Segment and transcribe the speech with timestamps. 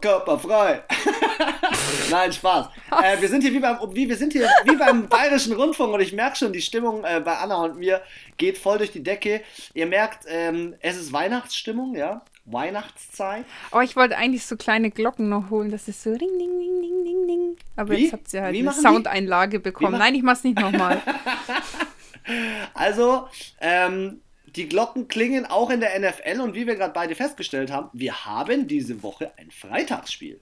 [0.00, 0.82] Oberkörperfrei.
[2.10, 2.68] Nein, Spaß.
[3.02, 6.00] Äh, wir sind hier wie beim, wie, wir sind hier wie beim Bayerischen Rundfunk und
[6.00, 8.00] ich merke schon, die Stimmung äh, bei Anna und mir
[8.36, 9.42] geht voll durch die Decke.
[9.74, 12.22] Ihr merkt, ähm, es ist Weihnachtsstimmung, ja.
[12.46, 13.44] Weihnachtszeit.
[13.70, 16.80] Oh, ich wollte eigentlich so kleine Glocken noch holen, das ist so ring, ding, ding,
[16.80, 17.56] ding, ding, ding.
[17.76, 18.04] Aber Wie?
[18.04, 18.72] jetzt habt ihr halt eine?
[18.72, 19.98] Soundeinlage bekommen.
[19.98, 21.00] Nein, ich mach's nicht nochmal.
[22.74, 23.26] Also,
[23.60, 24.20] ähm,
[24.56, 28.24] die Glocken klingen auch in der NFL und wie wir gerade beide festgestellt haben, wir
[28.24, 30.40] haben diese Woche ein Freitagsspiel.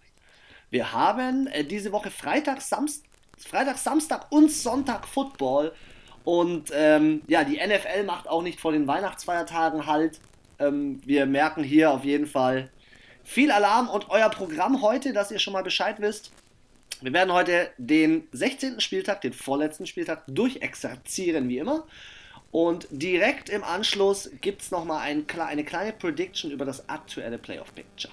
[0.71, 3.05] Wir haben äh, diese Woche Freitag, Samst
[3.39, 5.73] Freitag, Samstag und Sonntag Football.
[6.25, 10.21] Und ähm, ja, die NFL macht auch nicht vor den Weihnachtsfeiertagen halt.
[10.59, 12.71] Ähm, wir merken hier auf jeden Fall
[13.25, 16.33] viel Alarm und euer Programm heute, dass ihr schon mal Bescheid wisst.
[17.01, 18.80] Wir werden heute den 16.
[18.80, 21.87] Spieltag, den vorletzten Spieltag, durchexerzieren wie immer.
[22.51, 28.12] Und direkt im Anschluss gibt es nochmal ein, eine kleine Prediction über das aktuelle Playoff-Picture.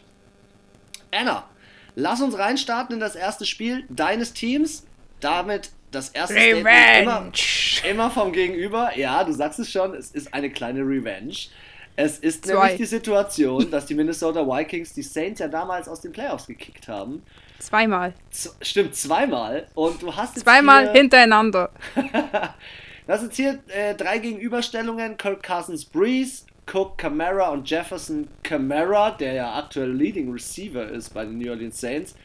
[1.12, 1.48] Anna,
[1.96, 4.86] lass uns reinstarten in das erste Spiel deines Teams.
[5.22, 6.60] Damit das erste Statement
[7.02, 7.90] immer, Revenge!
[7.90, 8.98] immer vom Gegenüber.
[8.98, 11.36] Ja, du sagst es schon, es ist eine kleine Revenge.
[11.96, 12.54] Es ist Zwei.
[12.54, 16.90] nämlich die Situation, dass die Minnesota Vikings die Saints ja damals aus den Playoffs gekickt
[16.90, 17.24] haben.
[17.60, 18.14] Zweimal.
[18.32, 19.68] Z stimmt, zweimal.
[19.74, 21.72] Und du hast Zweimal hintereinander.
[23.08, 29.34] Das sind hier äh, drei Gegenüberstellungen: Kirk Cousins Breeze, Cook Camara und Jefferson Camara, der
[29.34, 32.16] ja aktuell Leading Receiver ist bei den New Orleans Saints.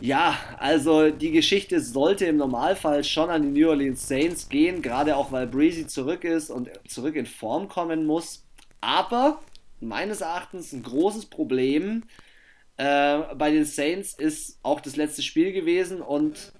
[0.00, 5.16] Ja, also die Geschichte sollte im Normalfall schon an die New Orleans Saints gehen, gerade
[5.16, 8.44] auch weil Breezy zurück ist und zurück in Form kommen muss.
[8.80, 9.40] Aber
[9.80, 12.04] meines Erachtens ein großes Problem
[12.76, 16.52] äh, bei den Saints ist auch das letzte Spiel gewesen und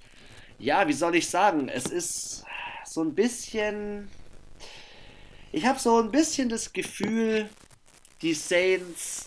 [0.59, 2.44] ja, wie soll ich sagen, es ist
[2.95, 4.09] so ein bisschen.
[5.53, 7.49] Ich habe so ein bisschen das Gefühl,
[8.23, 9.27] die Saints.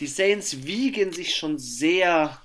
[0.00, 2.40] Die Saints wiegen sich schon sehr.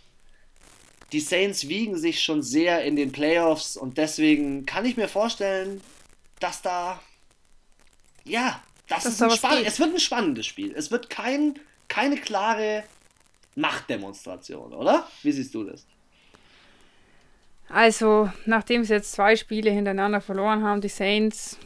[1.12, 5.82] Die Saints wiegen sich schon sehr in den Playoffs und deswegen kann ich mir vorstellen,
[6.40, 7.02] dass da.
[8.26, 9.68] Ja, das Dass ist ein spann geht.
[9.68, 10.74] es wird ein spannendes Spiel.
[10.76, 12.84] Es wird kein, keine klare
[13.56, 15.08] Machtdemonstration, oder?
[15.24, 15.86] Wie siehst du das?
[17.70, 21.60] Also, nachdem sie jetzt zwei Spiele hintereinander verloren haben, die Saints.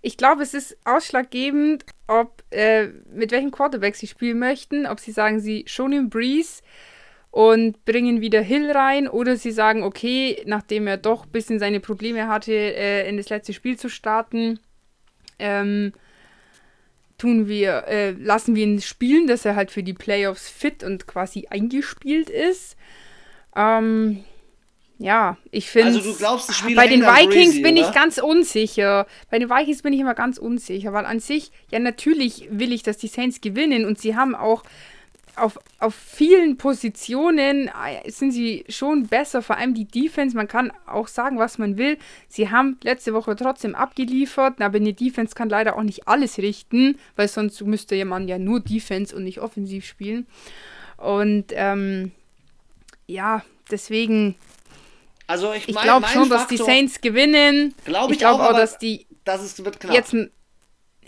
[0.00, 4.86] Ich glaube, es ist ausschlaggebend, ob äh, mit welchem Quarterback sie spielen möchten.
[4.86, 6.62] Ob sie sagen, sie schonen Breeze
[7.30, 11.80] und bringen wieder Hill rein oder sie sagen, okay, nachdem er doch ein bisschen seine
[11.80, 14.60] Probleme hatte, äh, in das letzte Spiel zu starten,
[15.38, 15.92] ähm,
[17.18, 21.06] tun wir, äh, lassen wir ihn spielen, dass er halt für die Playoffs fit und
[21.06, 22.76] quasi eingespielt ist.
[23.56, 24.24] Ähm,
[24.98, 25.98] ja, ich finde.
[25.98, 27.92] Also du glaubst, das Spiel Bei den Vikings Breezy, bin ich oder?
[27.92, 29.06] ganz unsicher.
[29.30, 32.82] Bei den Vikings bin ich immer ganz unsicher, weil an sich, ja, natürlich will ich,
[32.82, 34.64] dass die Saints gewinnen und sie haben auch
[35.36, 40.36] auf, auf vielen Positionen äh, sind sie schon besser, vor allem die Defense.
[40.36, 41.96] Man kann auch sagen, was man will.
[42.28, 46.98] Sie haben letzte Woche trotzdem abgeliefert, aber eine Defense kann leider auch nicht alles richten,
[47.16, 50.26] weil sonst müsste ja man ja nur Defense und nicht offensiv spielen.
[50.96, 52.10] Und ähm,
[53.06, 54.34] ja, deswegen,
[55.28, 57.74] Also ich, ich mein- glaube mein schon, dass die Faktor- Saints gewinnen.
[57.84, 59.94] Glaube ich, ich glaube auch, auch, dass die das ist, wird knapp.
[59.94, 60.14] jetzt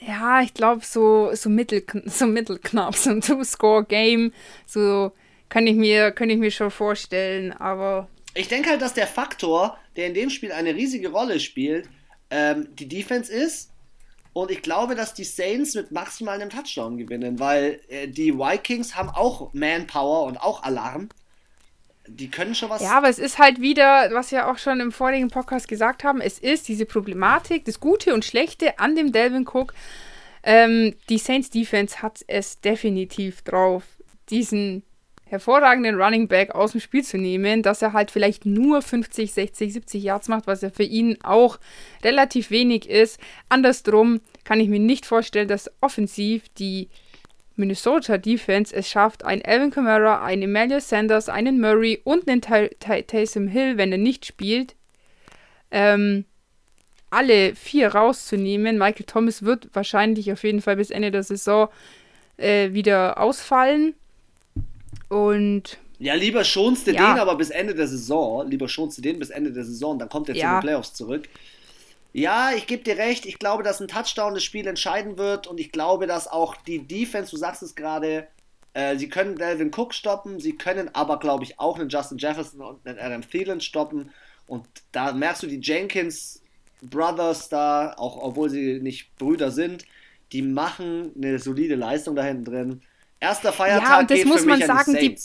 [0.06, 4.32] ja, ich glaube so so mittel so mittelknapp so ein Two-Score-Game,
[4.66, 5.12] so
[5.48, 9.76] kann ich mir kann ich mir schon vorstellen, aber Ich denke halt, dass der Faktor,
[9.96, 11.88] der in dem Spiel eine riesige Rolle spielt,
[12.30, 13.70] ähm, die Defense ist.
[14.32, 18.94] Und ich glaube, dass die Saints mit maximal einem Touchdown gewinnen, weil äh, die Vikings
[18.94, 21.08] haben auch Manpower und auch Alarm.
[22.16, 22.82] Die können schon was.
[22.82, 26.20] ja, aber es ist halt wieder, was wir auch schon im vorigen Podcast gesagt haben,
[26.20, 29.74] es ist diese Problematik, das Gute und Schlechte an dem Delvin Cook.
[30.42, 33.84] Ähm, die Saints Defense hat es definitiv drauf,
[34.30, 34.82] diesen
[35.30, 39.72] hervorragenden Running Back aus dem Spiel zu nehmen, dass er halt vielleicht nur 50, 60,
[39.72, 41.58] 70 Yards macht, was ja für ihn auch
[42.02, 43.20] relativ wenig ist.
[43.48, 46.88] Andersrum kann ich mir nicht vorstellen, dass offensiv die
[47.60, 53.46] Minnesota Defense es schafft, einen Alvin Kamara, einen Emmanuel Sanders, einen Murray und einen Taysom
[53.46, 54.74] Hill, wenn er nicht spielt,
[55.70, 56.24] ähm,
[57.10, 58.78] alle vier rauszunehmen.
[58.78, 61.68] Michael Thomas wird wahrscheinlich auf jeden Fall bis Ende der Saison
[62.36, 63.94] äh, wieder ausfallen.
[65.08, 67.12] Und Ja, lieber schonst du Ja.
[67.12, 68.48] den aber bis Ende der Saison.
[68.48, 70.56] Lieber schonst du den bis Ende der Saison, dann kommt er zu Ja.
[70.56, 71.28] den Playoffs zurück.
[72.12, 73.26] Ja, ich gebe dir recht.
[73.26, 76.86] Ich glaube, dass ein Touchdown das Spiel entscheiden wird und ich glaube, dass auch die
[76.86, 78.26] Defense, du sagst es gerade,
[78.72, 82.60] äh, sie können Delvin Cook stoppen, sie können aber, glaube ich, auch einen Justin Jefferson
[82.60, 84.10] und einen Adam Thielen stoppen.
[84.46, 86.42] Und da merkst du die Jenkins
[86.82, 89.84] Brothers da, auch obwohl sie nicht Brüder sind,
[90.32, 92.82] die machen eine solide Leistung da hinten drin.
[93.20, 95.20] Erster Feiertag Ja, und das geht muss für man mich sagen, die die-.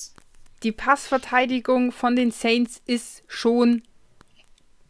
[0.64, 3.84] Die Passverteidigung von den Saints ist schon,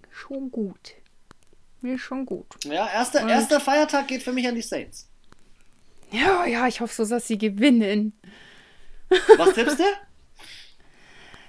[0.10, 0.96] schon gut.
[1.86, 2.48] Mir schon gut.
[2.64, 5.08] Ja, erster, Und- erster Feiertag geht für mich an die Saints.
[6.12, 8.14] Ja, ja, ich hoffe so, dass sie gewinnen.
[9.38, 9.84] Was tippst du?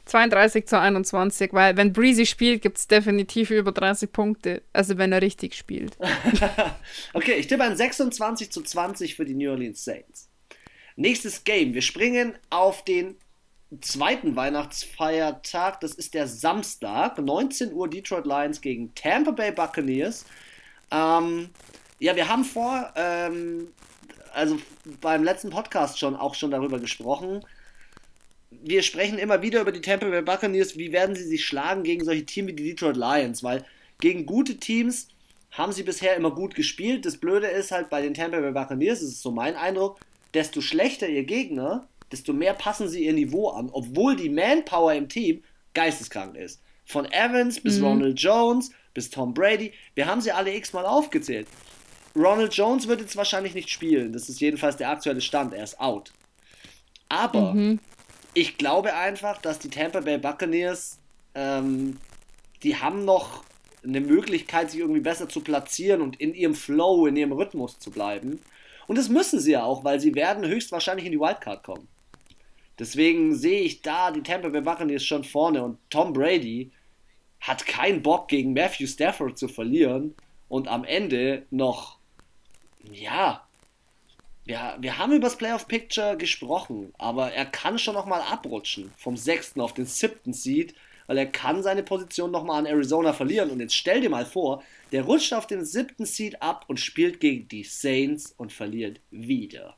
[0.04, 4.62] 32 zu 21, weil wenn Breezy spielt, gibt es definitiv über 30 Punkte.
[4.74, 5.96] Also wenn er richtig spielt.
[7.14, 10.28] Okay, ich tippe ein 26 zu 20 für die New Orleans Saints.
[10.96, 11.72] Nächstes Game.
[11.74, 13.16] Wir springen auf den
[13.80, 15.80] zweiten Weihnachtsfeiertag.
[15.80, 17.18] Das ist der Samstag.
[17.18, 20.24] 19 Uhr Detroit Lions gegen Tampa Bay Buccaneers.
[20.90, 21.50] Ähm,
[21.98, 23.68] ja, wir haben vor, ähm,
[24.34, 24.58] also
[25.00, 27.44] beim letzten Podcast schon auch schon darüber gesprochen.
[28.50, 30.76] Wir sprechen immer wieder über die Tampa Bay Buccaneers.
[30.76, 33.42] Wie werden sie sich schlagen gegen solche Teams wie die Detroit Lions?
[33.42, 33.64] Weil
[34.00, 35.08] gegen gute Teams
[35.50, 37.06] haben sie bisher immer gut gespielt.
[37.06, 40.00] Das Blöde ist halt bei den Tampa Bay Buccaneers, das ist so mein Eindruck,
[40.34, 45.08] desto schlechter ihr Gegner, desto mehr passen sie ihr Niveau an, obwohl die Manpower im
[45.08, 45.42] Team
[45.74, 46.62] geisteskrank ist.
[46.84, 51.46] Von Evans bis Ronald Jones bis Tom Brady, wir haben sie alle x-mal aufgezählt.
[52.14, 55.78] Ronald Jones wird jetzt wahrscheinlich nicht spielen, das ist jedenfalls der aktuelle Stand, er ist
[55.80, 56.12] out.
[57.08, 57.54] Aber
[58.34, 60.98] ich glaube einfach, dass die Tampa Bay Buccaneers,
[61.34, 61.98] ähm,
[62.62, 63.44] die haben noch
[63.84, 67.90] eine Möglichkeit, sich irgendwie besser zu platzieren und in ihrem Flow, in ihrem Rhythmus zu
[67.90, 68.40] bleiben.
[68.86, 71.88] Und das müssen sie ja auch, weil sie werden höchstwahrscheinlich in die Wildcard kommen.
[72.78, 75.62] Deswegen sehe ich da die Tampa Bay Buccaneers schon vorne.
[75.62, 76.70] Und Tom Brady
[77.40, 80.14] hat keinen Bock gegen Matthew Stafford zu verlieren.
[80.48, 81.98] Und am Ende noch,
[82.92, 83.46] ja,
[84.44, 89.16] wir, wir haben über das Playoff Picture gesprochen, aber er kann schon nochmal abrutschen vom
[89.16, 90.74] sechsten auf den siebten Seed,
[91.08, 93.50] weil er kann seine Position nochmal an Arizona verlieren.
[93.50, 94.62] Und jetzt stell dir mal vor,
[94.92, 99.76] der rutscht auf den siebten Seed ab und spielt gegen die Saints und verliert wieder.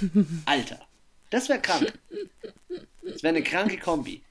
[0.44, 0.87] Alter,
[1.30, 1.92] das wäre krank.
[3.02, 4.22] Das wäre eine kranke Kombi.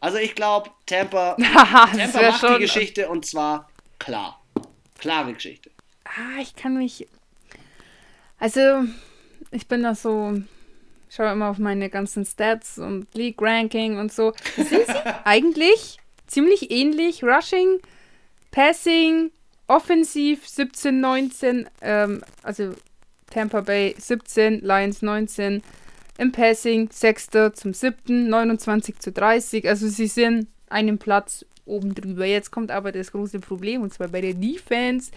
[0.00, 1.34] Also ich glaube, Tampa,
[1.96, 2.60] Tampa macht die schon.
[2.60, 4.40] Geschichte und zwar klar.
[4.98, 5.70] Klare Geschichte.
[6.04, 7.08] Ah, ich kann mich.
[8.38, 8.84] Also,
[9.50, 10.42] ich bin da so.
[11.08, 14.32] Schaue immer auf meine ganzen Stats und League Ranking und so.
[14.56, 17.22] Sind sie eigentlich ziemlich ähnlich?
[17.22, 17.80] Rushing,
[18.50, 19.30] Passing,
[19.68, 22.74] Offensiv 17, 19, ähm, also
[23.34, 25.62] Tampa Bay 17, Lions 19,
[26.18, 27.28] im Passing 6.
[27.54, 29.68] zum 7., 29 zu 30.
[29.68, 32.24] Also sie sind einen Platz oben drüber.
[32.24, 35.10] Jetzt kommt aber das große Problem und zwar bei der Defense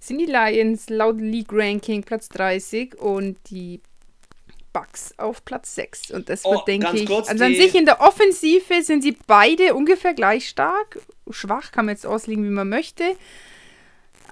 [0.00, 3.80] sind die Lions laut League Ranking Platz 30 und die
[4.72, 6.10] Bucks auf Platz 6.
[6.12, 7.10] Und das Oh, wird, denke ganz ich.
[7.10, 10.98] also an sich in der Offensive sind sie beide ungefähr gleich stark.
[11.30, 13.04] Schwach kann man jetzt auslegen, wie man möchte.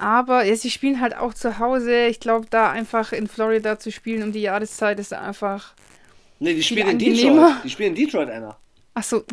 [0.00, 2.06] Aber ja, sie spielen halt auch zu Hause.
[2.06, 5.74] Ich glaube, da einfach in Florida zu spielen um die Jahreszeit ist einfach.
[6.38, 6.98] Ne, die spielen in.
[6.98, 7.64] Detroit.
[7.64, 8.56] Die spielen in Detroit, Anna.
[8.94, 9.24] Ach so.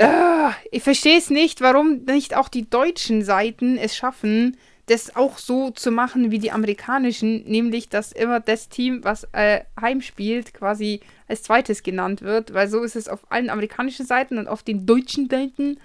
[0.00, 5.38] Ah, ich verstehe es nicht, warum nicht auch die deutschen Seiten es schaffen, das auch
[5.38, 11.00] so zu machen wie die amerikanischen, nämlich dass immer das Team, was äh, heimspielt, quasi
[11.28, 14.86] als zweites genannt wird, weil so ist es auf allen amerikanischen Seiten und auf den
[14.86, 15.78] deutschen Seiten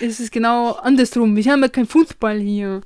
[0.00, 1.36] ist es genau andersrum.
[1.36, 2.80] Wir haben ja kein Fußball hier.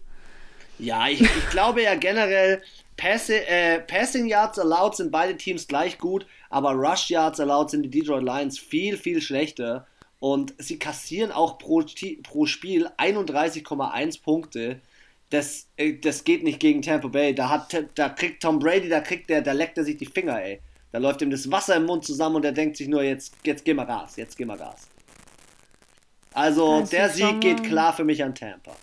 [0.80, 2.62] Ja, ich, ich glaube ja generell,
[2.96, 7.84] Passi äh, Passing Yards allowed sind beide Teams gleich gut, aber Rush Yards allowed sind
[7.84, 9.86] die Detroit Lions viel, viel schlechter.
[10.18, 11.82] Und sie kassieren auch pro,
[12.22, 14.80] pro Spiel 31,1 Punkte.
[15.30, 17.34] Das, äh, das geht nicht gegen Tampa Bay.
[17.34, 20.42] Da, hat, da kriegt Tom Brady, da kriegt der, da leckt er sich die Finger,
[20.42, 20.60] ey.
[20.92, 23.64] Da läuft ihm das Wasser im Mund zusammen und er denkt sich nur, jetzt, jetzt
[23.64, 24.88] geh mal Gas, jetzt geh mal Gas.
[26.32, 28.74] Also Das der Sieg geht mal- klar für mich an Tampa.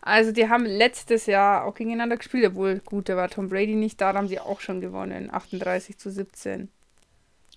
[0.00, 4.00] Also die haben letztes Jahr auch gegeneinander gespielt, obwohl gut, da war Tom Brady nicht
[4.00, 6.68] da, da haben sie auch schon gewonnen, 38 zu 17.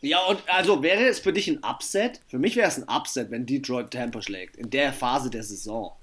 [0.02, 2.22] Ja, und also wäre es für dich ein Upset?
[2.28, 5.94] Für mich wäre es ein Upset, wenn Detroit Tampa schlägt, in der Phase der Saison.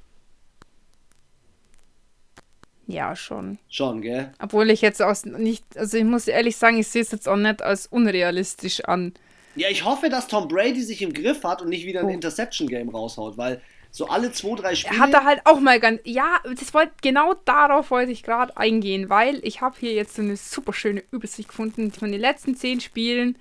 [2.88, 3.58] Ja, schon.
[3.68, 4.32] Schon, gell?
[4.40, 7.36] Obwohl ich jetzt aus nicht, also ich muss ehrlich sagen, ich sehe es jetzt auch
[7.36, 9.12] nicht als unrealistisch an.
[9.56, 12.10] Ja, ich hoffe, dass Tom Brady sich im Griff hat und nicht wieder ein Oh.
[12.10, 14.96] Interception-Game raushaut, weil so alle zwei, drei Spiele.
[14.96, 18.56] Er hat da halt auch mal ganz, ja, das wollte, genau darauf wollte ich gerade
[18.56, 21.92] eingehen, weil ich habe hier jetzt so eine super schöne Übersicht gefunden.
[21.92, 23.36] Von den letzten zehn Spielen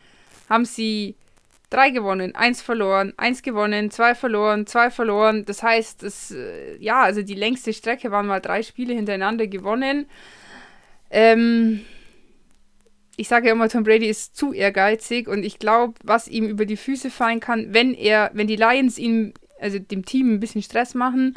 [0.50, 1.16] haben sie
[1.70, 5.46] drei gewonnen, eins verloren, eins gewonnen, zwei verloren, zwei verloren.
[5.46, 10.08] Das heißt, das, äh, ja, also die längste Strecke waren mal drei Spiele hintereinander gewonnen.
[11.10, 11.82] Ähm,
[13.18, 16.66] ich sage ja immer, Tom Brady ist zu ehrgeizig und ich glaube, was ihm über
[16.66, 20.62] die Füße fallen kann, wenn er, wenn die Lions ihm, also dem Team ein bisschen
[20.62, 21.34] Stress machen,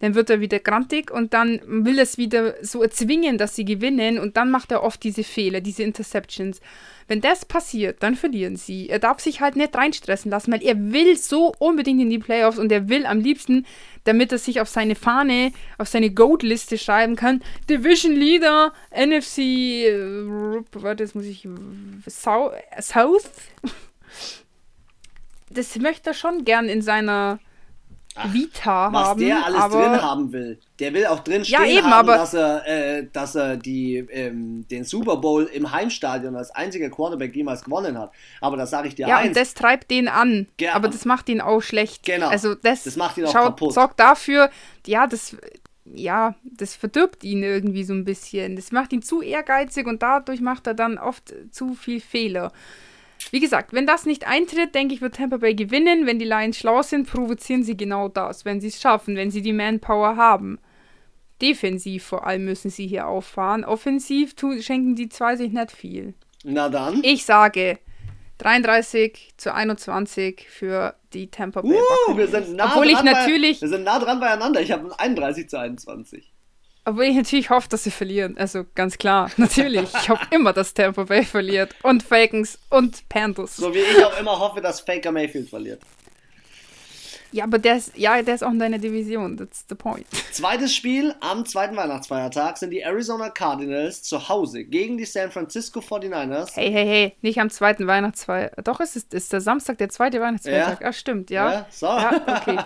[0.00, 3.64] dann wird er wieder grantig und dann will er es wieder so erzwingen, dass sie
[3.64, 6.60] gewinnen und dann macht er oft diese Fehler, diese Interceptions.
[7.08, 8.90] Wenn das passiert, dann verlieren sie.
[8.90, 12.58] Er darf sich halt nicht reinstressen lassen, weil er will so unbedingt in die Playoffs
[12.58, 13.66] und er will am liebsten,
[14.04, 20.62] damit er sich auf seine Fahne, auf seine Goat-Liste schreiben kann, Division Leader, NFC, äh,
[20.72, 21.48] warte, jetzt muss ich,
[22.08, 23.30] South, South?
[25.50, 27.38] Das möchte er schon gern in seiner
[28.18, 29.20] Ach, Vita was haben.
[29.20, 30.58] Was der alles aber, drin haben will.
[30.78, 33.96] Der will auch drin stehen ja, eben, haben, aber, dass er, äh, dass er die,
[34.10, 38.12] ähm, den Super Bowl im Heimstadion als einziger Quarterback jemals gewonnen hat.
[38.40, 39.28] Aber das sage ich dir ja, eins.
[39.28, 40.46] und das treibt den an.
[40.60, 42.04] Ja, aber das macht ihn auch schlecht.
[42.04, 42.28] Genau.
[42.28, 43.74] Also das, das macht ihn auch schaut, kaputt.
[43.74, 44.50] sorgt dafür,
[44.86, 45.36] ja, das
[45.94, 48.56] ja, das verdirbt ihn irgendwie so ein bisschen.
[48.56, 52.52] Das macht ihn zu ehrgeizig und dadurch macht er dann oft zu viel Fehler.
[53.30, 56.06] Wie gesagt, wenn das nicht eintritt, denke ich, wird Tampa Bay gewinnen.
[56.06, 59.42] Wenn die Lions schlau sind, provozieren sie genau das, wenn sie es schaffen, wenn sie
[59.42, 60.58] die Manpower haben.
[61.42, 63.64] Defensiv vor allem müssen sie hier auffahren.
[63.64, 66.14] Offensiv tun, schenken die zwei sich nicht viel.
[66.44, 67.02] Na dann.
[67.04, 67.78] Ich sage
[68.38, 73.60] 33 zu 21 für die Tampa Bay uh, wir sind nah Obwohl dran ich natürlich.
[73.60, 74.60] Bei, wir sind nah dran beieinander.
[74.60, 76.32] Ich habe 31 zu 21.
[76.88, 78.38] Obwohl ich natürlich hoffe, dass sie verlieren.
[78.38, 79.92] Also ganz klar, natürlich.
[79.94, 81.74] Ich hoffe immer, dass Tampa Bay verliert.
[81.82, 83.56] Und Falcons und Panthers.
[83.56, 85.82] So wie ich auch immer hoffe, dass Faker Mayfield verliert.
[87.30, 89.36] Ja, aber der ist, ja, der ist auch in deiner Division.
[89.36, 90.06] That's the point.
[90.32, 95.80] Zweites Spiel am zweiten Weihnachtsfeiertag sind die Arizona Cardinals zu Hause gegen die San Francisco
[95.80, 96.52] 49ers.
[96.54, 98.64] Hey, hey, hey, nicht am zweiten Weihnachtsfeiertag.
[98.64, 100.80] Doch, es ist, ist der Samstag der zweite Weihnachtsfeiertag.
[100.80, 101.52] Ja, ah, stimmt, ja.
[101.52, 101.86] Ja, so.
[101.86, 102.58] Ja, okay.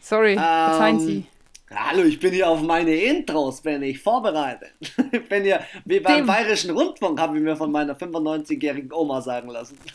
[0.00, 1.26] Sorry, verzeihen Ähm, Sie.
[1.74, 4.72] Hallo, ich bin hier auf meine Intros, bin ich vorbereitet.
[5.12, 9.20] Ich bin hier, wie beim Dem- Bayerischen Rundfunk, habe ich mir von meiner 95-jährigen Oma
[9.20, 9.78] sagen lassen.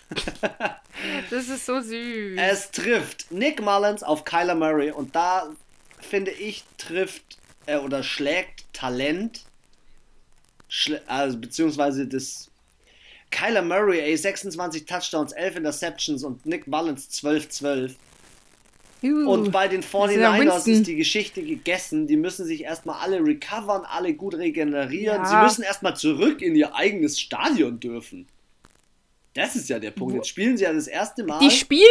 [1.29, 2.37] Das ist so süß.
[2.37, 5.47] Es trifft Nick Mullins auf Kyler Murray und da
[5.97, 9.43] finde ich trifft äh, oder schlägt Talent,
[10.67, 12.51] schlä also beziehungsweise das
[13.31, 17.95] Kyler Murray, ey, 26 Touchdowns, 11 Interceptions und Nick Mullins 12-12.
[19.01, 20.73] Uh, Und bei den das ist ja 49ers Winston.
[20.73, 22.07] ist die Geschichte gegessen.
[22.07, 25.23] Die müssen sich erstmal alle recovern, alle gut regenerieren.
[25.23, 25.25] Ja.
[25.25, 28.27] Sie müssen erstmal zurück in ihr eigenes Stadion dürfen.
[29.33, 30.15] Das ist ja der Punkt.
[30.15, 31.39] Jetzt spielen sie ja das erste Mal.
[31.39, 31.85] Die spielen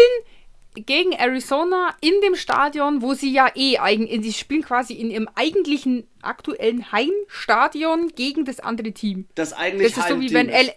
[0.75, 5.29] gegen Arizona in dem Stadion, wo sie ja eh eigen, die spielen quasi in ihrem
[5.35, 9.27] eigentlichen aktuellen Heimstadion gegen das andere Team.
[9.35, 10.49] das eigentlich Das ist so wie wenn.
[10.49, 10.73] L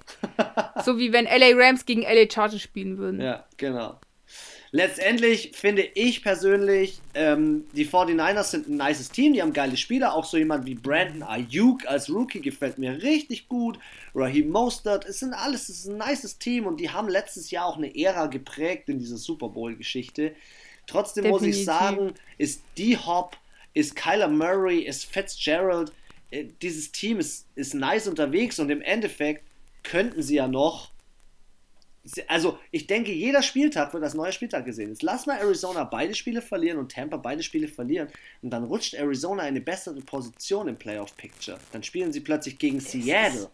[0.85, 3.21] so wie wenn LA Rams gegen LA Chargers spielen würden.
[3.21, 4.00] Ja, genau.
[4.73, 10.13] Letztendlich finde ich persönlich, ähm, die 49ers sind ein nices Team, die haben geile Spieler,
[10.13, 13.79] auch so jemand wie Brandon Ayuk als Rookie gefällt mir richtig gut,
[14.15, 17.65] Raheem Mostert, es sind alles, es ist ein nices Team und die haben letztes Jahr
[17.65, 20.33] auch eine Ära geprägt in dieser Super Bowl-Geschichte.
[20.87, 21.65] Trotzdem muss ich Definitiv.
[21.65, 23.35] sagen, ist D-Hop,
[23.73, 25.91] ist Kyler Murray, ist Fitzgerald,
[26.29, 29.43] äh, dieses Team ist, ist nice unterwegs und im Endeffekt
[29.83, 30.90] könnten sie ja noch
[32.27, 34.89] also ich denke, jeder Spieltag wird als neuer Spieltag gesehen.
[34.89, 38.08] Jetzt lass mal Arizona beide Spiele verlieren und Tampa beide Spiele verlieren
[38.41, 41.60] und dann rutscht Arizona in eine bessere Position im Playoff Picture.
[41.72, 43.50] Dann spielen sie plötzlich gegen Seattle.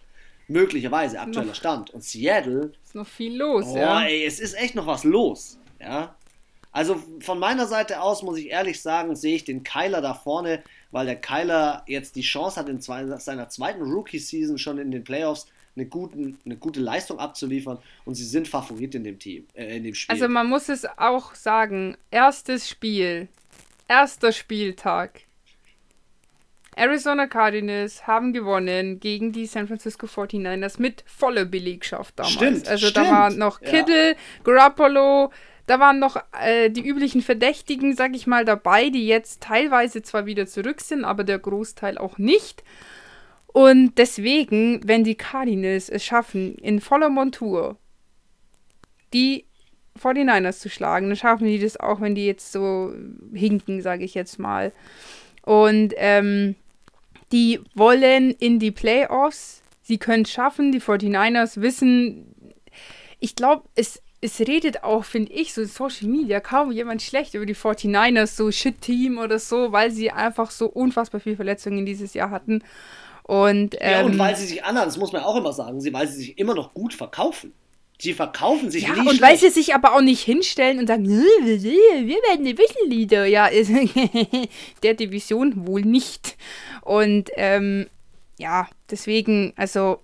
[0.48, 1.90] Möglicherweise aktueller Stand.
[1.90, 4.04] Und Seattle, Ist noch viel los, oh ja.
[4.04, 5.60] ey, es ist echt noch was los.
[5.82, 6.16] Ja.
[6.72, 10.64] Also von meiner Seite aus muss ich ehrlich sagen, sehe ich den Kyler da vorne,
[10.92, 15.04] weil der Kyler jetzt die Chance hat, in zwei, seiner zweiten Rookie-Season schon in den
[15.04, 19.78] Playoffs eine, guten, eine gute Leistung abzuliefern und sie sind Favorit in dem Team, äh,
[19.78, 20.14] in dem Spiel.
[20.14, 23.28] Also man muss es auch sagen, erstes Spiel,
[23.88, 25.22] erster Spieltag.
[26.76, 32.34] Arizona Cardinals haben gewonnen gegen die San Francisco 49ers mit voller Belegschaft damals.
[32.34, 33.70] Stimmt, also da stimmt, waren noch ja.
[33.70, 35.32] Kittle, Garoppolo,
[35.66, 40.26] da waren noch äh, die üblichen Verdächtigen, sag ich mal, dabei, die jetzt teilweise zwar
[40.26, 42.64] wieder zurück sind, aber der Großteil auch nicht.
[43.48, 47.78] Und deswegen, wenn die Cardinals es schaffen, in voller Montur
[49.14, 49.46] die
[49.98, 52.94] 49ers zu schlagen, dann schaffen die das auch, wenn die jetzt so
[53.34, 54.72] hinken, sage ich jetzt mal.
[55.42, 56.56] Und ähm,
[57.32, 59.64] die wollen in die Playoffs.
[59.82, 60.72] Sie können es schaffen.
[60.72, 62.34] Die 49ers wissen,
[63.20, 67.34] ich glaube, es, es redet auch, finde ich, so in Social Media kaum jemand schlecht
[67.34, 72.14] über die 49ers, so Shit-Team oder so, weil sie einfach so unfassbar viele Verletzungen dieses
[72.14, 72.64] Jahr hatten.
[73.28, 75.94] Und, ähm, ja, und weil sie sich anderen, das muss man auch immer sagen, sie,
[75.94, 77.54] weil sie sich immer noch gut verkaufen.
[78.00, 79.22] Sie verkaufen sich Ja, nie und schlecht.
[79.22, 83.26] weil sie sich aber auch nicht hinstellen und sagen, "Nö, wir wir werden Division Leader.
[83.26, 83.50] Ja,
[84.84, 86.38] der Division wohl nicht.
[86.82, 87.88] Und ähm,
[88.38, 90.00] ja, deswegen, also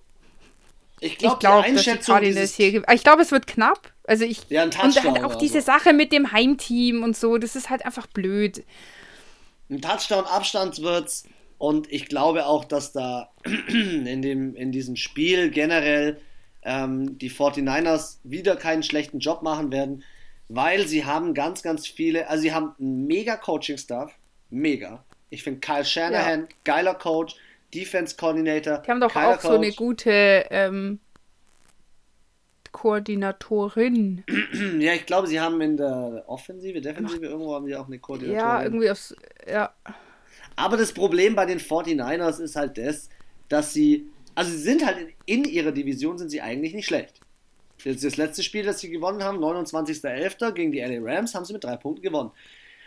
[1.00, 2.82] ich ich glaube, glaube, die dass die Cardinals hier.
[2.92, 3.92] Ich glaube, es wird knapp.
[4.06, 4.40] Also ich.
[4.50, 5.66] Ja, und halt auch diese so.
[5.66, 8.64] Sache mit dem Heimteam und so, das ist halt einfach blöd.
[9.70, 11.24] Ein Touchdown-Abstand wird's.
[11.64, 13.30] Und ich glaube auch, dass da
[13.68, 16.20] in, dem, in diesem Spiel generell
[16.62, 20.04] ähm, die 49ers wieder keinen schlechten Job machen werden,
[20.50, 24.12] weil sie haben ganz, ganz viele, also sie haben einen mega Coaching-Staff,
[24.50, 25.02] mega.
[25.30, 26.46] Ich finde Kyle Shanahan, ja.
[26.64, 27.34] geiler Coach,
[27.72, 28.82] Defense Coordinator.
[28.84, 29.42] Die haben doch auch Coach.
[29.42, 31.00] so eine gute ähm,
[32.72, 34.22] Koordinatorin.
[34.80, 38.38] ja, ich glaube, sie haben in der Offensive, Defensive, irgendwo haben sie auch eine Koordinatorin.
[38.38, 39.16] Ja, irgendwie aufs,
[39.50, 39.72] ja.
[40.56, 43.08] Aber das Problem bei den 49ers ist halt das,
[43.48, 47.20] dass sie, also sie sind halt in, in ihrer Division sind sie eigentlich nicht schlecht.
[47.84, 50.52] Das, das letzte Spiel, das sie gewonnen haben, 29.11.
[50.52, 52.30] gegen die LA Rams, haben sie mit drei Punkten gewonnen.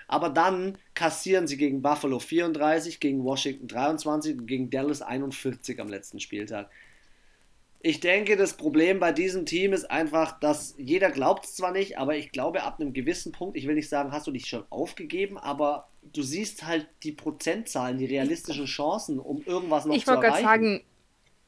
[0.07, 5.89] Aber dann kassieren sie gegen Buffalo 34, gegen Washington 23 und gegen Dallas 41 am
[5.89, 6.69] letzten Spieltag.
[7.81, 11.97] Ich denke, das Problem bei diesem Team ist einfach, dass jeder glaubt es zwar nicht,
[11.97, 14.63] aber ich glaube, ab einem gewissen Punkt, ich will nicht sagen, hast du dich schon
[14.69, 20.12] aufgegeben, aber du siehst halt die Prozentzahlen, die realistischen Chancen, um irgendwas noch ich zu
[20.12, 20.28] erreichen.
[20.28, 20.82] Ich wollte gerade sagen,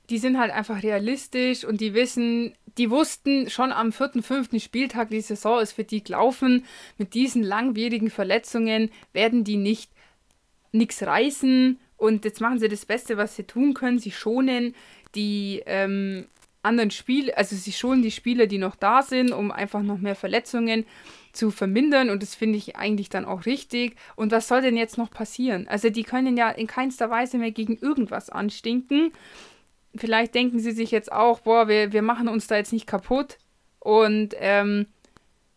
[0.09, 5.09] die sind halt einfach realistisch und die wissen, die wussten schon am vierten, fünften Spieltag,
[5.09, 6.65] die Saison ist für die gelaufen.
[6.97, 9.91] Mit diesen langwierigen Verletzungen werden die nicht
[10.71, 13.99] nichts reißen und jetzt machen sie das Beste, was sie tun können.
[13.99, 14.75] Sie schonen
[15.15, 16.27] die ähm,
[16.61, 20.15] anderen Spiele, also sie schonen die Spieler, die noch da sind, um einfach noch mehr
[20.15, 20.85] Verletzungen
[21.39, 23.95] zu vermindern und das finde ich eigentlich dann auch richtig.
[24.15, 25.67] Und was soll denn jetzt noch passieren?
[25.67, 29.11] Also die können ja in keinster Weise mehr gegen irgendwas anstinken
[29.95, 33.37] vielleicht denken sie sich jetzt auch, boah, wir, wir machen uns da jetzt nicht kaputt
[33.79, 34.87] und ähm,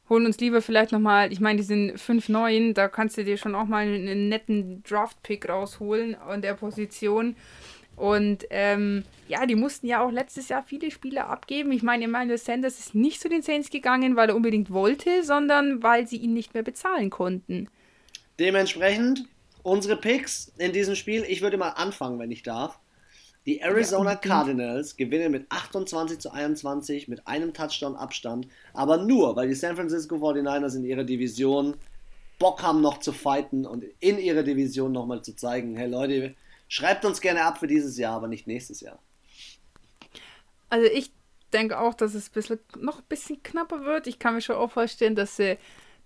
[0.09, 3.55] holen uns lieber vielleicht nochmal, ich meine, die sind 5-9, da kannst du dir schon
[3.55, 7.37] auch mal einen netten Draft-Pick rausholen an der Position.
[8.03, 11.71] Und ähm, ja, die mussten ja auch letztes Jahr viele Spieler abgeben.
[11.71, 15.85] Ich meine, Emmanuel Sanders ist nicht zu den Saints gegangen, weil er unbedingt wollte, sondern
[15.85, 17.69] weil sie ihn nicht mehr bezahlen konnten.
[18.41, 19.27] Dementsprechend
[19.63, 21.25] unsere Picks in diesem Spiel.
[21.29, 22.81] Ich würde mal anfangen, wenn ich darf.
[23.47, 29.47] Die Arizona Cardinals gewinnen mit 28 zu 21 mit einem Touchdown Abstand, aber nur, weil
[29.47, 31.77] die San Francisco 49ers in ihrer Division
[32.41, 36.35] Bock haben noch zu fighten und in ihrer Division nochmal zu zeigen, hey Leute,
[36.73, 38.99] schreibt uns gerne ab für dieses Jahr, aber nicht nächstes Jahr.
[40.71, 41.13] Also ich
[41.53, 44.07] denke auch, dass es bisschen, noch ein bisschen knapper wird.
[44.07, 45.59] Ich kann mir schon auch vorstellen, dass sie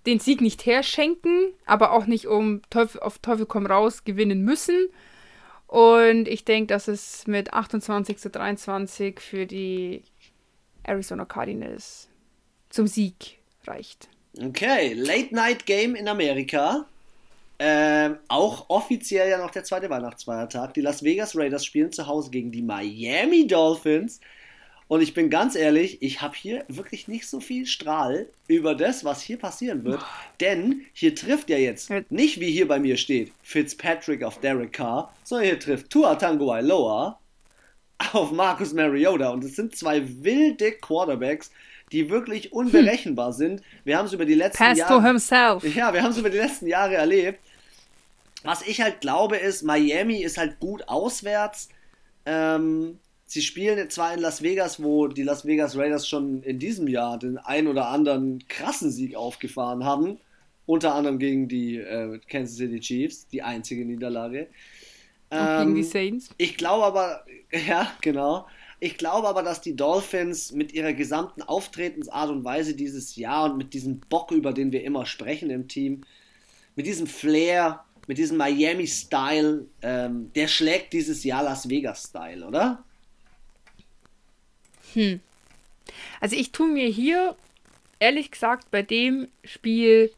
[0.06, 4.88] den Sieg nicht herschenken, aber auch nicht um Teufel, auf Teufel komm raus gewinnen müssen.
[5.68, 10.02] Und ich denke, dass es mit 28 zu 23 für die
[10.82, 12.08] Arizona Cardinals
[12.70, 14.08] zum Sieg reicht.
[14.36, 16.88] Okay, Late Night Game in Amerika.
[17.58, 20.74] Ähm, auch offiziell ja noch der zweite Weihnachtsfeiertag.
[20.74, 24.20] Die Las Vegas Raiders spielen zu Hause gegen die Miami Dolphins.
[24.88, 29.04] Und ich bin ganz ehrlich, ich habe hier wirklich nicht so viel Strahl über das,
[29.04, 30.00] was hier passieren wird.
[30.40, 35.12] Denn hier trifft ja jetzt nicht, wie hier bei mir steht, Fitzpatrick auf Derek Carr,
[35.24, 37.18] sondern hier trifft Tua Tango Ailoa
[38.12, 39.30] auf Marcus Mariota.
[39.30, 41.50] Und es sind zwei wilde Quarterbacks,
[41.90, 43.32] die wirklich unberechenbar hm.
[43.32, 43.62] sind.
[43.84, 44.92] Wir haben es über die letzten Jahre.
[45.64, 47.40] Ja, wir haben es über die letzten Jahre erlebt.
[48.46, 51.68] Was ich halt glaube, ist, Miami ist halt gut auswärts.
[52.24, 56.88] Ähm, sie spielen zwar in Las Vegas, wo die Las Vegas Raiders schon in diesem
[56.88, 60.18] Jahr den ein oder anderen krassen Sieg aufgefahren haben,
[60.64, 64.48] unter anderem gegen die äh, Kansas City Chiefs, die einzige Niederlage.
[65.30, 66.30] Ähm, gegen die Saints.
[66.38, 67.24] Ich glaube aber,
[67.68, 68.46] ja, genau.
[68.78, 73.56] Ich glaube aber, dass die Dolphins mit ihrer gesamten Auftretensart und Weise dieses Jahr und
[73.56, 76.02] mit diesem Bock, über den wir immer sprechen im Team,
[76.74, 82.84] mit diesem Flair, mit diesem Miami-Style, ähm, der schlägt dieses Jahr Las Vegas-Style, oder?
[84.94, 85.20] Hm.
[86.20, 87.36] Also ich tue mir hier
[87.98, 90.12] ehrlich gesagt bei dem Spiel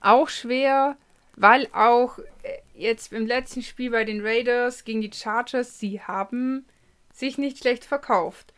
[0.00, 0.96] auch schwer,
[1.36, 6.66] weil auch äh, jetzt im letzten Spiel bei den Raiders gegen die Chargers, sie haben
[7.12, 8.52] sich nicht schlecht verkauft.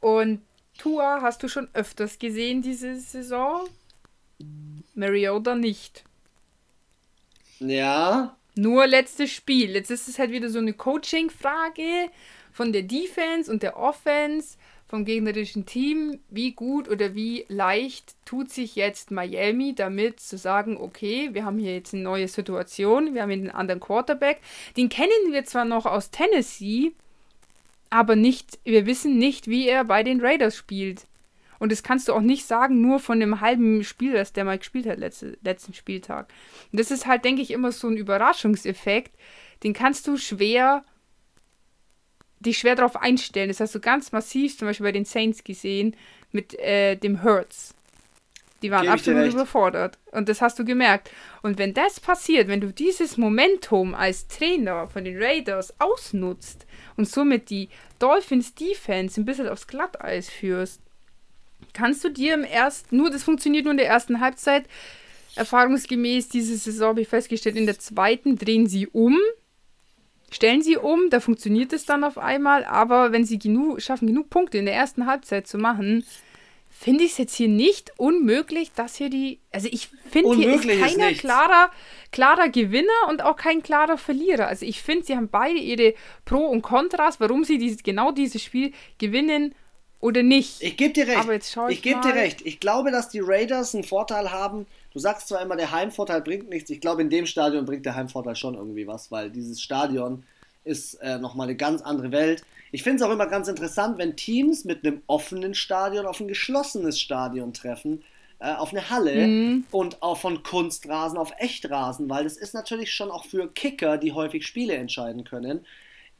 [0.00, 0.42] Und
[0.76, 3.68] Tua hast du schon öfters gesehen diese Saison.
[4.94, 6.04] Mariota nicht.
[7.60, 8.36] Ja.
[8.56, 9.70] Nur letztes Spiel.
[9.70, 12.10] Jetzt ist es halt wieder so eine Coaching-Frage
[12.52, 14.56] von der Defense und der Offense
[14.88, 20.78] vom gegnerischen Team, wie gut oder wie leicht tut sich jetzt Miami damit zu sagen,
[20.78, 24.40] okay, wir haben hier jetzt eine neue Situation, wir haben hier einen anderen Quarterback,
[24.78, 26.92] den kennen wir zwar noch aus Tennessee,
[27.90, 31.06] aber nicht, wir wissen nicht, wie er bei den Raiders spielt.
[31.58, 34.58] Und das kannst du auch nicht sagen, nur von dem halben Spiel, das der mal
[34.58, 36.28] gespielt hat, letzte, letzten Spieltag.
[36.72, 39.16] Und das ist halt, denke ich, immer so ein Überraschungseffekt.
[39.62, 40.84] Den kannst du schwer
[42.40, 43.48] dich schwer darauf einstellen.
[43.48, 45.96] Das hast du ganz massiv zum Beispiel bei den Saints gesehen
[46.30, 47.74] mit äh, dem Hurts.
[48.62, 49.98] Die waren absolut überfordert.
[50.10, 51.10] Und das hast du gemerkt.
[51.42, 56.66] Und wenn das passiert, wenn du dieses Momentum als Trainer von den Raiders ausnutzt
[56.96, 57.68] und somit die
[58.00, 60.82] Dolphins Defense ein bisschen aufs Glatteis führst,
[61.72, 64.64] kannst du dir im ersten, nur das funktioniert nur in der ersten Halbzeit,
[65.36, 69.16] erfahrungsgemäß diese Saison habe ich festgestellt, in der zweiten drehen sie um,
[70.30, 74.30] stellen sie um, da funktioniert es dann auf einmal, aber wenn sie genug, schaffen, genug
[74.30, 76.04] Punkte in der ersten Halbzeit zu machen,
[76.70, 79.40] finde ich es jetzt hier nicht unmöglich, dass hier die.
[79.50, 81.70] Also ich finde, hier ist keiner ist klarer,
[82.12, 84.46] klarer Gewinner und auch kein klarer Verlierer.
[84.46, 88.42] Also ich finde, sie haben beide ihre Pro und Kontras, warum sie dieses, genau dieses
[88.42, 89.54] Spiel gewinnen
[90.00, 90.62] oder nicht.
[90.62, 91.18] Ich gebe dir recht.
[91.18, 92.42] Aber jetzt ich ich gebe dir recht.
[92.44, 94.66] Ich glaube, dass die Raiders einen Vorteil haben.
[94.92, 96.70] Du sagst zwar immer, der Heimvorteil bringt nichts.
[96.70, 100.24] Ich glaube, in dem Stadion bringt der Heimvorteil schon irgendwie was, weil dieses Stadion
[100.64, 102.42] ist äh, nochmal eine ganz andere Welt.
[102.70, 106.28] Ich finde es auch immer ganz interessant, wenn Teams mit einem offenen Stadion auf ein
[106.28, 108.04] geschlossenes Stadion treffen,
[108.40, 109.64] äh, auf eine Halle mhm.
[109.70, 114.12] und auch von Kunstrasen auf Echtrasen, weil das ist natürlich schon auch für Kicker, die
[114.12, 115.64] häufig Spiele entscheiden können,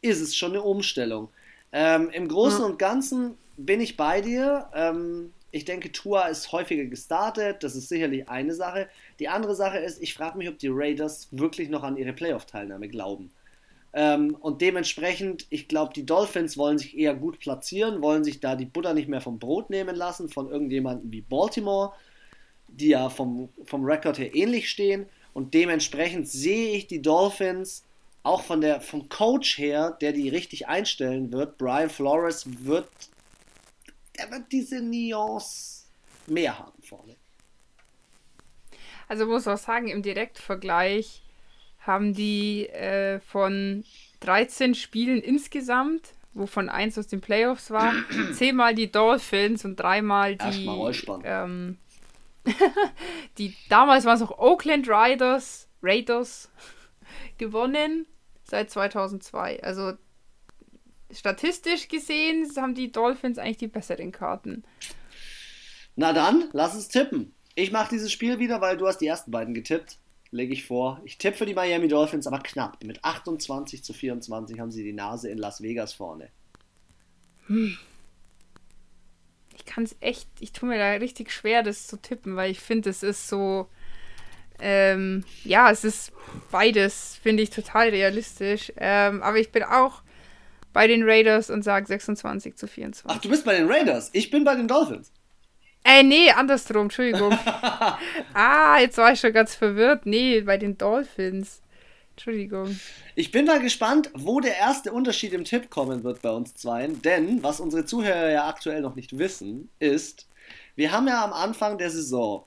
[0.00, 1.28] ist es schon eine Umstellung.
[1.70, 2.66] Ähm, Im Großen ja.
[2.66, 4.68] und Ganzen bin ich bei dir.
[4.74, 7.62] Ähm, ich denke, Tua ist häufiger gestartet.
[7.62, 8.88] Das ist sicherlich eine Sache.
[9.18, 12.88] Die andere Sache ist, ich frage mich, ob die Raiders wirklich noch an ihre Playoff-Teilnahme
[12.88, 13.30] glauben.
[13.92, 18.54] Ähm, und dementsprechend, ich glaube, die Dolphins wollen sich eher gut platzieren, wollen sich da
[18.54, 21.92] die Butter nicht mehr vom Brot nehmen lassen von irgendjemandem wie Baltimore,
[22.68, 25.06] die ja vom, vom Rekord her ähnlich stehen.
[25.32, 27.84] Und dementsprechend sehe ich die Dolphins
[28.22, 31.56] auch von der, vom Coach her, der die richtig einstellen wird.
[31.56, 32.88] Brian Flores wird,
[34.18, 35.84] der wird diese Nuance
[36.26, 37.16] mehr haben vorne.
[39.08, 41.22] Also muss auch sagen, im Direktvergleich
[41.80, 43.84] haben die äh, von
[44.20, 47.94] 13 Spielen insgesamt, wovon eins aus den Playoffs war,
[48.32, 50.68] zehnmal die Dolphins und dreimal die.
[51.24, 51.78] Ähm,
[53.38, 56.50] die damals waren es auch Oakland Riders, Raiders
[57.38, 58.06] gewonnen
[58.44, 59.62] seit 2002.
[59.62, 59.94] Also
[61.10, 64.64] statistisch gesehen haben die Dolphins eigentlich die besseren Karten.
[65.96, 67.34] Na dann, lass uns tippen.
[67.54, 69.98] Ich mache dieses Spiel wieder, weil du hast die ersten beiden getippt
[70.30, 71.00] lege ich vor.
[71.04, 72.82] Ich tippe für die Miami Dolphins, aber knapp.
[72.84, 76.30] Mit 28 zu 24 haben sie die Nase in Las Vegas vorne.
[77.46, 77.76] Hm.
[79.56, 82.60] Ich kann es echt, ich tue mir da richtig schwer, das zu tippen, weil ich
[82.60, 83.68] finde, es ist so.
[84.60, 86.12] Ähm, ja, es ist
[86.50, 88.72] beides, finde ich total realistisch.
[88.76, 90.02] Ähm, aber ich bin auch
[90.72, 93.04] bei den Raiders und sage 26 zu 24.
[93.08, 94.10] Ach, du bist bei den Raiders?
[94.12, 95.12] Ich bin bei den Dolphins.
[95.84, 97.32] Äh, nee, andersrum, Entschuldigung.
[98.34, 100.06] ah, jetzt war ich schon ganz verwirrt.
[100.06, 101.62] Nee, bei den Dolphins.
[102.10, 102.78] Entschuldigung.
[103.14, 107.00] Ich bin mal gespannt, wo der erste Unterschied im Tipp kommen wird bei uns zweien.
[107.02, 110.28] Denn, was unsere Zuhörer ja aktuell noch nicht wissen, ist,
[110.74, 112.44] wir haben ja am Anfang der Saison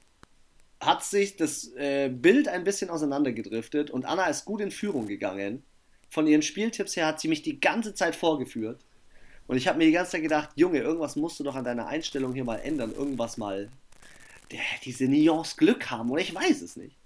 [0.82, 5.64] hat sich das äh, Bild ein bisschen auseinandergedriftet und Anna ist gut in Führung gegangen.
[6.12, 8.84] Von ihren Spieltipps her hat sie mich die ganze Zeit vorgeführt.
[9.48, 11.88] Und ich habe mir die ganze Zeit gedacht, Junge, irgendwas musst du doch an deiner
[11.88, 12.94] Einstellung hier mal ändern.
[12.94, 13.70] Irgendwas mal,
[14.84, 16.12] diese Nuance Glück haben.
[16.12, 16.98] Oder ich weiß es nicht.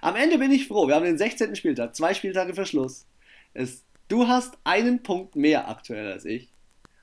[0.00, 0.86] Am Ende bin ich froh.
[0.86, 1.56] Wir haben den 16.
[1.56, 3.04] Spieltag, zwei Spieltage für Schluss.
[3.52, 6.48] Es, du hast einen Punkt mehr aktuell als ich.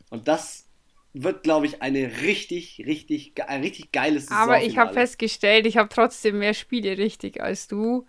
[0.09, 0.65] Und das
[1.13, 4.37] wird, glaube ich, eine richtig, richtig, ein richtig geiles Saison.
[4.37, 8.07] Aber ich habe festgestellt, ich habe trotzdem mehr Spiele richtig als du,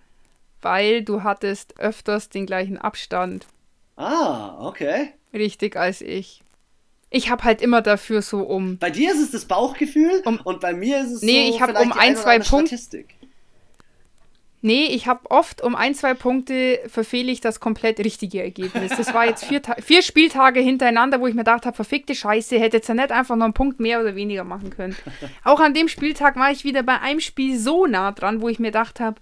[0.63, 3.47] weil du hattest öfters den gleichen Abstand.
[3.97, 5.13] Ah, okay.
[5.33, 6.43] Richtig als ich.
[7.11, 8.79] Ich habe halt immer dafür so um.
[8.79, 11.61] Bei dir ist es das Bauchgefühl um, und bei mir ist es nee, so ich
[11.61, 12.79] habe um ein, zwei Punkte.
[14.63, 18.93] Nee, ich habe oft um ein, zwei Punkte verfehle ich das komplett richtige Ergebnis.
[18.95, 22.77] Das war jetzt vier, vier Spieltage hintereinander, wo ich mir gedacht habe, verfickte Scheiße, hätte
[22.77, 24.95] jetzt ja nicht einfach noch einen Punkt mehr oder weniger machen können.
[25.45, 28.59] Auch an dem Spieltag war ich wieder bei einem Spiel so nah dran, wo ich
[28.59, 29.19] mir gedacht habe,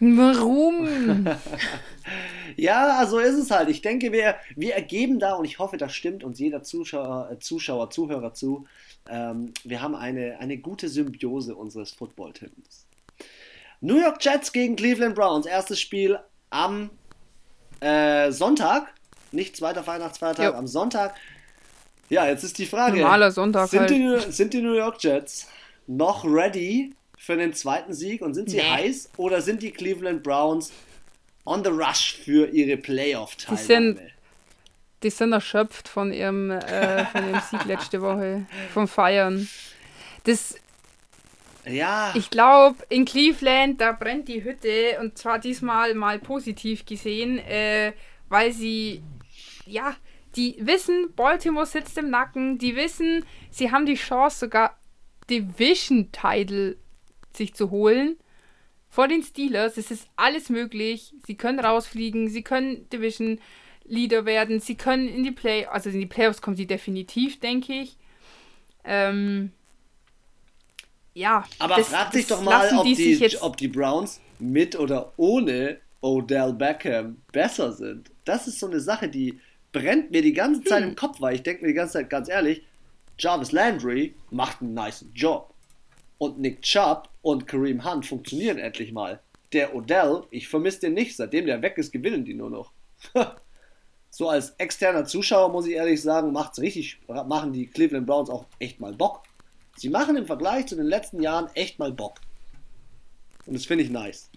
[0.00, 1.26] warum?
[2.56, 3.68] Ja, so ist es halt.
[3.68, 7.38] Ich denke, wir, wir ergeben da, und ich hoffe, das stimmt uns jeder Zuschauer, äh,
[7.38, 8.66] Zuschauer Zuhörer zu,
[9.08, 12.86] ähm, wir haben eine, eine gute Symbiose unseres Football-Tipps.
[13.80, 15.46] New York Jets gegen Cleveland Browns.
[15.46, 16.90] Erstes Spiel am
[17.80, 18.92] äh, Sonntag.
[19.32, 20.58] Nicht zweiter Weihnachtsfeiertag, jo.
[20.58, 21.14] am Sonntag.
[22.08, 23.00] Ja, jetzt ist die Frage.
[23.00, 23.68] Normaler Sonntag.
[23.68, 23.90] Sind, halt.
[23.90, 25.48] die, sind die New York Jets
[25.86, 28.70] noch ready für den zweiten Sieg und sind sie nee.
[28.70, 30.72] heiß oder sind die Cleveland Browns
[31.44, 33.58] on the rush für ihre Playoff-Teilnahme.
[33.58, 34.00] Die sind,
[35.02, 39.48] die sind erschöpft von ihrem, äh, von ihrem Sieg letzte Woche, vom Feiern.
[40.24, 40.56] Das,
[41.64, 42.12] ja.
[42.14, 47.92] Ich glaube, in Cleveland, da brennt die Hütte und zwar diesmal mal positiv gesehen, äh,
[48.28, 49.02] weil sie,
[49.64, 49.96] ja,
[50.36, 54.76] die wissen, Baltimore sitzt im Nacken, die wissen, sie haben die Chance sogar
[55.30, 56.76] Division-Title
[57.36, 58.16] sich zu holen
[58.88, 59.76] vor den Steelers.
[59.76, 61.12] Es ist alles möglich.
[61.26, 63.40] Sie können rausfliegen, sie können Division
[63.84, 67.72] Leader werden, sie können in die Play, also in die Playoffs kommen sie definitiv, denke
[67.72, 67.96] ich.
[68.84, 69.52] Ähm,
[71.14, 71.44] ja.
[71.58, 75.78] Aber das, frag dich doch mal, ob die, die ob die Browns mit oder ohne
[76.00, 78.10] Odell Beckham besser sind.
[78.24, 79.40] Das ist so eine Sache, die
[79.72, 80.90] brennt mir die ganze Zeit hm.
[80.90, 82.62] im Kopf, weil ich denke mir die ganze Zeit ganz ehrlich,
[83.18, 85.54] Jarvis Landry macht einen nice Job.
[86.18, 89.20] Und Nick Chubb und Kareem Hunt funktionieren endlich mal.
[89.52, 91.16] Der Odell, ich vermisse den nicht.
[91.16, 92.72] Seitdem der weg ist, gewinnen die nur noch.
[94.10, 98.46] so als externer Zuschauer muss ich ehrlich sagen, macht's richtig, machen die Cleveland Browns auch
[98.58, 99.22] echt mal Bock.
[99.76, 102.20] Sie machen im Vergleich zu den letzten Jahren echt mal Bock.
[103.44, 104.30] Und das finde ich nice.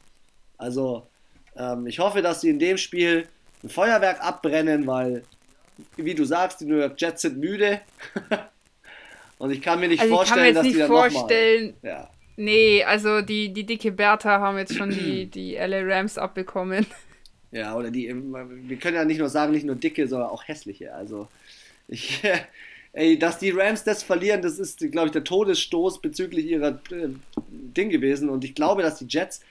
[0.58, 1.08] Also,
[1.56, 3.28] ähm, ich hoffe, dass sie in dem Spiel
[3.64, 5.24] ein Feuerwerk abbrennen, weil,
[5.96, 7.82] wie du sagst, die New York Jets sind müde.
[9.40, 12.10] Und ich kann mir nicht also vorstellen, dass die dann vorstellen, noch mal, ja.
[12.36, 16.86] Nee, also die, die dicke Bertha haben jetzt schon die, die LA Rams abbekommen.
[17.52, 20.94] Ja, oder die, wir können ja nicht nur sagen, nicht nur dicke, sondern auch hässliche.
[20.94, 21.28] Also,
[21.88, 22.22] ich,
[22.94, 27.10] ey, dass die Rams das verlieren, das ist, glaube ich, der Todesstoß bezüglich ihrer äh,
[27.50, 28.30] Ding gewesen.
[28.30, 29.42] Und ich glaube, dass die Jets,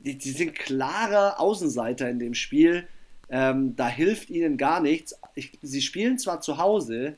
[0.00, 2.88] die, die sind klarer Außenseiter in dem Spiel.
[3.30, 5.18] Ähm, da hilft ihnen gar nichts.
[5.34, 7.16] Ich, sie spielen zwar zu Hause,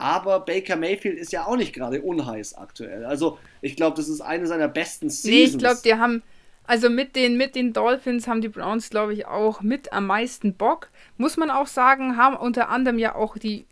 [0.00, 3.04] aber Baker Mayfield ist ja auch nicht gerade unheiß aktuell.
[3.04, 5.24] Also ich glaube, das ist eine seiner besten Seasons.
[5.24, 6.22] Nee, ich glaube, die haben,
[6.64, 10.54] also mit den, mit den Dolphins haben die Browns, glaube ich, auch mit am meisten
[10.54, 10.88] Bock.
[11.18, 13.66] Muss man auch sagen, haben unter anderem ja auch die,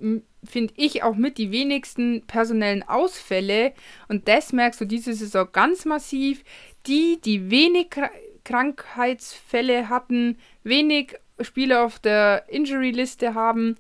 [0.45, 3.73] finde ich, auch mit die wenigsten personellen Ausfälle.
[4.09, 6.45] Und das merkst du diese Saison ganz massiv.
[6.87, 7.89] Die, die wenig
[8.45, 13.77] Krankheitsfälle hatten, wenig Spieler auf der Injury-Liste haben,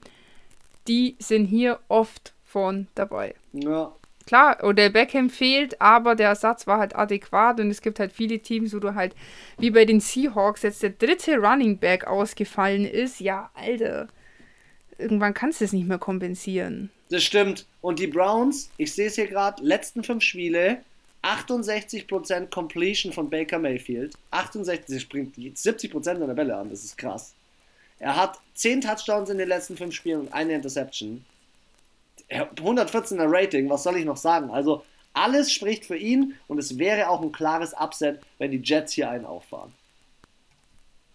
[0.86, 3.34] die sind hier oft vorn dabei.
[3.52, 3.92] Ja.
[4.26, 8.40] Klar, oder Beckham fehlt, aber der Ersatz war halt adäquat und es gibt halt viele
[8.40, 9.14] Teams, wo du halt,
[9.58, 13.20] wie bei den Seahawks, jetzt der dritte Running Back ausgefallen ist.
[13.20, 14.08] Ja, Alter.
[14.98, 16.90] Irgendwann kannst du es nicht mehr kompensieren.
[17.08, 17.64] Das stimmt.
[17.80, 20.82] Und die Browns, ich sehe es hier gerade, letzten fünf Spiele,
[21.22, 24.14] 68% Completion von Baker Mayfield.
[24.30, 27.32] 68, er springt 70% seiner Bälle an, das ist krass.
[27.98, 31.24] Er hat 10 Touchdowns in den letzten fünf Spielen und eine Interception.
[32.30, 34.50] 114er Rating, was soll ich noch sagen?
[34.50, 38.92] Also alles spricht für ihn und es wäre auch ein klares Upset, wenn die Jets
[38.92, 39.72] hier einen auffahren.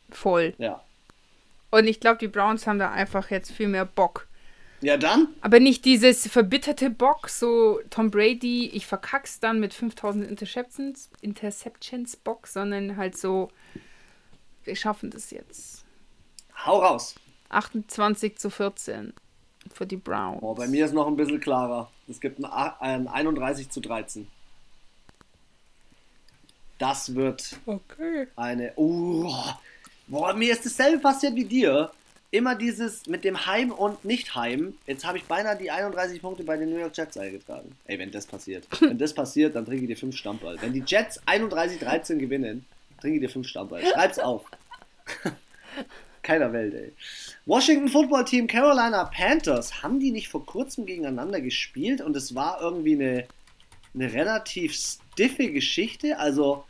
[0.10, 0.54] Voll.
[0.58, 0.84] Ja.
[1.72, 4.28] Und ich glaube, die Browns haben da einfach jetzt viel mehr Bock.
[4.82, 5.30] Ja, dann?
[5.40, 12.18] Aber nicht dieses verbitterte Bock, so Tom Brady, ich verkack's dann mit 5000 Interceptions, Interceptions
[12.18, 13.50] Bock, sondern halt so,
[14.66, 15.86] wir schaffen das jetzt.
[16.66, 17.16] Hau raus.
[17.50, 19.14] 28 zu 14
[19.74, 20.40] für die Browns.
[20.42, 21.90] Oh, bei mir ist noch ein bisschen klarer.
[22.08, 24.28] Es gibt ein, ein 31 zu 13.
[26.78, 28.28] Das wird okay.
[28.36, 28.74] eine.
[28.76, 29.32] Oh,
[30.08, 31.92] boah, mir ist dasselbe passiert wie dir.
[32.32, 34.74] Immer dieses mit dem Heim und Nicht-Heim.
[34.88, 37.76] Jetzt habe ich beinahe die 31 Punkte bei den New York Jets eingetragen.
[37.86, 38.66] Ey, wenn das passiert.
[38.82, 40.58] wenn das passiert, dann trinke ich dir 5 Stammball.
[40.60, 42.66] Wenn die Jets 31-13 gewinnen,
[43.00, 43.86] trinke ich dir 5 Stammball.
[43.86, 44.46] Schreib's auf.
[46.24, 46.94] Keiner Welt, ey.
[47.46, 52.62] Washington Football Team, Carolina Panthers, haben die nicht vor kurzem gegeneinander gespielt und es war
[52.62, 53.28] irgendwie eine,
[53.94, 56.18] eine relativ stiffe Geschichte?
[56.18, 56.64] Also,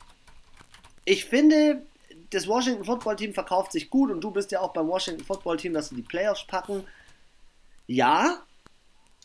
[1.06, 1.84] ich finde,
[2.32, 5.58] das Washington Football Team verkauft sich gut und du bist ja auch beim Washington Football
[5.58, 6.84] Team, dass sie die Playoffs packen.
[7.86, 8.44] Ja,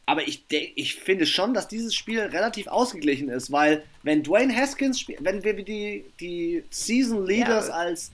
[0.05, 5.01] aber ich, ich finde schon, dass dieses Spiel relativ ausgeglichen ist, weil wenn Dwayne Haskins
[5.01, 7.75] spielt, wenn wir die, die Season Leaders ja.
[7.75, 8.11] als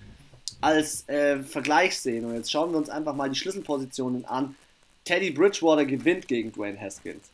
[0.65, 2.25] als äh, Vergleich sehen.
[2.25, 4.57] Und jetzt schauen wir uns einfach mal die Schlüsselpositionen an.
[5.05, 7.29] Teddy Bridgewater gewinnt gegen Dwayne Haskins.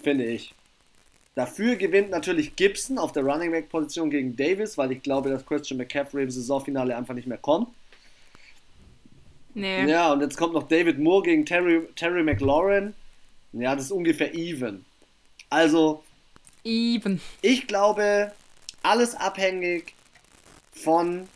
[0.00, 0.54] Finde ich.
[1.34, 5.44] Dafür gewinnt natürlich Gibson auf der Running Back Position gegen Davis, weil ich glaube, dass
[5.44, 7.68] Christian McCaffrey im Saisonfinale einfach nicht mehr kommt.
[9.54, 9.90] Nee.
[9.90, 12.94] Ja, und jetzt kommt noch David Moore gegen Terry, Terry McLaurin.
[13.52, 14.84] Ja, das ist ungefähr even.
[15.50, 16.04] Also.
[16.62, 17.20] Even.
[17.42, 18.32] Ich glaube,
[18.82, 19.94] alles abhängig
[20.72, 21.28] von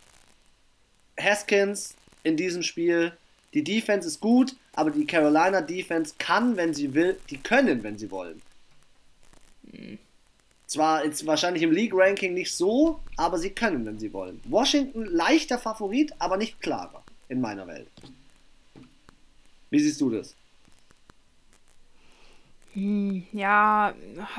[1.18, 3.12] Haskins in diesem Spiel.
[3.55, 7.98] Die Defense ist gut, aber die Carolina Defense kann, wenn sie will, die können, wenn
[7.98, 8.40] sie wollen.
[9.64, 9.98] Mhm.
[10.66, 14.40] Zwar jetzt wahrscheinlich im League-Ranking nicht so, aber sie können, wenn sie wollen.
[14.44, 17.88] Washington leichter Favorit, aber nicht klarer in meiner Welt.
[19.68, 20.35] Wie siehst du das?
[22.74, 23.94] Hm, ja,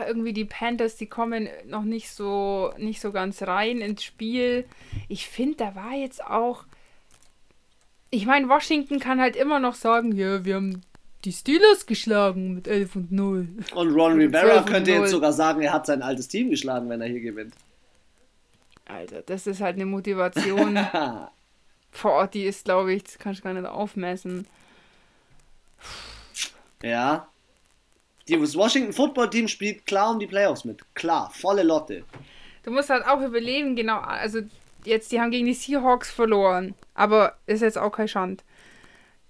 [0.08, 4.66] irgendwie die Panthers, die kommen noch nicht so, nicht so ganz rein ins Spiel.
[5.08, 6.66] Ich finde, da war jetzt auch.
[8.10, 10.82] Ich meine, Washington kann halt immer noch sagen, ja, wir haben
[11.26, 13.48] die Steelers geschlagen mit 11 und 0.
[13.74, 17.08] Und Ron Rivera könnte jetzt sogar sagen, er hat sein altes Team geschlagen, wenn er
[17.08, 17.54] hier gewinnt.
[18.86, 20.78] Alter, das ist halt eine Motivation.
[21.92, 24.48] vor Ort, die ist, glaube ich, das kann ich gar nicht aufmessen.
[26.82, 27.28] Ja.
[28.28, 30.82] Das Washington Football Team spielt klar um die Playoffs mit.
[30.96, 32.04] Klar, volle Lotte.
[32.64, 33.98] Du musst halt auch überleben, genau.
[34.00, 34.40] Also,
[34.86, 36.76] jetzt, die haben gegen die Seahawks verloren.
[36.94, 38.44] Aber ist jetzt auch kein Schand.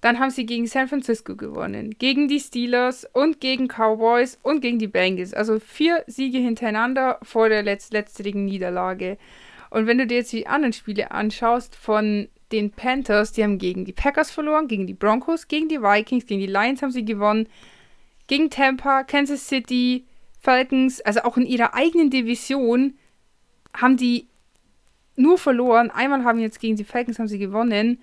[0.04, 4.78] Dann haben sie gegen San Francisco gewonnen, gegen die Steelers und gegen Cowboys und gegen
[4.78, 5.34] die Bengals.
[5.34, 9.18] Also vier Siege hintereinander vor der letzt letztjährigen Niederlage.
[9.70, 13.86] Und wenn du dir jetzt die anderen Spiele anschaust von den Panthers, die haben gegen
[13.86, 17.48] die Packers verloren, gegen die Broncos, gegen die Vikings, gegen die Lions haben sie gewonnen,
[18.28, 20.06] gegen Tampa, Kansas City,
[20.40, 22.98] Falcons, also auch in ihrer eigenen Division
[23.76, 24.28] haben die
[25.16, 25.92] nur verloren.
[25.92, 28.00] Einmal haben jetzt gegen die Falcons haben sie gewonnen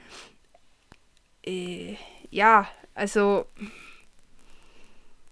[1.44, 1.96] äh,
[2.30, 3.46] ja, also.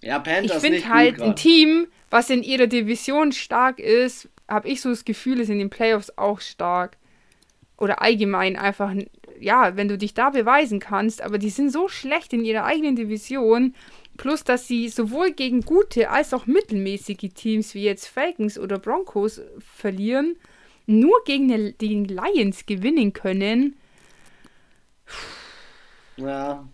[0.01, 4.81] Ja, Panthers ich finde halt ein Team, was in ihrer Division stark ist, habe ich
[4.81, 6.97] so das Gefühl, ist in den Playoffs auch stark.
[7.77, 8.93] Oder allgemein einfach,
[9.41, 12.97] ja, wenn du dich da beweisen kannst, aber die sind so schlecht in ihrer eigenen
[12.97, 13.75] Division,
[14.19, 19.41] plus dass sie sowohl gegen gute als auch mittelmäßige Teams wie jetzt Falcons oder Broncos
[19.59, 20.37] verlieren,
[20.85, 23.77] nur gegen die Lions gewinnen können.
[26.19, 26.69] Ja.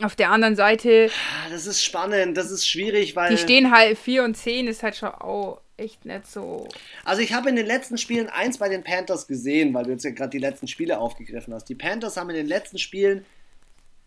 [0.00, 1.10] Auf der anderen Seite.
[1.50, 3.30] Das ist spannend, das ist schwierig, weil.
[3.30, 6.66] Die stehen halt 4 und 10, ist halt schon auch echt nicht so.
[7.04, 10.04] Also, ich habe in den letzten Spielen eins bei den Panthers gesehen, weil du jetzt
[10.04, 11.68] ja gerade die letzten Spiele aufgegriffen hast.
[11.68, 13.24] Die Panthers haben in den letzten Spielen,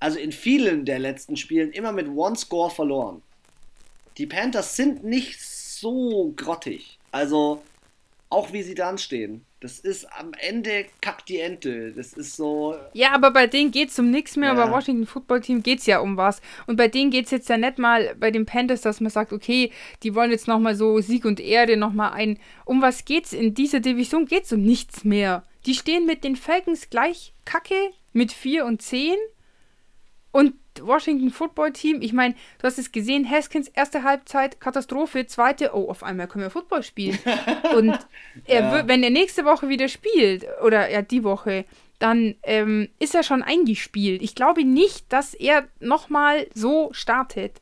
[0.06, 3.24] also in vielen der letzten Spielen, immer mit One Score verloren.
[4.20, 7.00] Die Panthers sind nicht so grottig.
[7.12, 7.64] Also,
[8.30, 9.44] auch wie sie dann stehen.
[9.62, 11.92] Das ist am Ende kack die Ente.
[11.92, 12.76] Das ist so.
[12.94, 14.54] Ja, aber bei denen geht es um nichts mehr.
[14.54, 14.66] Ja.
[14.66, 16.40] Bei Washington Football Team geht es ja um was.
[16.68, 19.34] Und bei denen geht es jetzt ja nicht mal bei den Panthers, dass man sagt,
[19.34, 19.72] okay,
[20.04, 22.38] die wollen jetzt nochmal so Sieg und Erde nochmal ein.
[22.64, 23.34] Um was geht's?
[23.34, 25.44] In dieser Division geht es um nichts mehr.
[25.66, 29.16] Die stehen mit den Falcons gleich kacke mit 4 und 10.
[30.36, 35.72] Und Washington Football Team, ich meine, du hast es gesehen, Haskins erste Halbzeit Katastrophe, zweite,
[35.74, 37.18] oh, auf einmal können wir Football spielen.
[37.74, 37.98] Und
[38.44, 38.72] er ja.
[38.74, 41.64] wird, wenn er nächste Woche wieder spielt, oder ja, die Woche,
[42.00, 44.22] dann ähm, ist er schon eingespielt.
[44.22, 47.62] Ich glaube nicht, dass er nochmal so startet.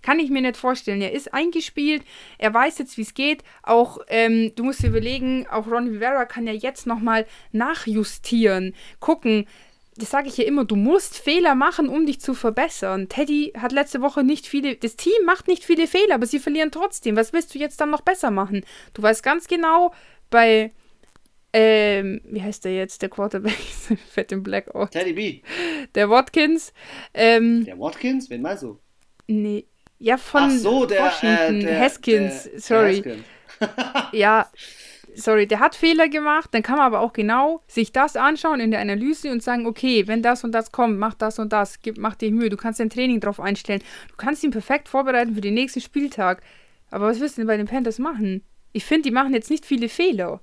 [0.00, 1.02] Kann ich mir nicht vorstellen.
[1.02, 2.04] Er ist eingespielt,
[2.38, 3.42] er weiß jetzt, wie es geht.
[3.64, 9.48] Auch, ähm, du musst dir überlegen, auch Ron Rivera kann ja jetzt nochmal nachjustieren, gucken,
[9.96, 13.08] das sage ich ja immer, du musst Fehler machen, um dich zu verbessern.
[13.08, 16.70] Teddy hat letzte Woche nicht viele, das Team macht nicht viele Fehler, aber sie verlieren
[16.70, 17.16] trotzdem.
[17.16, 18.64] Was willst du jetzt dann noch besser machen?
[18.94, 19.92] Du weißt ganz genau,
[20.30, 20.72] bei,
[21.52, 23.52] ähm, wie heißt der jetzt, der Quarterback,
[24.10, 24.92] fett im Blackout.
[24.92, 25.42] Teddy B.
[25.94, 26.72] Der Watkins.
[27.12, 28.30] Ähm, der Watkins?
[28.30, 28.78] Wen meinst du?
[29.26, 29.66] Nee,
[29.98, 33.02] ja, von Ach so, der, Washington, äh, der, Haskins, der, sorry.
[33.02, 33.26] Der Haskins.
[34.12, 34.50] ja,
[35.14, 38.70] sorry, der hat Fehler gemacht, dann kann man aber auch genau sich das anschauen in
[38.70, 41.98] der Analyse und sagen, okay, wenn das und das kommt, mach das und das, gib,
[41.98, 45.40] mach dir Mühe, du kannst dein Training darauf einstellen, du kannst ihn perfekt vorbereiten für
[45.40, 46.42] den nächsten Spieltag.
[46.90, 48.42] Aber was willst du denn bei den Panthers machen?
[48.72, 50.40] Ich finde, die machen jetzt nicht viele Fehler.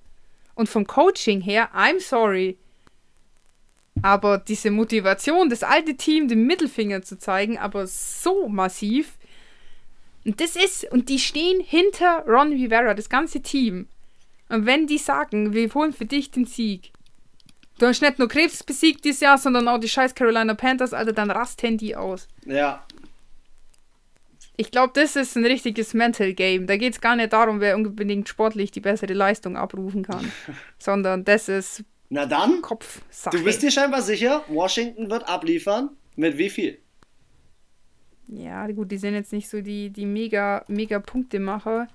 [0.55, 2.58] Und vom Coaching her, I'm sorry.
[4.01, 9.17] Aber diese Motivation, das alte Team den Mittelfinger zu zeigen, aber so massiv.
[10.25, 13.88] Und das ist, und die stehen hinter Ron Rivera, das ganze Team.
[14.50, 16.92] Und wenn die sagen, wir holen für dich den Sieg,
[17.78, 21.14] du hast nicht nur Krebs besiegt dieses Jahr, sondern auch die scheiß Carolina Panthers, Alter,
[21.14, 22.28] dann rasten die aus.
[22.46, 22.84] Ja.
[24.58, 26.68] Ich glaube, das ist ein richtiges Mental Game.
[26.68, 30.32] Da geht es gar nicht darum, wer unbedingt sportlich die bessere Leistung abrufen kann,
[30.80, 33.38] sondern das ist Na dann, Kopfsache.
[33.38, 35.92] Du bist dir scheinbar sicher, Washington wird abliefern.
[36.16, 36.80] Mit wie viel?
[38.28, 41.88] Ja, gut, die sind jetzt nicht so die, die mega, mega Punktemacher.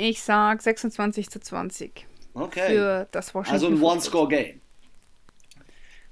[0.00, 2.06] Ich sag 26 zu 20.
[2.32, 2.68] Okay.
[2.68, 3.52] Für das Washington.
[3.52, 4.62] Also ein One-Score-Game.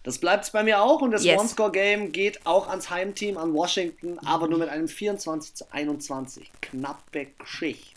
[0.02, 1.40] Das bleibt es bei mir auch und das Yes.
[1.40, 6.50] One-Score-Game geht auch ans Heimteam an Washington, aber nur mit einem 24 zu 21.
[6.60, 7.96] Knappe Geschichte.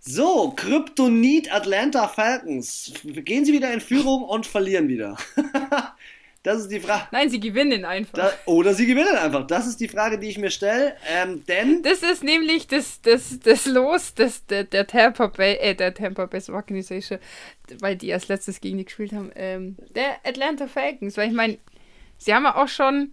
[0.00, 2.94] So, Kryptonit Atlanta Falcons.
[3.04, 5.18] Gehen sie wieder in Führung und verlieren wieder.
[6.44, 7.08] das ist die Frage.
[7.10, 8.18] Nein, sie gewinnen einfach.
[8.18, 9.46] Da, oder sie gewinnen einfach.
[9.46, 10.94] Das ist die Frage, die ich mir stelle.
[11.08, 15.74] Ähm, denn Das ist nämlich das, das, das Los das, der, der Tampa Bay, äh,
[15.74, 17.18] der Tampa Bay Organization,
[17.80, 21.56] weil die als letztes gegen die gespielt haben, ähm, der Atlanta Falcons, weil ich meine,
[22.18, 23.12] sie haben ja auch schon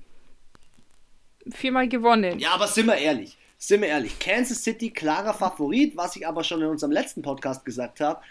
[1.49, 2.37] viermal gewonnen.
[2.37, 3.37] Ja, aber sind wir ehrlich.
[3.57, 4.19] Sind wir ehrlich.
[4.19, 8.21] Kansas City, klarer Favorit, was ich aber schon in unserem letzten Podcast gesagt habe.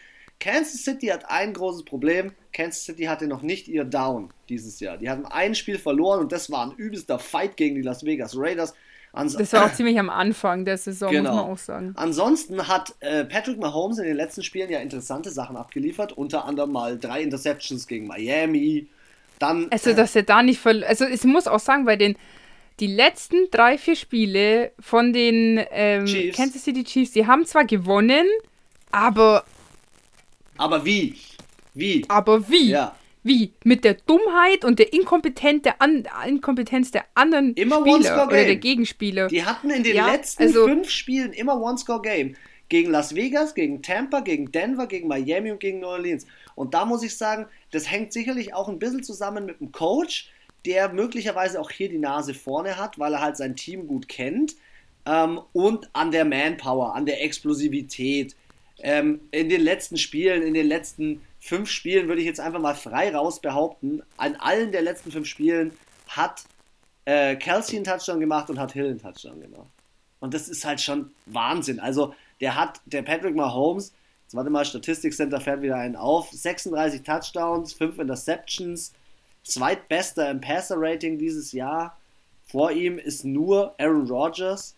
[0.41, 2.33] Kansas City hat ein großes Problem.
[2.53, 4.97] Kansas City hatte noch nicht ihr Down dieses Jahr.
[4.97, 8.35] Die hatten ein Spiel verloren und das war ein übelster Fight gegen die Las Vegas
[8.37, 8.75] Raiders.
[9.13, 11.31] Ans das war auch ziemlich am Anfang der Saison, genau.
[11.31, 11.93] muss man auch sagen.
[11.97, 16.73] Ansonsten hat äh, Patrick Mahomes in den letzten Spielen ja interessante Sachen abgeliefert, unter anderem
[16.73, 18.89] mal drei Interceptions gegen Miami.
[19.39, 20.89] Dann, also, dass er da nicht verloren.
[20.89, 22.17] Also, ich muss auch sagen, bei den
[22.79, 28.27] die letzten drei, vier Spiele von den ähm, Kansas City Chiefs, die haben zwar gewonnen,
[28.91, 29.45] aber.
[30.61, 31.17] Aber wie?
[31.73, 32.05] Wie?
[32.09, 32.71] Aber wie?
[32.71, 32.95] Ja.
[33.23, 33.53] Wie?
[33.65, 38.57] Mit der Dummheit und der Inkompetenz der, an Inkompetenz der anderen immer Spieler oder der
[38.57, 39.29] Gegenspieler.
[39.29, 42.37] Die hatten in den ja, letzten also, fünf Spielen immer One-Score-Game.
[42.69, 46.27] Gegen Las Vegas, gegen Tampa, gegen Denver, gegen Miami und gegen New Orleans.
[46.55, 50.31] Und da muss ich sagen, das hängt sicherlich auch ein bisschen zusammen mit dem Coach,
[50.67, 54.57] der möglicherweise auch hier die Nase vorne hat, weil er halt sein Team gut kennt.
[55.07, 58.37] Ähm, und an der Manpower, an der Explosivität.
[58.83, 62.75] Ähm, in den letzten Spielen, in den letzten fünf Spielen würde ich jetzt einfach mal
[62.75, 65.73] frei raus behaupten, an allen der letzten fünf Spielen
[66.09, 66.45] hat
[67.05, 69.71] äh, Kelsey einen Touchdown gemacht und hat Hill einen Touchdown gemacht.
[70.21, 71.81] Und das ist halt schon Wahnsinn.
[71.81, 73.93] Also der hat, der Patrick Mahomes,
[74.25, 78.93] jetzt warte mal, Statistikcenter fährt wieder einen auf, 36 Touchdowns, 5 Interceptions,
[79.43, 81.99] zweitbester im Passer-Rating dieses Jahr.
[82.45, 84.77] Vor ihm ist nur Aaron Rodgers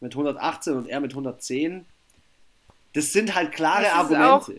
[0.00, 1.84] mit 118 und er mit 110.
[2.92, 4.26] Das sind halt klare Argumente.
[4.26, 4.50] Auch,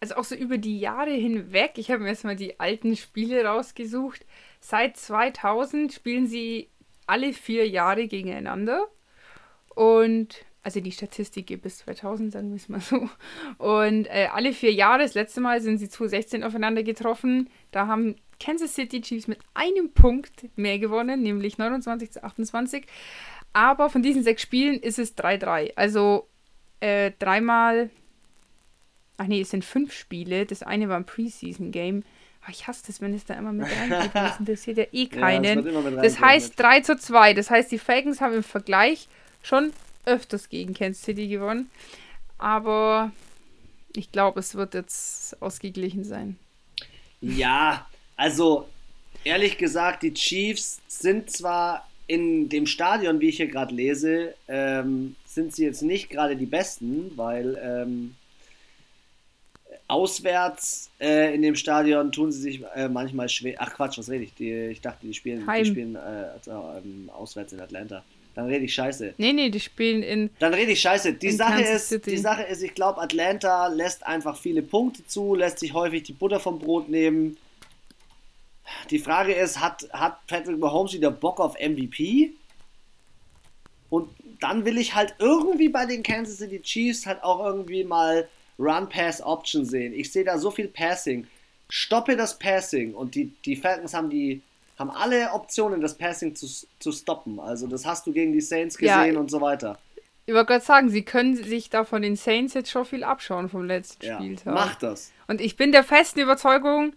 [0.00, 3.44] also auch so über die Jahre hinweg, ich habe mir jetzt mal die alten Spiele
[3.44, 4.24] rausgesucht.
[4.60, 6.68] Seit 2000 spielen sie
[7.06, 8.86] alle vier Jahre gegeneinander.
[9.74, 13.08] Und also die Statistik geht bis 2000, sagen wir es mal so.
[13.58, 17.48] Und äh, alle vier Jahre, das letzte Mal sind sie 2016 aufeinander getroffen.
[17.70, 22.86] Da haben Kansas City Chiefs mit einem Punkt mehr gewonnen, nämlich 29 zu 28.
[23.52, 25.72] Aber von diesen sechs Spielen ist es 3-3.
[25.76, 26.28] Also
[26.80, 27.90] äh, dreimal.
[29.16, 30.46] Ach nee, es sind fünf Spiele.
[30.46, 32.02] Das eine war ein Preseason-Game.
[32.42, 34.14] Oh, ich hasse das, wenn es da immer mit reingeht.
[34.14, 35.64] Das interessiert ja eh keinen.
[35.66, 37.34] Ja, das, das heißt 3 zu 2.
[37.34, 39.08] Das heißt, die Falcons haben im Vergleich
[39.42, 39.72] schon
[40.06, 41.70] öfters gegen Kansas City gewonnen.
[42.38, 43.12] Aber
[43.94, 46.38] ich glaube, es wird jetzt ausgeglichen sein.
[47.20, 48.66] Ja, also
[49.24, 55.16] ehrlich gesagt, die Chiefs sind zwar in dem Stadion, wie ich hier gerade lese, ähm,
[55.30, 58.16] sind sie jetzt nicht gerade die besten, weil ähm,
[59.86, 63.54] auswärts äh, in dem Stadion tun sie sich äh, manchmal schwer.
[63.58, 64.34] Ach Quatsch, was rede ich?
[64.34, 68.02] Die, ich dachte, die spielen, die spielen äh, also, auswärts in Atlanta.
[68.34, 69.14] Dann rede ich scheiße.
[69.18, 70.30] Nee, nee, die spielen in.
[70.40, 71.14] Dann rede ich scheiße.
[71.14, 75.60] Die Sache ist, die Sache ist, ich glaube, Atlanta lässt einfach viele Punkte zu, lässt
[75.60, 77.36] sich häufig die Butter vom Brot nehmen.
[78.90, 82.32] Die Frage ist, hat, hat Patrick Mahomes wieder Bock auf MVP?
[83.90, 84.08] Und
[84.40, 88.28] dann will ich halt irgendwie bei den Kansas City Chiefs halt auch irgendwie mal
[88.58, 89.92] Run-Pass-Option sehen.
[89.94, 91.26] Ich sehe da so viel Passing.
[91.68, 92.94] Stoppe das Passing.
[92.94, 94.42] Und die, die Falcons haben die
[94.80, 96.46] haben alle Optionen, das Passing zu,
[96.78, 97.38] zu stoppen.
[97.38, 99.78] Also das hast du gegen die Saints gesehen ja, und so weiter.
[100.24, 103.50] Ich wollte gerade sagen, sie können sich da von den Saints jetzt schon viel abschauen
[103.50, 104.54] vom letzten ja, Spieltag.
[104.54, 105.12] Mach das.
[105.28, 106.94] Und ich bin der festen Überzeugung,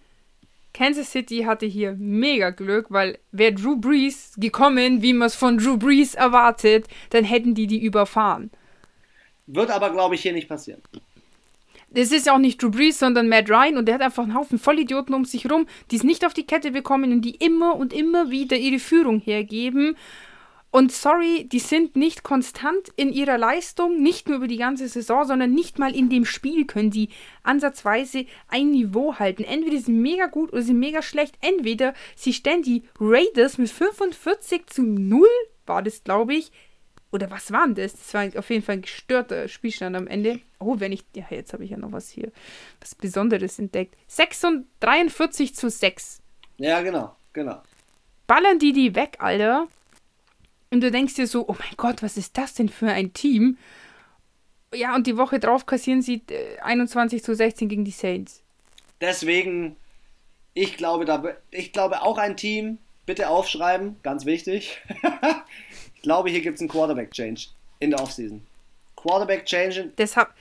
[0.73, 5.57] Kansas City hatte hier mega Glück, weil wäre Drew Brees gekommen, wie man es von
[5.57, 8.51] Drew Brees erwartet, dann hätten die die überfahren.
[9.45, 10.81] Wird aber, glaube ich, hier nicht passieren
[11.93, 14.33] das ist ja auch nicht Drew Brees, sondern Matt Ryan und der hat einfach einen
[14.33, 17.75] Haufen Vollidioten um sich rum, die es nicht auf die Kette bekommen und die immer
[17.75, 19.95] und immer wieder ihre Führung hergeben.
[20.73, 25.23] Und sorry, die sind nicht konstant in ihrer Leistung, nicht nur über die ganze Saison,
[25.23, 27.09] sondern nicht mal in dem Spiel können die
[27.43, 29.43] ansatzweise ein Niveau halten.
[29.43, 31.37] Entweder sie sind mega gut oder sie sind mega schlecht.
[31.41, 35.27] Entweder sie stellen die Raiders mit 45 zu 0,
[35.67, 36.51] war das glaube ich,
[37.11, 37.93] oder was war denn das?
[37.93, 40.39] Das war auf jeden Fall ein gestörter Spielstand am Ende.
[40.57, 41.05] Oh, wenn ich.
[41.15, 42.31] Ja, jetzt habe ich ja noch was hier.
[42.81, 43.95] Was Besonderes entdeckt.
[44.79, 46.19] 43 zu 6.
[46.57, 47.61] Ja, genau, genau.
[48.25, 49.67] Ballern die die weg, Alter.
[50.73, 53.59] Und du denkst dir so, oh mein Gott, was ist das denn für ein Team?
[54.73, 56.23] Ja, und die Woche drauf kassieren sie
[56.63, 58.41] 21 äh, zu 16 gegen die Saints.
[58.99, 59.75] Deswegen,
[60.55, 64.81] ich glaube, da, ich glaube auch ein Team, bitte aufschreiben, ganz wichtig.
[66.01, 67.49] glaube, hier gibt es einen Quarterback-Change
[67.79, 68.41] in der Offseason.
[68.95, 69.91] Quarterback-Change.
[69.97, 70.33] Das hab,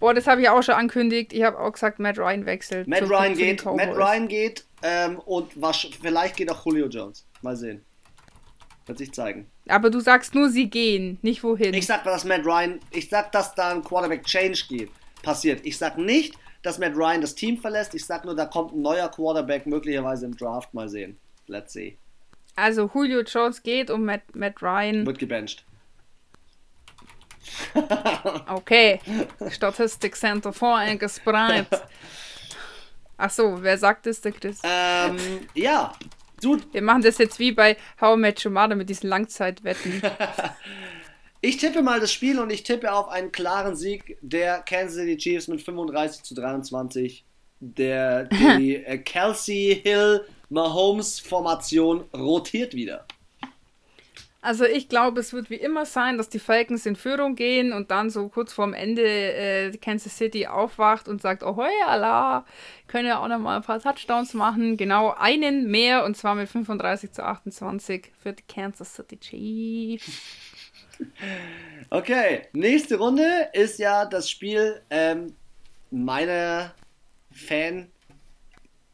[0.00, 1.32] boah, das habe ich auch schon angekündigt.
[1.32, 2.88] Ich habe auch gesagt, Matt Ryan wechselt.
[2.88, 7.24] Matt Ryan zu geht, Matt Ryan geht ähm, und was, vielleicht geht auch Julio Jones.
[7.40, 7.84] Mal sehen.
[8.86, 9.46] Wird sich zeigen.
[9.68, 11.74] Aber du sagst nur, sie gehen, nicht wohin.
[11.74, 14.90] Ich sag, dass Matt Ryan, ich sag, dass da ein Quarterback-Change geht,
[15.22, 15.60] passiert.
[15.64, 17.94] Ich sag nicht, dass Matt Ryan das Team verlässt.
[17.94, 20.72] Ich sag nur, da kommt ein neuer Quarterback möglicherweise im Draft.
[20.72, 21.18] Mal sehen.
[21.46, 21.98] Let's see.
[22.54, 25.06] Also Julio Jones geht und Matt, Matt Ryan.
[25.06, 25.64] Wird gebencht.
[28.48, 29.00] Okay,
[29.50, 31.66] Statistik Center voreingespreit.
[33.16, 34.60] Ach so, wer sagt das, der Chris?
[34.62, 35.16] Ähm,
[35.54, 35.92] ja,
[36.40, 40.02] du, Wir machen das jetzt wie bei How I Met Your Mother mit diesen Langzeitwetten.
[41.40, 45.16] ich tippe mal das Spiel und ich tippe auf einen klaren Sieg der Kansas City
[45.16, 47.24] Chiefs mit 35 zu 23.
[47.60, 48.24] Der,
[48.58, 53.06] die äh, Kelsey Hill Mahomes Formation rotiert wieder.
[54.46, 57.90] Also ich glaube, es wird wie immer sein, dass die Falcons in Führung gehen und
[57.90, 62.46] dann so kurz vorm Ende äh, Kansas City aufwacht und sagt, oh Allah,
[62.86, 64.76] können ja auch noch mal ein paar Touchdowns machen.
[64.76, 70.12] Genau einen mehr und zwar mit 35 zu 28 für die Kansas City Chiefs.
[71.90, 75.36] Okay, nächste Runde ist ja das Spiel ähm,
[75.90, 76.72] meiner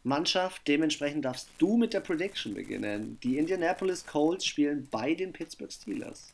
[0.03, 0.67] Fan-Mannschaft.
[0.69, 3.19] Dementsprechend darfst du mit der Prediction beginnen.
[3.23, 6.33] Die Indianapolis Colts spielen bei den Pittsburgh Steelers.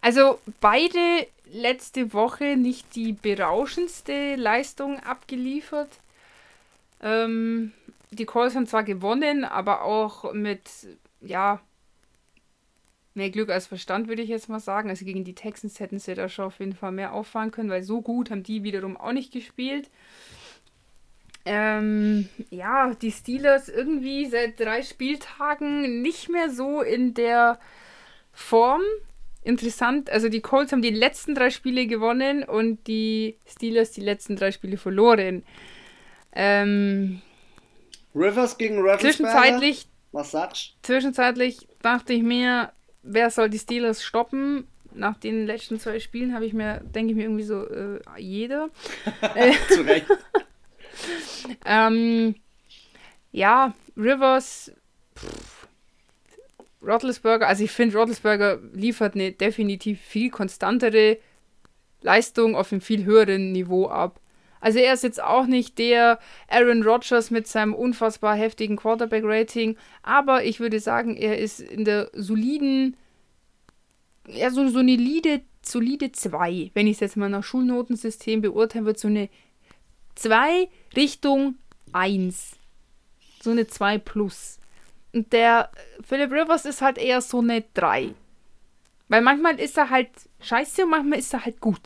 [0.00, 5.90] Also beide letzte Woche nicht die berauschendste Leistung abgeliefert.
[7.02, 7.72] Ähm,
[8.10, 10.68] die Colts haben zwar gewonnen, aber auch mit,
[11.20, 11.60] ja,
[13.18, 14.88] mehr Glück als Verstand, würde ich jetzt mal sagen.
[14.88, 17.82] Also gegen die Texans hätten sie da schon auf jeden Fall mehr auffahren können, weil
[17.82, 19.90] so gut haben die wiederum auch nicht gespielt.
[21.44, 27.58] Ähm, ja, die Steelers irgendwie seit drei Spieltagen nicht mehr so in der
[28.32, 28.82] Form.
[29.42, 34.36] Interessant, also die Colts haben die letzten drei Spiele gewonnen und die Steelers die letzten
[34.36, 35.42] drei Spiele verloren.
[36.32, 37.22] Ähm,
[38.14, 39.00] Rivers gegen Rivers.
[39.00, 44.66] zwischenzeitlich, Was sagst zwischenzeitlich dachte ich mir, wer soll die Steelers stoppen?
[44.94, 48.70] Nach den letzten zwei Spielen habe ich mir, denke ich mir irgendwie so, äh, jeder.
[49.68, 50.06] Zu Recht.
[51.64, 52.34] Ähm,
[53.32, 54.72] ja, Rivers,
[55.16, 55.68] pff,
[56.82, 61.18] Roethlisberger, also ich finde, Roethlisberger liefert eine definitiv viel konstantere
[62.02, 64.20] Leistung auf einem viel höheren Niveau ab.
[64.60, 70.44] Also er ist jetzt auch nicht der Aaron Rodgers mit seinem unfassbar heftigen Quarterback-Rating, aber
[70.44, 72.96] ich würde sagen, er ist in der soliden,
[74.26, 78.84] ja, so, so eine solide, solide 2, wenn ich es jetzt mal nach Schulnotensystem beurteilen
[78.84, 79.28] würde, so eine
[80.16, 81.54] 2 Richtung
[81.92, 82.56] 1.
[83.40, 84.58] So eine 2 plus.
[85.12, 85.70] Und der
[86.02, 88.14] Philip Rivers ist halt eher so eine 3.
[89.10, 91.80] Weil manchmal ist er halt scheiße und manchmal ist er halt gut.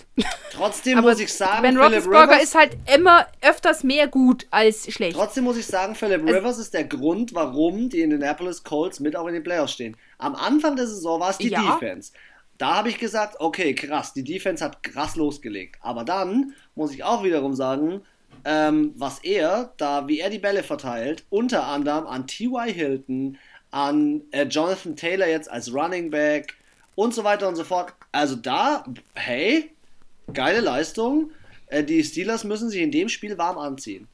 [0.53, 5.17] Trotzdem muss ich sagen, Ben Roethlisberger Rivers, ist halt immer öfters mehr gut als schlecht.
[5.17, 9.15] trotzdem muss ich sagen, Philip Also- Rivers ist der Grund, warum die Indianapolis Colts mit
[9.15, 9.97] auch in den Playoffs stehen.
[10.19, 11.61] Am Anfang der Saison war es die Ja.
[11.75, 12.13] Defense.
[12.59, 15.77] Da habe ich gesagt, okay, krass, die Defense hat krass losgelegt.
[15.81, 18.03] Aber dann muss ich auch wiederum sagen,
[18.45, 22.69] ähm, was er, da wie er die Bälle verteilt, unter anderem an T.Y.
[22.73, 23.39] Hilton,
[23.71, 26.55] an äh, Jonathan Taylor jetzt als Running Back
[26.95, 27.95] und so weiter und so fort.
[28.11, 28.85] Also da,
[29.15, 29.71] hey,
[30.33, 31.31] geile Leistung.
[31.67, 34.09] Äh, die Steelers müssen sich in dem Spiel warm anziehen.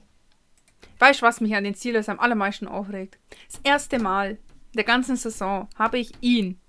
[0.98, 3.18] Weißt du, was mich an den Steelers am allermeisten aufregt?
[3.50, 4.38] Das erste Mal
[4.74, 6.60] der ganzen Saison habe ich ihn,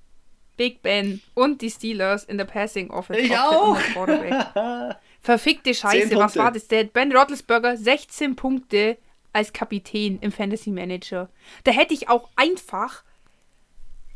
[0.57, 3.21] Big Ben und die Steelers in der Passing Offense.
[3.21, 3.77] Ich auch.
[5.21, 6.67] Verfickte Scheiße, was war das?
[6.67, 8.97] Der Ben Roethlisberger 16 Punkte
[9.31, 11.29] als Kapitän im Fantasy Manager.
[11.63, 13.03] Da hätte ich auch einfach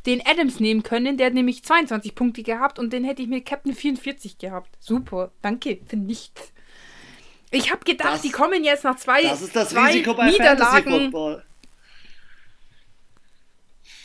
[0.06, 3.46] den Adams nehmen können, der hat nämlich 22 Punkte gehabt und den hätte ich mit
[3.46, 4.70] Captain 44 gehabt.
[4.80, 6.52] Super, danke für nichts.
[7.52, 10.32] Ich habe gedacht, Das- die kommen jetzt nach zwei, Das ist das zwei Risiko bei
[10.32, 11.44] Fantasy Niederlagen.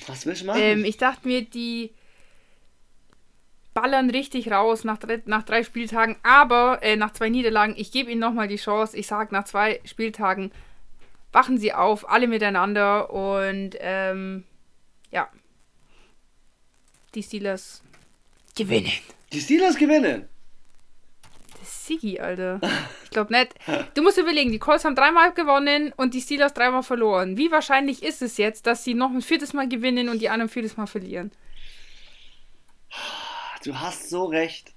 [0.06, 0.60] Was willst du machen?
[0.62, 1.92] Ähm, ich dachte mir, die
[3.74, 7.74] ballern richtig raus nach drei, nach drei Spieltagen, aber äh, nach zwei Niederlagen.
[7.76, 8.96] Ich gebe ihnen nochmal die Chance.
[8.96, 10.50] Ich sage, nach zwei Spieltagen
[11.32, 14.44] wachen sie auf, alle miteinander und ähm,
[15.10, 15.28] ja,
[17.14, 17.82] die Steelers
[18.56, 18.92] gewinnen.
[19.32, 20.28] die Steelers gewinnen.
[21.58, 22.60] Das ist Sigi, Alter.
[23.04, 23.54] Ich glaube nicht.
[23.94, 27.36] Du musst überlegen, die Colts haben dreimal gewonnen und die Steelers dreimal verloren.
[27.36, 30.48] Wie wahrscheinlich ist es jetzt, dass sie noch ein viertes Mal gewinnen und die anderen
[30.48, 31.32] ein viertes Mal verlieren?
[33.64, 34.72] Du hast so recht.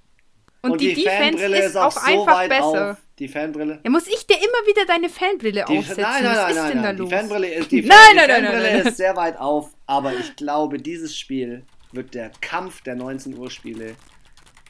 [0.62, 2.92] Und, die, Defense ist, auch einfach besser.
[2.92, 2.96] auf.
[3.18, 3.80] Die Fanbrille.
[3.84, 6.02] Ja, muss ich dir immer wieder deine Fanbrille Die, aufsetzen?
[6.02, 6.96] nein, nein, Was nein, ist nein, denn da nein.
[6.96, 7.10] Die los?
[7.10, 10.78] Fanbrille ist, die, Nein, die nein, nein, Fanbrille ist sehr weit auf, aber ich glaube,
[10.78, 13.94] dieses Spiel wird der Kampf der 19 Uhr Spiele.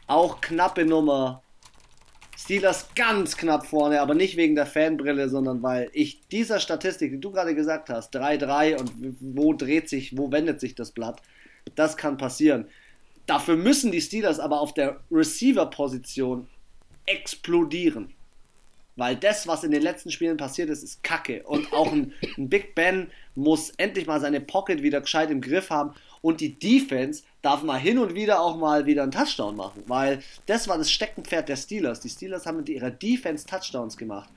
[0.07, 1.43] Auch knappe Nummer.
[2.37, 7.21] Steelers ganz knapp vorne, aber nicht wegen der Fanbrille, sondern weil ich dieser Statistik, die
[7.21, 11.23] du gerade gesagt hast, 3-3 und wo dreht sich, wo wendet sich das Blatt,
[11.77, 12.67] das kann passieren.
[13.27, 16.49] Dafür müssen die Steelers aber auf der Receiver-Position
[17.07, 18.13] explodieren.
[18.97, 21.43] Weil das, was in den letzten Spielen passiert ist, ist Kacke.
[21.45, 25.71] Und auch ein, ein Big Ben muss endlich mal seine Pocket wieder gescheit im Griff
[25.71, 25.95] haben.
[26.23, 30.23] Und die Defense darf mal hin und wieder auch mal wieder einen Touchdown machen, weil
[30.47, 32.01] das war das Steckenpferd der Steelers.
[32.01, 34.31] Die Steelers haben mit ihrer Defense Touchdowns gemacht.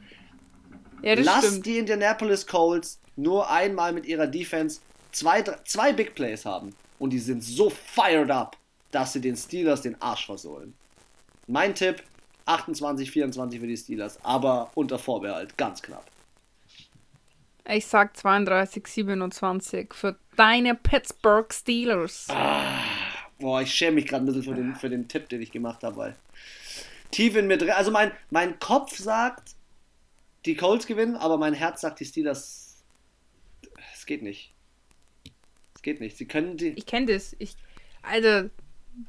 [1.03, 1.65] Ja, Lass stimmt.
[1.67, 4.81] die Indianapolis Colts nur einmal mit ihrer Defense
[5.11, 8.57] zwei, zwei Big Plays haben und die sind so fired up,
[8.91, 10.73] dass sie den Steelers den Arsch versohlen.
[11.47, 12.01] Mein Tipp:
[12.45, 16.05] 28, 24 für die Steelers, aber unter Vorbehalt, ganz knapp.
[17.67, 22.27] Ich sag 32, 27 für deine Pittsburgh Steelers.
[22.29, 22.79] Ah,
[23.39, 25.83] boah, ich schäme mich gerade ein bisschen für den, für den Tipp, den ich gemacht
[25.83, 26.15] habe, weil
[27.11, 29.55] tief in mir drin, also mein, mein Kopf sagt,
[30.45, 32.83] die Colts gewinnen, aber mein Herz sagt, die Steelers,
[33.95, 34.53] es geht nicht.
[35.73, 36.17] Es geht nicht.
[36.17, 36.69] Sie können die.
[36.69, 37.35] Ich kenne das.
[37.39, 37.55] Ich,
[38.03, 38.49] also,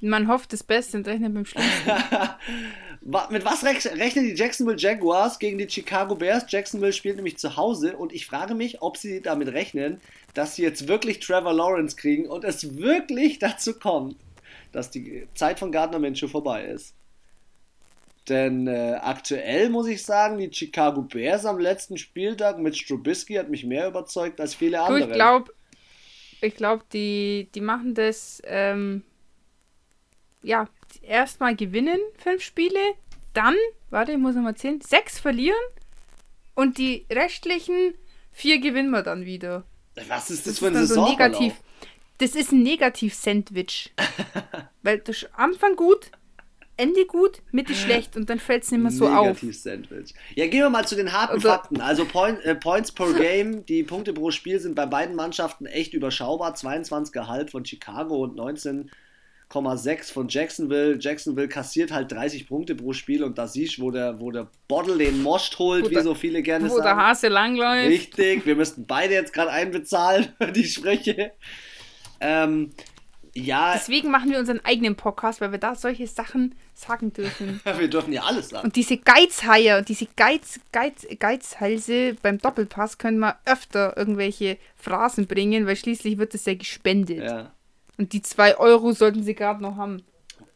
[0.00, 1.90] man hofft das Beste und rechnet mit dem Schlimmsten.
[3.30, 6.44] mit was rechnen die Jacksonville Jaguars gegen die Chicago Bears?
[6.48, 10.00] Jacksonville spielt nämlich zu Hause und ich frage mich, ob sie damit rechnen,
[10.34, 14.16] dass sie jetzt wirklich Trevor Lawrence kriegen und es wirklich dazu kommt,
[14.72, 16.94] dass die Zeit von Gardner Minshew vorbei ist.
[18.28, 23.48] Denn äh, aktuell muss ich sagen, die Chicago Bears am letzten Spieltag mit Strubisky hat
[23.48, 25.02] mich mehr überzeugt als viele andere.
[25.02, 25.52] Du, ich glaube,
[26.40, 29.04] ich glaub, die, die machen das ähm,
[30.42, 30.68] ja,
[31.03, 32.80] erstmal gewinnen, fünf Spiele,
[33.32, 33.55] dann,
[33.90, 35.57] warte, ich muss nochmal zählen, sechs verlieren
[36.55, 37.94] und die restlichen
[38.32, 39.64] vier gewinnen wir dann wieder.
[40.09, 41.55] Was ist das, das für ein So negativ,
[42.18, 43.92] das ist ein Negativ-Sandwich.
[44.82, 46.11] Weil das Anfang gut,
[46.76, 49.42] Ende gut, Mitte schlecht und dann fällt es nicht mehr so Negativ auf.
[49.42, 50.14] Negativ-Sandwich.
[50.34, 51.80] Ja, gehen wir mal zu den harten also, Fakten.
[51.80, 55.94] Also Point, äh, Points per Game, die Punkte pro Spiel sind bei beiden Mannschaften echt
[55.94, 56.55] überschaubar.
[56.55, 58.90] 22,5 von Chicago und 19
[59.53, 60.99] 6 von Jacksonville.
[61.01, 64.49] Jacksonville kassiert halt 30 Punkte pro Spiel und da siehst du, wo der, wo der
[64.68, 66.80] Bottle den Most holt, wo wie so viele gerne wo sagen.
[66.80, 67.88] Wo der Hase langläuft.
[67.88, 71.32] Richtig, wir müssten beide jetzt gerade einbezahlen, die Spreche.
[72.20, 72.72] Ähm,
[73.36, 73.74] ja.
[73.74, 77.61] Deswegen machen wir unseren eigenen Podcast, weil wir da solche Sachen sagen dürfen.
[77.78, 78.64] wir dürfen ja alles sagen.
[78.64, 85.26] Und diese Geizhaie und diese Geiz, Geiz, Geizhalse beim Doppelpass können wir öfter irgendwelche Phrasen
[85.26, 87.24] bringen, weil schließlich wird es ja gespendet.
[87.24, 87.53] Ja.
[87.99, 90.03] Und die 2 Euro sollten sie gerade noch haben.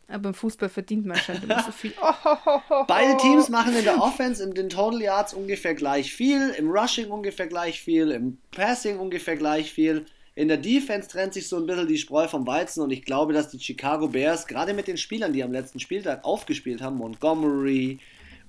[0.09, 1.95] Aber im Fußball verdient man schon immer so viel.
[2.03, 6.13] Oh, oh, oh, Beide Teams machen in der Offense in den Total Yards ungefähr gleich
[6.13, 10.07] viel, im Rushing ungefähr gleich viel, im Passing ungefähr gleich viel.
[10.35, 13.33] In der Defense trennt sich so ein bisschen die Spreu vom Weizen und ich glaube,
[13.33, 18.01] dass die Chicago Bears, gerade mit den Spielern, die am letzten Spieltag aufgespielt haben, Montgomery,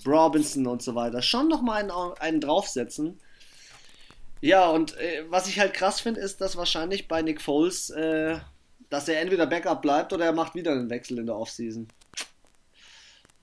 [0.05, 3.19] Robinson und so weiter, schon nochmal einen, einen draufsetzen.
[4.41, 8.39] Ja, und äh, was ich halt krass finde, ist, dass wahrscheinlich bei Nick Foles äh,
[8.91, 11.87] dass er entweder Backup bleibt oder er macht wieder einen Wechsel in der Offseason.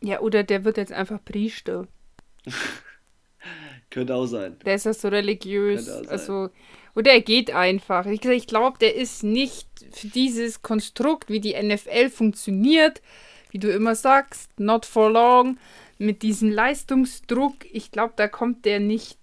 [0.01, 1.88] Ja, oder der wird jetzt einfach Priester.
[3.90, 4.59] Könnte auch sein.
[4.66, 5.88] Der ist ja so religiös.
[5.88, 6.51] Also,
[6.94, 8.05] oder er geht einfach.
[8.05, 13.01] Ich, ich glaube, der ist nicht für dieses Konstrukt, wie die NFL funktioniert,
[13.51, 15.59] wie du immer sagst, not for long,
[15.96, 17.55] mit diesem Leistungsdruck.
[17.72, 19.18] Ich glaube, da kommt der nicht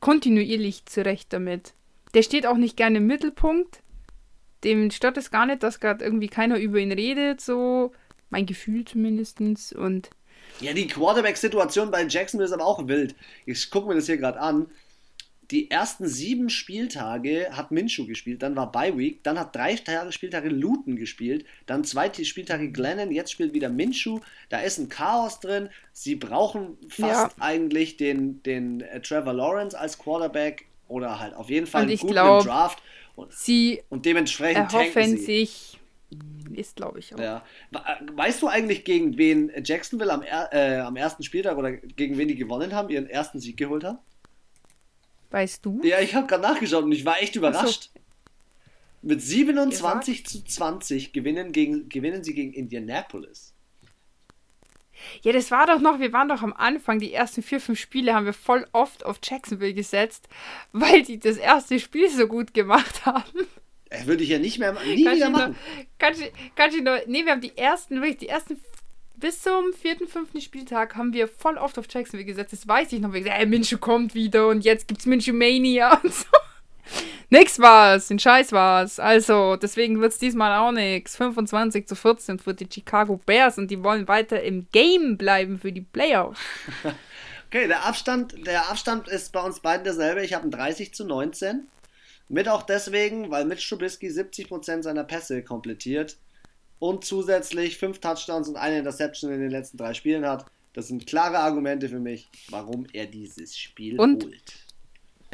[0.00, 1.74] kontinuierlich zurecht damit.
[2.14, 3.83] Der steht auch nicht gerne im Mittelpunkt
[4.64, 7.92] dem stört es gar nicht, dass gerade irgendwie keiner über ihn redet, so
[8.30, 9.40] mein Gefühl zumindest.
[9.74, 10.10] Und
[10.60, 13.14] ja, die Quarterback-Situation bei Jacksonville ist aber auch wild.
[13.46, 14.66] Ich gucke mir das hier gerade an.
[15.50, 19.76] Die ersten sieben Spieltage hat Minshew gespielt, dann war Bye Week, dann hat drei
[20.10, 24.20] Spieltage Luton gespielt, dann zwei Spieltage Glennon, jetzt spielt wieder Minshew.
[24.48, 25.68] Da ist ein Chaos drin.
[25.92, 27.44] Sie brauchen fast ja.
[27.44, 32.12] eigentlich den, den äh, Trevor Lawrence als Quarterback oder halt auf jeden Fall einen guten
[32.12, 32.82] glaub, Draft.
[33.16, 35.78] Und, sie und dementsprechend erhoffen sich.
[36.52, 37.18] Ist, glaube ich, auch.
[37.18, 37.44] Ja.
[38.12, 42.36] Weißt du eigentlich, gegen wen Jacksonville am, äh, am ersten Spieltag oder gegen wen die
[42.36, 43.98] gewonnen haben, ihren ersten Sieg geholt haben?
[45.30, 45.80] Weißt du?
[45.82, 47.90] Ja, ich habe gerade nachgeschaut und ich war echt überrascht.
[47.94, 48.00] So.
[49.02, 53.53] Mit 27 zu 20 gewinnen, gegen, gewinnen sie gegen Indianapolis.
[55.22, 58.14] Ja, das war doch noch, wir waren doch am Anfang, die ersten vier, fünf Spiele
[58.14, 60.28] haben wir voll oft auf Jacksonville gesetzt,
[60.72, 63.46] weil die das erste Spiel so gut gemacht haben.
[63.90, 65.52] Das würde ich ja nicht mehr nie kann wieder machen.
[65.52, 68.60] Noch, kann, ich, kann ich noch, nee, wir haben die ersten, wirklich die ersten
[69.16, 72.52] bis zum vierten, fünften Spieltag haben wir voll oft auf Jacksonville gesetzt.
[72.52, 73.12] Das weiß ich noch.
[73.12, 76.26] Wir gesagt, ey, Minshew kommt wieder und jetzt gibt's Minshew Mania und so.
[77.30, 78.98] Nix war's, ein Scheiß war's.
[78.98, 81.16] Also, deswegen wird's diesmal auch nix.
[81.16, 85.72] 25 zu 14 für die Chicago Bears und die wollen weiter im Game bleiben für
[85.72, 86.40] die Playoffs.
[87.46, 90.24] okay, der Abstand, der Abstand ist bei uns beiden derselbe.
[90.24, 91.66] Ich habe ein 30 zu 19.
[92.28, 96.16] Mit auch deswegen, weil Mitch Trubisky 70% seiner Pässe komplettiert
[96.78, 100.46] und zusätzlich 5 Touchdowns und eine Interception in den letzten drei Spielen hat.
[100.72, 104.63] Das sind klare Argumente für mich, warum er dieses Spiel und holt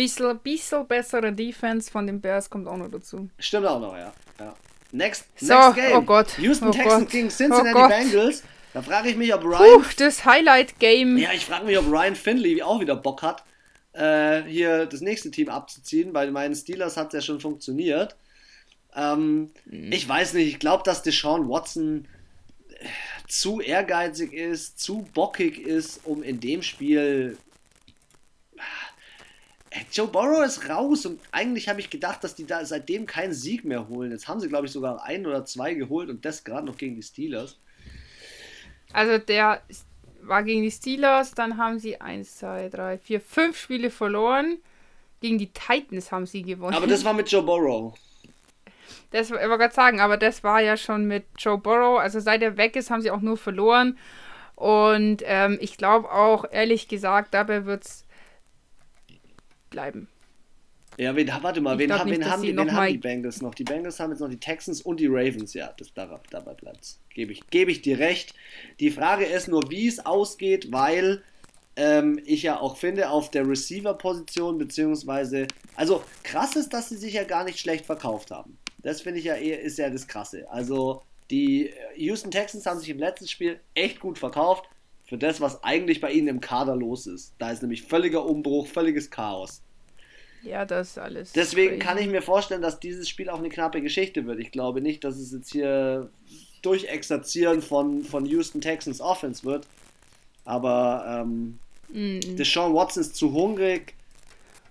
[0.00, 3.28] Bisschen, bisschen bessere Defense von den Bears kommt auch noch dazu.
[3.38, 4.10] Stimmt auch noch, ja.
[4.38, 4.54] ja.
[4.92, 5.98] Next, So, next game.
[5.98, 7.90] oh Gott, Houston oh Texans Gott, gegen oh Cincinnati Gott.
[7.90, 8.42] Bengals.
[8.72, 11.18] Da frage ich mich, ob Ryan Puh, das Highlight-Game.
[11.18, 13.44] Ja, ich frage mich, ob Ryan Finley auch wieder Bock hat,
[13.92, 16.14] äh, hier das nächste Team abzuziehen.
[16.14, 18.16] Bei meinen Steelers hat es ja schon funktioniert.
[18.96, 22.06] Ähm, Ich weiß nicht, ich glaube, dass Deshaun Watson
[22.78, 22.86] äh,
[23.28, 27.36] zu ehrgeizig ist, zu bockig ist, um in dem Spiel.
[29.70, 33.32] Äh, Joe Burrow ist raus und eigentlich habe ich gedacht, dass die da seitdem keinen
[33.32, 34.10] Sieg mehr holen.
[34.10, 36.96] Jetzt haben sie, glaube ich, sogar ein oder zwei geholt und das gerade noch gegen
[36.96, 37.58] die Steelers.
[38.92, 39.62] Also der
[40.22, 44.58] war gegen die Steelers, dann haben sie 1, 2, 3, 4, 5 Spiele verloren.
[45.20, 46.74] Gegen die Titans haben sie gewonnen.
[46.74, 47.94] Aber das war mit Joe Burrow.
[49.10, 51.98] Das ich wollte gerade sagen, aber das war ja schon mit Joe Burrow.
[51.98, 53.98] Also seit er weg ist, haben sie auch nur verloren.
[54.56, 58.06] Und ähm, ich glaube auch, ehrlich gesagt, dabei wird es
[59.70, 60.08] bleiben.
[60.98, 63.40] Ja, wen, warte mal, Ich wen, haben, nicht, wen, haben, die, wen haben die Bengals
[63.40, 63.54] noch?
[63.54, 65.54] Die Bengals haben jetzt noch die Texans und die Ravens.
[65.54, 68.34] Ja, das dabei, dabei bleibt Gebe ich, gebe ich dir recht.
[68.80, 71.22] Die Frage ist nur, wie es ausgeht, weil
[71.76, 75.46] ähm, ich ja auch finde, auf der Receiver-Position, beziehungsweise,
[75.76, 78.58] also krass ist, dass sie sich ja gar nicht schlecht verkauft haben.
[78.78, 80.50] Das finde ich ja eher, ist ja das Krasse.
[80.50, 84.68] Also, die äh, Houston Texans haben sich im letzten Spiel echt gut verkauft
[85.10, 87.34] für das, was eigentlich bei ihnen im Kader los ist.
[87.38, 89.60] Da ist nämlich völliger Umbruch, völliges Chaos.
[90.42, 91.32] Ja, das ist alles.
[91.32, 94.40] Deswegen kann ich mir vorstellen, dass dieses Spiel auch eine knappe Geschichte wird.
[94.40, 96.08] Ich glaube nicht, dass es jetzt hier
[96.62, 99.66] Durchexerzieren von, von Houston Texans Offense wird.
[100.46, 101.58] Aber ähm,
[101.92, 103.94] Mm, Deshaun Watson ist zu hungrig.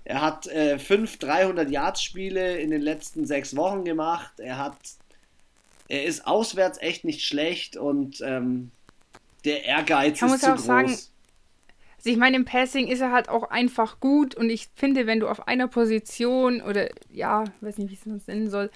[0.06, 4.40] Er hat äh, fünf 300-Yards-Spiele in den letzten sechs Wochen gemacht.
[4.40, 4.78] Er hat,
[5.88, 8.72] er ist auswärts echt nicht schlecht und ähm,
[9.46, 10.66] der Ehrgeiz Man ist muss zu auch groß.
[10.66, 10.88] sagen,
[11.98, 15.20] Also ich meine, im Passing ist er halt auch einfach gut und ich finde, wenn
[15.20, 18.70] du auf einer Position oder ja, weiß nicht, wie ich es sonst nennen soll,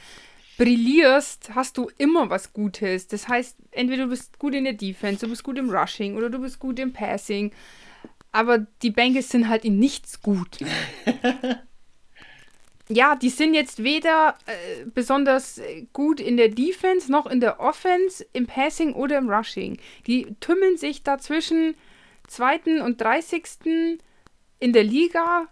[0.58, 3.08] brillierst, hast du immer was Gutes.
[3.08, 6.30] Das heißt, entweder du bist gut in der Defense, du bist gut im Rushing oder
[6.30, 7.52] du bist gut im Passing.
[8.32, 10.60] Aber die Bengals sind halt in nichts gut.
[12.90, 17.60] ja, die sind jetzt weder äh, besonders äh, gut in der Defense noch in der
[17.60, 19.78] Offense, im Passing oder im Rushing.
[20.06, 21.76] Die tümmeln sich dazwischen
[22.28, 23.44] zweiten und 30.
[24.60, 25.48] in der Liga,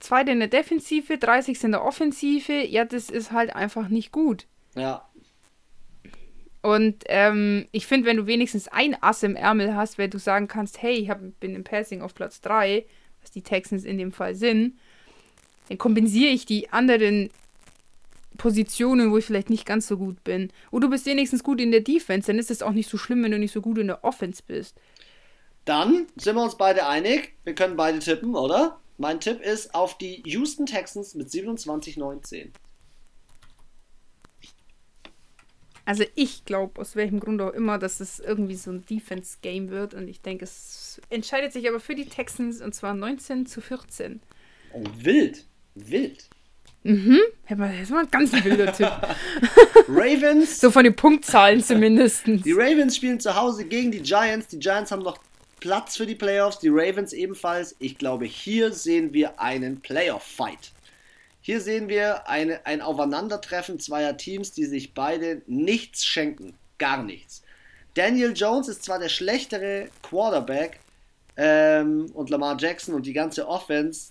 [0.00, 1.64] zweite in der Defensive, 30.
[1.64, 2.64] in der Offensive.
[2.66, 4.46] Ja, das ist halt einfach nicht gut.
[4.74, 5.08] Ja,
[6.62, 10.48] Und ähm, ich finde, wenn du wenigstens ein Ass im Ärmel hast, weil du sagen
[10.48, 12.84] kannst, hey, ich hab, bin im Passing auf Platz 3,
[13.22, 14.76] was die Texans in dem Fall sind,
[15.68, 17.30] dann kompensiere ich die anderen
[18.36, 20.52] Positionen, wo ich vielleicht nicht ganz so gut bin.
[20.70, 23.22] Oder du bist wenigstens gut in der Defense, dann ist es auch nicht so schlimm,
[23.22, 24.78] wenn du nicht so gut in der Offense bist.
[25.64, 27.32] Dann sind wir uns beide einig.
[27.44, 28.78] Wir können beide tippen, oder?
[28.98, 32.50] Mein Tipp ist auf die Houston Texans mit 27-19.
[35.84, 39.94] Also ich glaube, aus welchem Grund auch immer, dass es irgendwie so ein Defense-Game wird.
[39.94, 44.20] Und ich denke, es entscheidet sich aber für die Texans und zwar 19 zu 14.
[44.72, 45.46] Oh, wild.
[45.76, 46.28] Wild.
[46.82, 47.20] Mhm.
[47.48, 48.90] Das ist mal ein ganz wilder Tipp.
[49.88, 50.60] Ravens.
[50.60, 52.26] So von den Punktzahlen zumindest.
[52.26, 54.48] Die Ravens spielen zu Hause gegen die Giants.
[54.48, 55.18] Die Giants haben noch
[55.60, 56.60] Platz für die Playoffs.
[56.60, 57.74] Die Ravens ebenfalls.
[57.78, 60.72] Ich glaube, hier sehen wir einen Playoff-Fight.
[61.40, 66.54] Hier sehen wir eine, ein Aufeinandertreffen zweier Teams, die sich beide nichts schenken.
[66.78, 67.42] Gar nichts.
[67.94, 70.80] Daniel Jones ist zwar der schlechtere Quarterback
[71.36, 74.10] ähm, und Lamar Jackson und die ganze Offense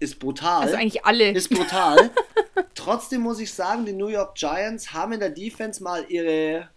[0.00, 0.62] ist brutal.
[0.62, 1.32] Also eigentlich alle.
[1.32, 2.10] Ist brutal.
[2.74, 6.68] Trotzdem muss ich sagen, die New York Giants haben in der Defense mal ihre.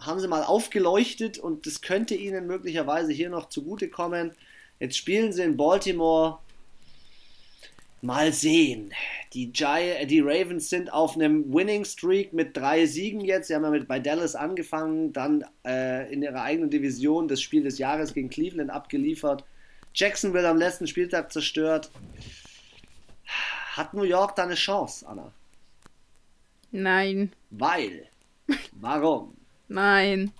[0.00, 4.32] haben sie mal aufgeleuchtet und das könnte ihnen möglicherweise hier noch zugutekommen.
[4.80, 6.38] Jetzt spielen sie in Baltimore.
[8.00, 8.92] Mal sehen.
[9.32, 13.48] Die, Gi äh, die Ravens sind auf einem Winning Streak mit drei Siegen jetzt.
[13.48, 17.64] Sie haben ja mit bei Dallas angefangen, dann äh, in ihrer eigenen Division das Spiel
[17.64, 19.44] des Jahres gegen Cleveland abgeliefert.
[19.98, 21.90] Jacksonville am letzten Spieltag zerstört.
[23.72, 25.32] Hat New York da eine Chance, Anna?
[26.70, 28.06] Nein, Weil.
[28.72, 29.36] Warum?
[29.66, 30.32] nein.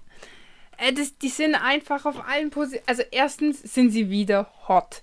[0.77, 2.87] Äh, das, die sind einfach auf allen Positionen.
[2.87, 5.03] Also erstens sind sie wieder hot.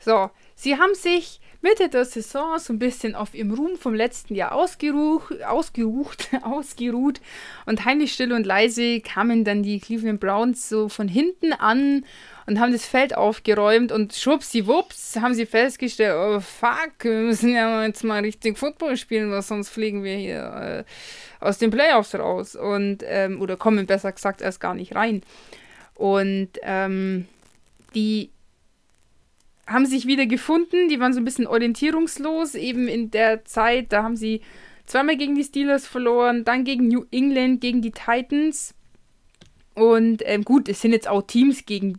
[0.00, 4.34] So, sie haben sich Mitte der Saison so ein bisschen auf ihrem Ruhm vom letzten
[4.34, 7.20] Jahr ausgeruht, ausgeruht, ausgeruht
[7.66, 12.04] und heimlich still und leise kamen dann die Cleveland Browns so von hinten an
[12.46, 17.84] und haben das Feld aufgeräumt und schwuppsiwupps haben sie festgestellt, oh fuck, wir müssen ja
[17.84, 20.84] jetzt mal richtig Football spielen, weil sonst fliegen wir hier
[21.40, 25.22] äh, aus den Playoffs raus und ähm, oder kommen besser gesagt erst gar nicht rein.
[25.94, 27.26] Und ähm,
[27.94, 28.30] die
[29.66, 30.88] haben sich wieder gefunden.
[30.88, 33.92] Die waren so ein bisschen orientierungslos, eben in der Zeit.
[33.92, 34.42] Da haben sie
[34.86, 38.74] zweimal gegen die Steelers verloren, dann gegen New England, gegen die Titans.
[39.74, 41.98] Und ähm, gut, es sind jetzt auch Teams, gegen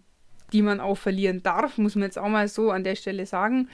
[0.53, 3.69] die man auch verlieren darf, muss man jetzt auch mal so an der Stelle sagen.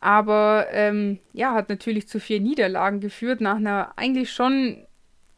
[0.00, 4.86] Aber ähm, ja, hat natürlich zu vier Niederlagen geführt, nach einer eigentlich schon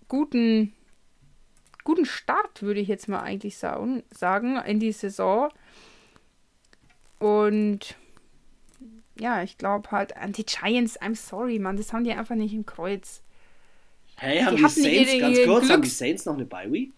[0.08, 0.74] guten,
[1.84, 5.48] guten Start, würde ich jetzt mal eigentlich sagen, in die Saison.
[7.18, 7.96] Und
[9.18, 12.54] ja, ich glaube halt, an die Giants, I'm sorry, Mann, das haben die einfach nicht
[12.54, 13.22] im Kreuz.
[14.16, 16.92] Hey, haben die, die Saints, ganz kurz, Glücks haben die Saints noch eine Bye-Week?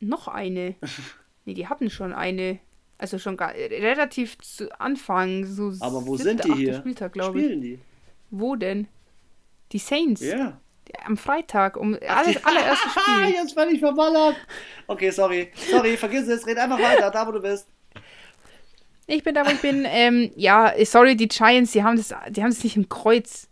[0.00, 0.74] Noch eine?
[1.44, 2.58] nee, die hatten schon eine.
[2.98, 5.44] Also schon gar, relativ zu Anfang.
[5.44, 6.74] So Aber wo sind die hier?
[6.74, 7.78] Spieltag, Spielen die?
[8.30, 8.88] Wo denn?
[9.72, 10.20] Die Saints.
[10.20, 10.36] Ja.
[10.36, 10.60] Yeah.
[11.04, 13.34] Am Freitag, um alles, allererste Spiel.
[13.34, 14.36] Jetzt bin ich verballert.
[14.86, 15.50] Okay, sorry.
[15.70, 16.46] Sorry, vergiss es.
[16.46, 17.68] Red einfach weiter, da wo du bist.
[19.06, 19.86] Ich bin da, wo ich bin.
[19.86, 23.48] Ähm, ja, sorry, die Giants, die haben das, die haben das nicht im Kreuz.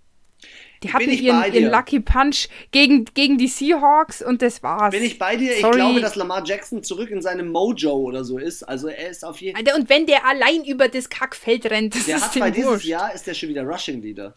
[0.87, 4.93] Die hatten ihren, ihren, Lucky Punch gegen, gegen die Seahawks und das war's.
[4.93, 5.53] Bin ich bei dir?
[5.61, 5.70] Sorry.
[5.70, 8.62] Ich glaube, dass Lamar Jackson zurück in seinem Mojo oder so ist.
[8.62, 9.76] Also er ist auf jeden Fall.
[9.76, 13.14] Und wenn der allein über das Kackfeld rennt, das der ist hat bei dieses Jahr
[13.14, 14.34] ist der schon wieder Rushing Leader.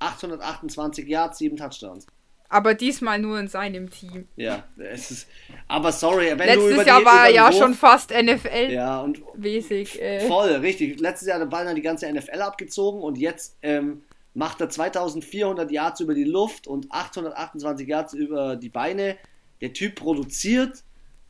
[0.00, 2.06] 828 Yards, 7 Touchdowns.
[2.52, 4.28] Aber diesmal nur in seinem Team.
[4.36, 5.28] Ja, es ist.
[5.68, 8.70] Aber sorry, wenn Letztes du über Jahr die, war er ja Wurf, schon fast NFL.
[8.70, 9.22] Ja, und.
[9.38, 10.02] Mäßig.
[10.02, 10.20] Äh.
[10.28, 11.00] Voll, richtig.
[11.00, 14.02] Letztes Jahr hat der Ball dann die ganze NFL abgezogen und jetzt ähm,
[14.34, 19.16] macht er 2400 Yards über die Luft und 828 Yards über die Beine.
[19.60, 20.82] Der Typ produziert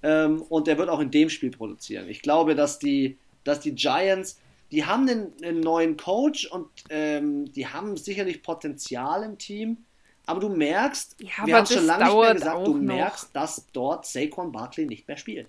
[0.03, 2.09] ähm, und der wird auch in dem Spiel produzieren.
[2.09, 4.39] Ich glaube, dass die, dass die Giants,
[4.71, 9.79] die haben einen, einen neuen Coach und ähm, die haben sicherlich Potenzial im Team.
[10.25, 14.07] Aber du merkst, ja, wir haben schon lange nicht mehr gesagt, du merkst, dass dort
[14.07, 15.49] Saquon Barkley nicht mehr spielt.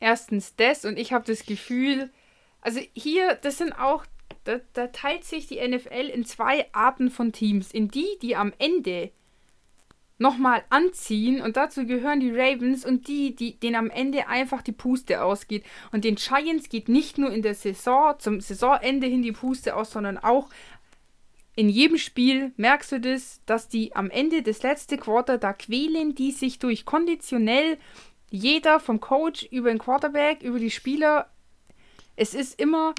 [0.00, 2.10] Erstens das und ich habe das Gefühl,
[2.60, 4.04] also hier, das sind auch,
[4.44, 7.72] da, da, teilt sich die NFL in zwei Arten von Teams.
[7.72, 9.10] In die, die am Ende
[10.18, 14.72] nochmal anziehen und dazu gehören die Ravens und die, die denen am Ende einfach die
[14.72, 15.64] Puste ausgeht.
[15.92, 19.92] Und den Giants geht nicht nur in der Saison, zum Saisonende hin die Puste aus,
[19.92, 20.48] sondern auch
[21.54, 26.14] in jedem Spiel merkst du das, dass die am Ende des letzten Quarter, da quälen
[26.14, 27.78] die sich durch konditionell
[28.30, 31.28] jeder vom Coach über den Quarterback, über die Spieler.
[32.14, 32.94] Es ist immer,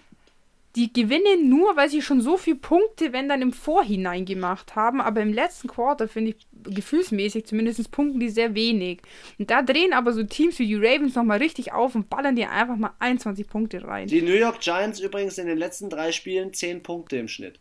[0.76, 5.02] die gewinnen nur, weil sie schon so viele Punkte, wenn dann im Vorhinein gemacht haben.
[5.02, 9.02] Aber im letzten Quarter finde ich gefühlsmäßig zumindest punkten die sehr wenig.
[9.40, 12.52] Und da drehen aber so Teams wie die Ravens nochmal richtig auf und ballern dir
[12.52, 14.08] einfach mal 21 Punkte rein.
[14.08, 17.60] Die New York Giants übrigens in den letzten drei Spielen 10 Punkte im Schnitt.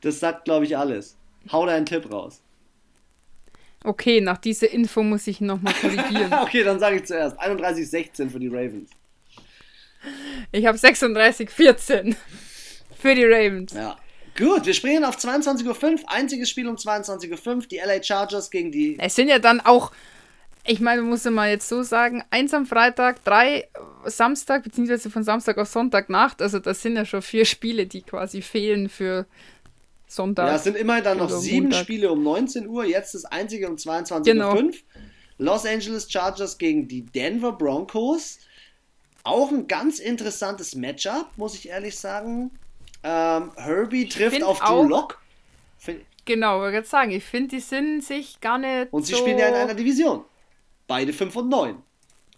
[0.00, 1.16] Das sagt, glaube ich, alles.
[1.50, 2.40] Hau da einen Tipp raus.
[3.82, 6.32] Okay, nach dieser Info muss ich nochmal korrigieren.
[6.42, 7.38] okay, dann sage ich zuerst.
[7.38, 8.90] 31-16 für die Ravens.
[10.52, 12.16] Ich habe 36-14
[12.98, 13.72] für die Ravens.
[13.72, 13.96] Ja.
[14.36, 15.98] Gut, wir springen auf 22.05 Uhr.
[16.06, 17.62] Einziges Spiel um 22.05 Uhr.
[17.66, 18.96] Die LA Chargers gegen die.
[18.98, 19.92] Es sind ja dann auch
[20.66, 23.68] ich meine, man muss mal jetzt so sagen, eins am Freitag, drei
[24.06, 26.40] Samstag, beziehungsweise von Samstag auf Sonntagnacht.
[26.40, 29.26] Also das sind ja schon vier Spiele, die quasi fehlen für
[30.06, 30.48] Sonntag.
[30.48, 31.82] Ja, es sind immerhin dann noch sieben Montag.
[31.82, 34.56] Spiele um 19 Uhr, jetzt das einzige um 22.05 genau.
[34.56, 34.70] Uhr.
[35.36, 38.38] Los Angeles Chargers gegen die Denver Broncos.
[39.24, 42.50] Auch ein ganz interessantes Matchup, muss ich ehrlich sagen.
[43.02, 45.18] Ähm, Herbie trifft auf Drew Lock.
[46.26, 48.92] Genau, wollte gerade sagen, ich finde, die sind sich gar nicht.
[48.92, 50.24] Und sie so spielen ja in einer Division.
[50.86, 51.76] Beide 5 und 9.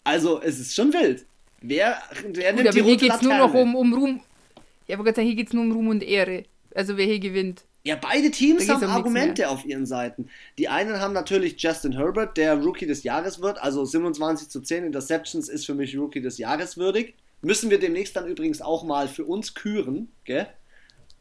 [0.02, 1.26] Also, es ist schon wild.
[1.60, 4.20] Wer, wer nimmt Gut, die aber hier geht es nur noch um, um Ruhm.
[4.86, 6.44] Ja, aber hier geht es nur um Ruhm und Ehre.
[6.74, 7.64] Also, wer hier gewinnt.
[7.86, 10.28] Ja, beide Teams haben um Argumente auf ihren Seiten.
[10.58, 13.62] Die einen haben natürlich Justin Herbert, der Rookie des Jahres wird.
[13.62, 17.14] Also 27 zu 10 Interceptions ist für mich Rookie des Jahres würdig.
[17.42, 20.48] Müssen wir demnächst dann übrigens auch mal für uns küren, gell?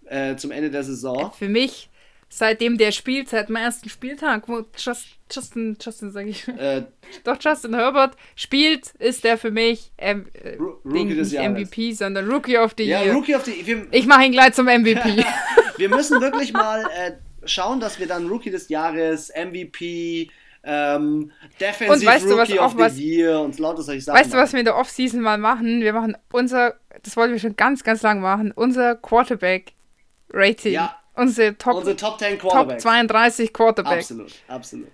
[0.06, 1.32] Äh, zum Ende der Saison.
[1.38, 1.92] Für mich
[2.30, 6.86] seitdem der spielt, seit dem ersten Spieltag, wo Just, Justin, Justin sage ich, äh,
[7.24, 11.60] doch Justin Herbert spielt, ist der für mich ähm, äh, Rookie des Jahres.
[11.60, 13.14] MVP, sondern Rookie of the ja, Year.
[13.14, 15.24] Rookie of the wir, Ich mache ihn gleich zum MVP.
[15.78, 17.14] wir müssen wirklich mal äh,
[17.46, 20.30] schauen, dass wir dann Rookie des Jahres, MVP,
[20.64, 24.20] ähm, Defensive und weißt Rookie du, was of was, the Year und lauter solche Sachen.
[24.20, 25.82] Weißt du, was wir in der Offseason mal machen?
[25.82, 30.74] Wir machen unser, das wollten wir schon ganz, ganz lang machen, unser Quarterback-Rating.
[30.74, 32.84] Ja, Unsere Top, Unsere Top 10 Quarterbacks.
[32.84, 34.12] Top 32 Quarterbacks.
[34.12, 34.92] Absolut, absolut.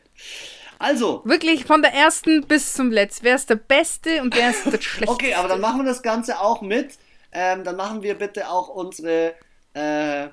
[0.77, 1.21] Also.
[1.25, 3.25] Wirklich von der ersten bis zum letzten.
[3.25, 5.11] Wer ist der Beste und wer ist der Schlechteste?
[5.11, 6.97] okay, aber dann machen wir das Ganze auch mit.
[7.31, 9.33] Ähm, dann machen wir bitte auch unsere.
[9.73, 10.27] Äh,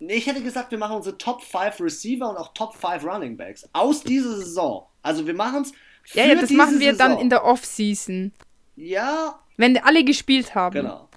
[0.00, 3.68] ich hätte gesagt, wir machen unsere Top 5 Receiver und auch Top 5 Running Backs
[3.72, 4.86] aus dieser Saison.
[5.02, 5.72] Also wir machen es.
[6.14, 7.10] Ja, ja, das machen wir Saison.
[7.10, 8.32] dann in der Offseason.
[8.76, 9.40] Ja.
[9.56, 10.74] Wenn alle gespielt haben.
[10.74, 11.08] Genau.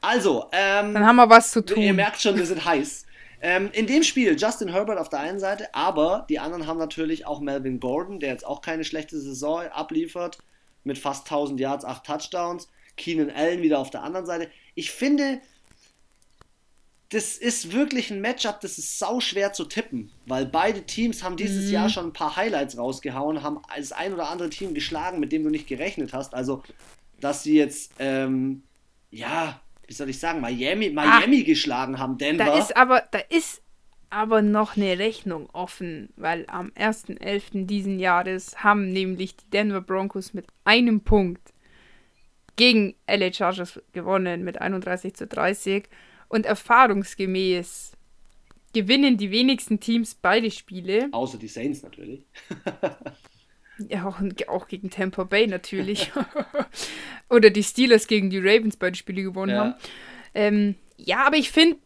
[0.00, 1.78] Also, ähm, Dann haben wir was zu tun.
[1.78, 3.06] Ihr merkt schon, wir sind heiß.
[3.40, 7.26] Ähm, in dem Spiel Justin Herbert auf der einen Seite, aber die anderen haben natürlich
[7.26, 10.38] auch Melvin Gordon, der jetzt auch keine schlechte Saison abliefert,
[10.84, 12.68] mit fast 1000 Yards, 8 Touchdowns.
[12.96, 14.50] Keenan Allen wieder auf der anderen Seite.
[14.74, 15.40] Ich finde,
[17.12, 21.36] das ist wirklich ein Matchup, das ist sau schwer zu tippen, weil beide Teams haben
[21.36, 21.72] dieses Mhm.
[21.72, 25.42] Jahr schon ein paar Highlights rausgehauen, haben das ein oder andere Team geschlagen, mit dem
[25.44, 26.34] du nicht gerechnet hast.
[26.34, 26.62] Also,
[27.20, 28.62] dass sie jetzt, ähm,
[29.10, 32.46] ja, wie soll ich sagen, Miami, Miami geschlagen haben, Denver.
[32.46, 33.60] Da ist aber, da ist
[34.08, 37.66] aber noch eine Rechnung offen, weil am 1.11.
[37.66, 41.52] diesen Jahres haben nämlich die Denver Broncos mit einem Punkt
[42.56, 45.88] gegen LA Chargers gewonnen mit 31 zu 30
[46.32, 47.92] und erfahrungsgemäß
[48.72, 51.08] gewinnen die wenigsten Teams beide Spiele.
[51.12, 52.24] Außer die Saints natürlich.
[53.88, 56.12] Ja, auch, auch gegen Tampa Bay natürlich.
[57.30, 59.58] Oder die Steelers gegen die Ravens beide Spiele gewonnen Ja.
[59.58, 59.74] haben.
[60.34, 61.78] Ähm, ja, aber ich finde,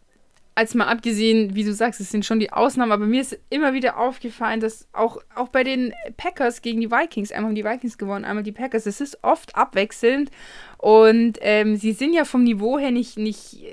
[0.57, 3.73] als mal abgesehen, wie du sagst, es sind schon die Ausnahmen, aber mir ist immer
[3.73, 7.97] wieder aufgefallen, dass auch, auch bei den Packers gegen die Vikings, einmal haben die Vikings
[7.99, 10.31] gewonnen, einmal die Packers, es ist oft abwechselnd
[10.79, 13.65] und ähm, sie sind ja vom Niveau her nicht, nicht,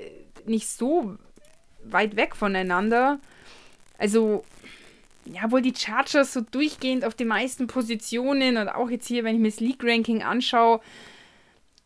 [0.46, 1.16] nicht so
[1.84, 3.20] weit weg voneinander.
[3.98, 4.44] Also,
[5.24, 9.34] ja, wohl die Chargers so durchgehend auf den meisten Positionen und auch jetzt hier, wenn
[9.36, 10.80] ich mir das League-Ranking anschaue,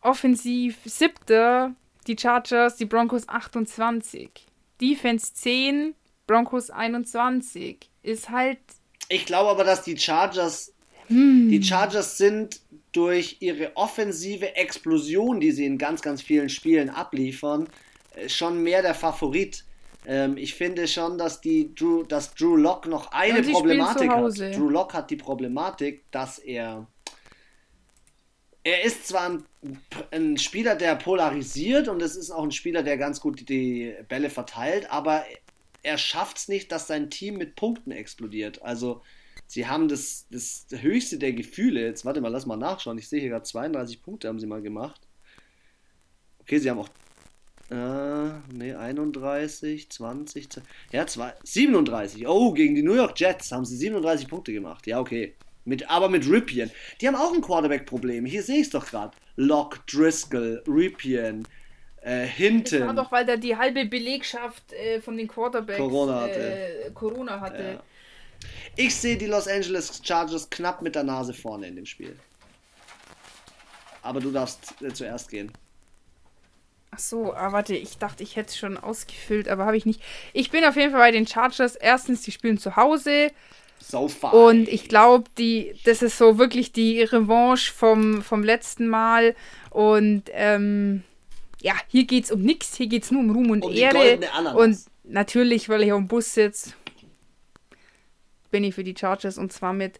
[0.01, 1.73] offensiv siebter,
[2.07, 4.29] die Chargers, die Broncos 28.
[4.81, 5.93] Defense 10,
[6.27, 7.89] Broncos 21.
[8.01, 8.59] Ist halt.
[9.09, 10.73] Ich glaube aber, dass die Chargers,
[11.07, 11.49] Hm.
[11.49, 17.67] die Chargers sind durch ihre offensive Explosion, die sie in ganz, ganz vielen Spielen abliefern,
[18.27, 19.65] schon mehr der Favorit.
[20.05, 24.37] Ähm, ich finde schon, dass die Drew, dass Drew Lock noch eine Problematik hat.
[24.55, 26.87] Drew Lock hat die Problematik, dass er
[28.63, 29.43] er ist zwar ein,
[30.11, 34.29] ein Spieler, der polarisiert und es ist auch ein Spieler, der ganz gut die Bälle
[34.29, 35.23] verteilt, aber
[35.81, 38.61] er schafft es nicht, dass sein Team mit Punkten explodiert.
[38.61, 39.01] Also
[39.47, 41.85] sie haben das, das höchste der Gefühle.
[41.85, 42.97] Jetzt warte mal, lass mal nachschauen.
[42.97, 45.01] Ich sehe hier gerade 32 Punkte haben sie mal gemacht.
[46.41, 46.89] Okay, sie haben auch
[47.71, 50.49] äh, nee, 31, 20,
[50.91, 52.27] ja, zwei, 37.
[52.27, 54.87] Oh, gegen die New York Jets haben sie 37 Punkte gemacht.
[54.87, 55.35] Ja, okay.
[55.65, 56.71] Mit, aber mit Ripien.
[56.99, 58.25] Die haben auch ein Quarterback-Problem.
[58.25, 59.15] Hier sehe ich es doch gerade.
[59.35, 61.47] Lock, Driscoll, Ripien,
[62.01, 62.87] äh, Das Hinton.
[62.87, 66.85] war doch, weil da die halbe Belegschaft äh, von den Quarterbacks Corona hatte.
[66.85, 67.63] Äh, Corona hatte.
[67.63, 67.83] Ja.
[68.77, 72.17] Ich sehe die Los Angeles Chargers knapp mit der Nase vorne in dem Spiel.
[74.01, 75.51] Aber du darfst äh, zuerst gehen.
[76.91, 80.01] Ach so, ah, warte, ich dachte, ich hätte es schon ausgefüllt, aber habe ich nicht.
[80.33, 81.75] Ich bin auf jeden Fall bei den Chargers.
[81.75, 83.31] Erstens, die spielen zu Hause.
[83.79, 84.33] So far.
[84.33, 89.35] Und ich glaube, die, das ist so wirklich die Revanche vom, vom letzten Mal.
[89.69, 91.03] Und ähm,
[91.61, 94.19] ja, hier geht es um nichts, hier geht es nur um Ruhm und Um Ehre.
[94.55, 96.73] Und natürlich, weil ich auf dem Bus sitze,
[98.51, 99.99] bin ich für die Chargers und zwar mit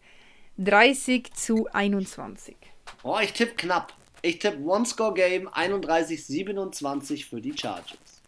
[0.58, 2.56] 30 zu 21.
[3.04, 3.94] Oh, ich tippe knapp.
[4.22, 8.20] Ich tippe One-Score-Game 31-27 für die Chargers.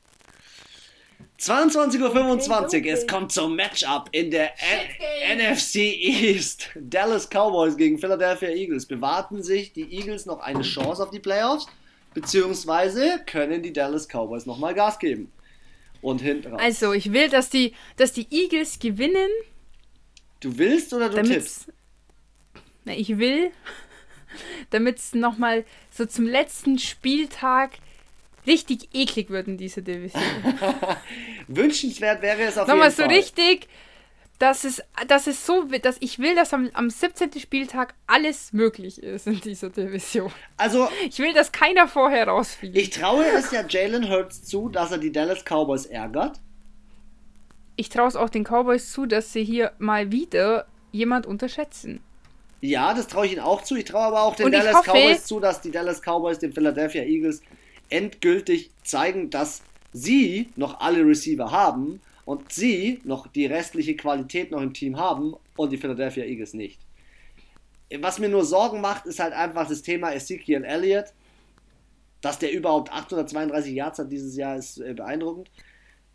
[1.40, 2.92] 22.25 Okay, okay.
[2.92, 4.52] Uhr, es kommt zum Matchup in der.
[5.36, 6.70] NFC East.
[6.76, 8.86] Dallas Cowboys gegen Philadelphia Eagles.
[8.86, 11.68] Bewarten sich die Eagles noch eine Chance auf die Playoffs?
[12.14, 15.32] Beziehungsweise können die Dallas Cowboys nochmal Gas geben?
[16.02, 16.62] Und hinten raus.
[16.62, 19.30] Also, ich will, dass die, dass die Eagles gewinnen,
[20.40, 21.72] du willst oder du tippst?
[22.86, 23.52] Na, ich will,
[24.70, 27.72] damit es nochmal so zum letzten Spieltag
[28.48, 30.22] richtig eklig wird in dieser Division.
[31.48, 33.14] Wünschenswert wäre es auf Nochmal jeden so Fall.
[33.14, 33.68] richtig,
[34.40, 37.40] dass es, dass es so wird, dass ich will, dass am, am 17.
[37.40, 40.32] Spieltag alles möglich ist in dieser Division.
[40.58, 42.76] Also, Ich will, dass keiner vorher rausfliegt.
[42.78, 46.40] ich traue es ja Jalen Hurts zu, dass er die Dallas Cowboys ärgert.
[47.76, 52.02] Ich traue es auch den Cowboys zu, dass sie hier mal wieder jemand unterschätzen.
[52.62, 53.76] Ja, das traue ich ihnen auch zu.
[53.76, 57.04] Ich traue aber auch den Dallas hoffe- Cowboys zu, dass die Dallas Cowboys den Philadelphia
[57.04, 57.42] Eagles
[57.90, 64.62] endgültig zeigen, dass sie noch alle Receiver haben und sie noch die restliche Qualität noch
[64.62, 66.80] im Team haben und die Philadelphia Eagles nicht.
[68.00, 71.06] Was mir nur Sorgen macht, ist halt einfach das Thema Ezekiel Elliott.
[72.22, 75.50] Dass der überhaupt 832 Yards hat dieses Jahr, ist äh, beeindruckend.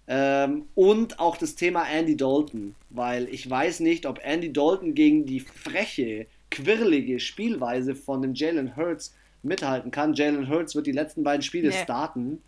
[0.07, 5.27] Ähm, und auch das Thema Andy Dalton, weil ich weiß nicht, ob Andy Dalton gegen
[5.27, 6.29] die freche,
[6.65, 10.15] quirlige Spielweise von dem Jalen Hurts mithalten kann.
[10.15, 11.83] Jalen Hurts wird die letzten beiden Spiele Nee.
[11.83, 12.43] starten.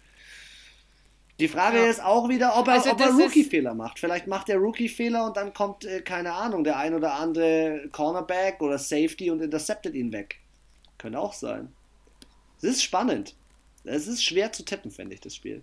[1.41, 1.87] Die Frage Ja.
[1.87, 3.99] ist auch wieder, ob er, Also ob er Rookie-Fehler macht.
[4.01, 8.61] Vielleicht macht er Rookie-Fehler und dann kommt, äh, keine Ahnung, der ein oder andere Cornerback
[8.61, 10.41] oder Safety und interceptet ihn weg.
[10.99, 11.73] Könnte auch sein.
[12.57, 13.37] Es ist spannend.
[13.85, 15.63] Es ist schwer zu tippen, finde ich, das Spiel.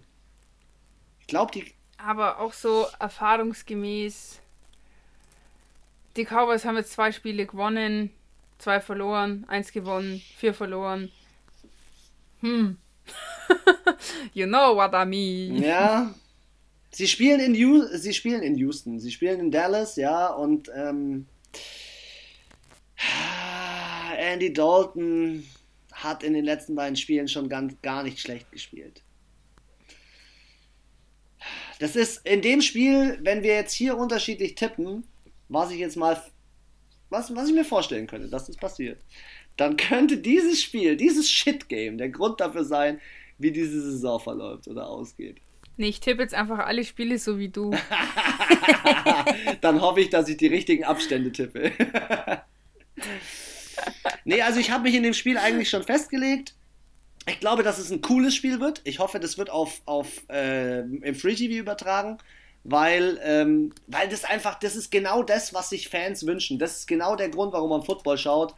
[1.20, 1.66] Ich glaube, die.
[1.98, 4.40] Aber auch so erfahrungsgemäß.
[6.16, 8.12] Die Cowboys haben jetzt zwei Spiele gewonnen,
[8.58, 11.12] zwei verloren, eins gewonnen, vier verloren.
[12.42, 12.78] Hm.
[14.34, 15.62] you know what I mean.
[15.62, 16.14] Ja.
[16.92, 21.26] Sie spielen in Houston, sie spielen in Houston, sie spielen in Dallas, ja, und ähm,
[24.18, 25.46] Andy Dalton
[25.92, 29.02] hat in den letzten beiden Spielen schon ganz, gar nicht schlecht gespielt.
[31.80, 35.06] Das ist in dem Spiel, wenn wir jetzt hier unterschiedlich tippen,
[35.50, 36.22] was ich jetzt mal,
[37.16, 39.00] was, was ich mir vorstellen könnte, dass das passiert,
[39.58, 43.00] dann könnte dieses Spiel, dieses Shit-Game der Grund dafür sein,
[43.38, 45.38] wie diese Saison verläuft oder ausgeht.
[45.78, 47.72] Nee, ich tippe jetzt einfach alle Spiele so wie du.
[49.62, 51.72] dann hoffe ich, dass ich die richtigen Abstände tippe.
[54.26, 56.56] nee, also ich habe mich in dem Spiel eigentlich schon festgelegt.
[57.28, 58.82] Ich glaube, dass es ein cooles Spiel wird.
[58.84, 62.20] Ich hoffe, das wird auf, auf äh, im Free TV übertragen,
[62.66, 66.60] weil, ähm, weil das einfach, das ist genau das, was sich Fans wünschen.
[66.60, 68.56] Das ist genau der Grund, warum man Football schaut,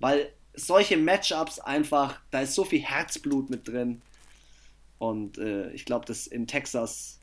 [0.00, 4.02] weil solche Matchups einfach, da ist so viel Herzblut mit drin.
[4.98, 7.20] Und äh, ich glaube, dass in Texas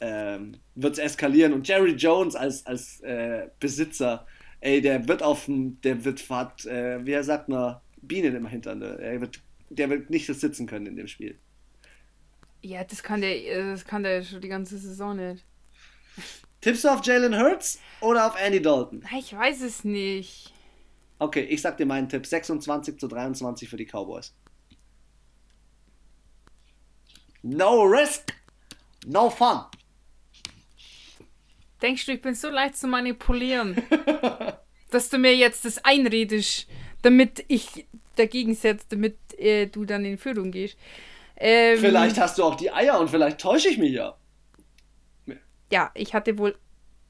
[0.00, 1.52] ähm, wird es eskalieren.
[1.52, 4.26] Und Jerry Jones als, als äh, Besitzer,
[4.60, 8.46] ey, der wird auf dem, der wird, hat, äh, wie er sagt man, Bienen im
[8.46, 8.78] Hintern.
[8.78, 8.98] Ne?
[9.00, 11.38] Er wird der wird nicht sitzen können in dem Spiel.
[12.68, 15.42] Ja, das kann der, äh, das kann der schon die ganze Saison nicht.
[16.60, 19.02] Tippst du auf Jalen Hurts oder auf Andy Dalton?
[19.18, 20.52] Ich weiß es nicht.
[21.18, 24.34] Okay, ich sag dir meinen Tipp: 26 zu 23 für die Cowboys.
[27.40, 28.34] No risk,
[29.06, 29.64] no fun.
[31.80, 33.82] Denkst du, ich bin so leicht zu manipulieren,
[34.90, 36.68] dass du mir jetzt das einredest,
[37.00, 40.76] damit ich dagegen setzt, damit äh, du dann in Führung gehst.
[41.40, 44.16] Ähm, vielleicht hast du auch die Eier und vielleicht täusche ich mich ja.
[45.70, 46.56] Ja, ich hatte wohl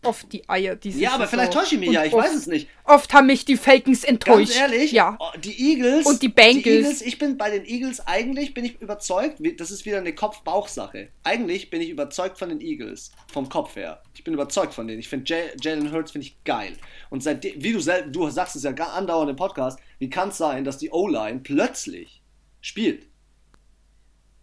[0.05, 1.31] oft die Eier diese Ja, aber Saison.
[1.31, 2.69] vielleicht täusche ich mich und ja, ich weiß es nicht.
[2.85, 4.55] Oft haben mich die Falcons enttäuscht.
[4.55, 5.17] Ganz ehrlich, ja.
[5.19, 6.63] Oh, die Eagles und die Bengals.
[6.63, 10.15] Die Eagles, ich bin bei den Eagles eigentlich bin ich überzeugt, das ist wieder eine
[10.15, 11.09] Kopf-Bauch-Sache.
[11.25, 14.03] Eigentlich bin ich überzeugt von den Eagles vom Kopf her.
[14.15, 15.01] Ich bin überzeugt von denen.
[15.01, 16.75] Ich finde Jalen Hurts finde ich geil.
[17.11, 20.39] Und seitdem, wie du selbst, du sagst es ja andauernd im Podcast, wie kann es
[20.39, 22.23] sein, dass die O-Line plötzlich
[22.61, 23.08] spielt?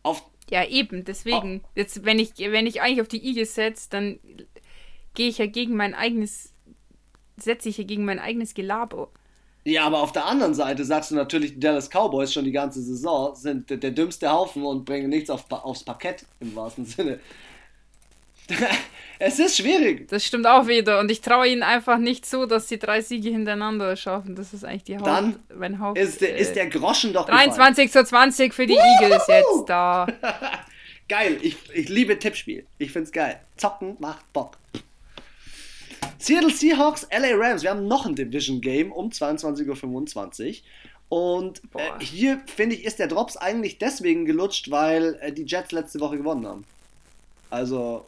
[0.06, 1.62] Auf ja, eben, deswegen.
[1.64, 1.70] Oh.
[1.76, 4.20] Jetzt, wenn ich, wenn ich eigentlich auf die Eagles setze, dann
[5.16, 6.54] gehe ich ja gegen mein eigenes,
[7.38, 9.10] setze ich ja gegen mein eigenes Gelaber.
[9.64, 12.84] Ja, aber auf der anderen Seite sagst du natürlich, die Dallas Cowboys schon die ganze
[12.84, 17.20] Saison sind der, der dümmste Haufen und bringen nichts auf, aufs Parkett im wahrsten Sinne.
[19.20, 20.08] es ist schwierig.
[20.08, 21.00] Das stimmt auch wieder.
[21.00, 24.36] Und ich traue ihnen einfach nicht so, dass sie drei Siege hintereinander schaffen.
[24.36, 27.26] Das ist eigentlich die Haupt, Dann mein Haupt, ist, der, äh, ist der Groschen doch
[27.26, 28.06] 23 gefallen.
[28.06, 29.04] zu 20 für die Woohoo!
[29.04, 30.08] Eagles jetzt da.
[31.10, 31.38] geil.
[31.42, 32.66] Ich, ich liebe Tippspiel.
[32.78, 33.40] Ich find's geil.
[33.58, 34.58] Zocken macht Bock.
[36.18, 37.64] Seattle Seahawks, LA Rams.
[37.64, 40.56] Wir haben noch ein Division Game um 22.25 Uhr.
[41.08, 45.72] Und äh, hier, finde ich, ist der Drops eigentlich deswegen gelutscht, weil äh, die Jets
[45.72, 46.66] letzte Woche gewonnen haben.
[47.52, 48.06] Also,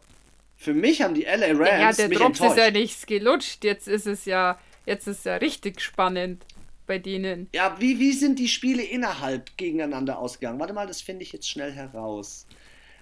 [0.58, 1.70] für mich haben die LA Rams.
[1.70, 2.58] Ja, der mich Drops enttäuscht.
[2.58, 3.64] ist ja nichts gelutscht.
[3.64, 6.44] Jetzt ist es ja, jetzt ist ja richtig spannend
[6.88, 7.48] bei denen.
[7.54, 10.60] Ja, wie, wie sind die Spiele innerhalb gegeneinander ausgegangen?
[10.60, 12.48] Warte mal, das finde ich jetzt schnell heraus.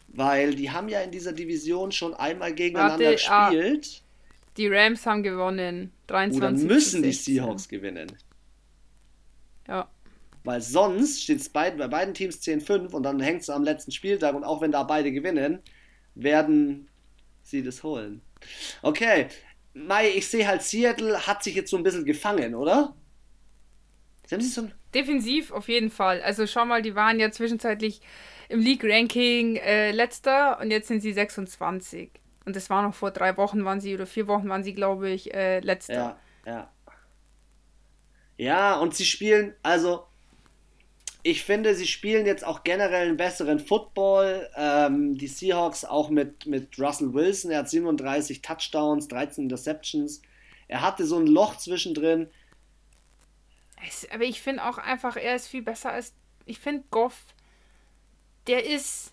[0.10, 4.02] Weil die haben ja in dieser Division schon einmal gegeneinander Warte, ah, gespielt.
[4.02, 5.92] Ah, die Rams haben gewonnen.
[6.08, 8.12] 23 Oder müssen die Seahawks gewinnen.
[9.68, 9.90] Ja.
[10.44, 13.92] Weil sonst steht es bei, bei beiden Teams 10-5 und dann hängt es am letzten
[13.92, 15.60] Spieltag und auch wenn da beide gewinnen,
[16.14, 16.88] werden
[17.46, 18.22] sie das holen.
[18.82, 19.28] Okay,
[19.74, 22.96] Mai, ich sehe halt, Seattle hat sich jetzt so ein bisschen gefangen, oder?
[24.26, 26.22] Sie haben sich so Defensiv auf jeden Fall.
[26.22, 28.02] Also schau mal, die waren ja zwischenzeitlich
[28.48, 32.12] im League-Ranking äh, letzter und jetzt sind sie 26.
[32.46, 35.10] Und das war noch vor drei Wochen waren sie, oder vier Wochen waren sie, glaube
[35.10, 35.94] ich, äh, letzter.
[35.94, 36.72] Ja, ja.
[38.38, 40.06] Ja, und sie spielen, also
[41.28, 44.48] ich finde, sie spielen jetzt auch generell einen besseren Football.
[44.56, 50.22] Ähm, die Seahawks auch mit, mit Russell Wilson, er hat 37 Touchdowns, 13 Interceptions.
[50.68, 52.30] Er hatte so ein Loch zwischendrin.
[54.14, 56.14] Aber ich finde auch einfach, er ist viel besser als.
[56.46, 57.26] Ich finde Goff,
[58.46, 59.12] der ist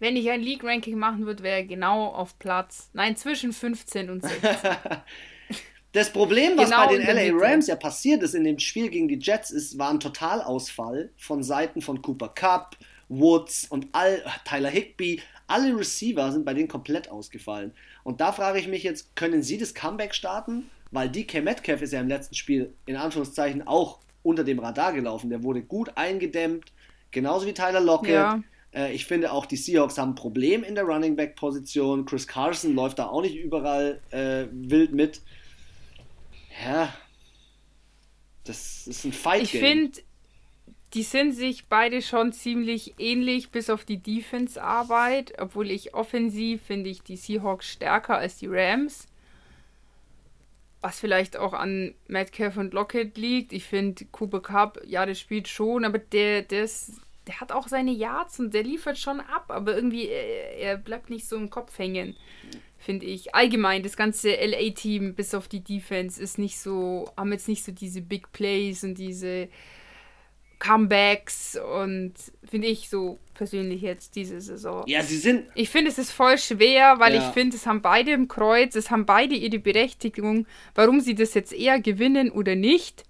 [0.00, 2.90] wenn ich ein League-Ranking machen würde, wäre er genau auf Platz.
[2.92, 4.50] Nein, zwischen 15 und 16.
[5.96, 9.08] das Problem, was genau bei den LA Rams ja passiert ist in dem Spiel gegen
[9.08, 12.76] die Jets, ist, war ein Totalausfall von Seiten von Cooper Cup,
[13.08, 15.20] Woods und all, Tyler Higby.
[15.46, 17.72] Alle Receiver sind bei denen komplett ausgefallen.
[18.02, 20.70] Und da frage ich mich jetzt, können sie das Comeback starten?
[20.90, 25.30] Weil DK Metcalf ist ja im letzten Spiel in Anführungszeichen auch unter dem Radar gelaufen.
[25.30, 26.72] Der wurde gut eingedämmt
[27.16, 28.10] Genauso wie Tyler Lockett.
[28.10, 28.42] Ja.
[28.74, 32.04] Äh, ich finde auch, die Seahawks haben ein Problem in der Running Back Position.
[32.04, 35.22] Chris Carson läuft da auch nicht überall äh, wild mit.
[36.64, 36.94] Ja.
[38.44, 39.42] Das ist ein Fight.
[39.42, 39.98] Ich finde,
[40.94, 45.34] die sind sich beide schon ziemlich ähnlich, bis auf die Defense-Arbeit.
[45.38, 49.06] Obwohl ich offensiv finde ich die Seahawks stärker als die Rams.
[50.80, 53.52] Was vielleicht auch an Metcalf und Lockett liegt.
[53.52, 56.92] Ich finde, Cooper Cup, ja, der spielt schon, aber der, der, ist,
[57.26, 61.10] der hat auch seine Yards und der liefert schon ab, aber irgendwie, er, er bleibt
[61.10, 62.14] nicht so im Kopf hängen,
[62.78, 63.34] finde ich.
[63.34, 67.72] Allgemein, das ganze LA-Team, bis auf die Defense, ist nicht so, haben jetzt nicht so
[67.72, 69.48] diese Big Plays und diese
[70.58, 72.14] Comebacks und
[72.48, 74.84] finde ich so persönlich jetzt diese Saison.
[74.86, 75.44] Ja, sie sind.
[75.54, 77.18] Ich finde, es ist voll schwer, weil Ja.
[77.28, 81.34] ich finde, es haben beide im Kreuz, es haben beide ihre Berechtigung, warum sie das
[81.34, 83.04] jetzt eher gewinnen oder nicht.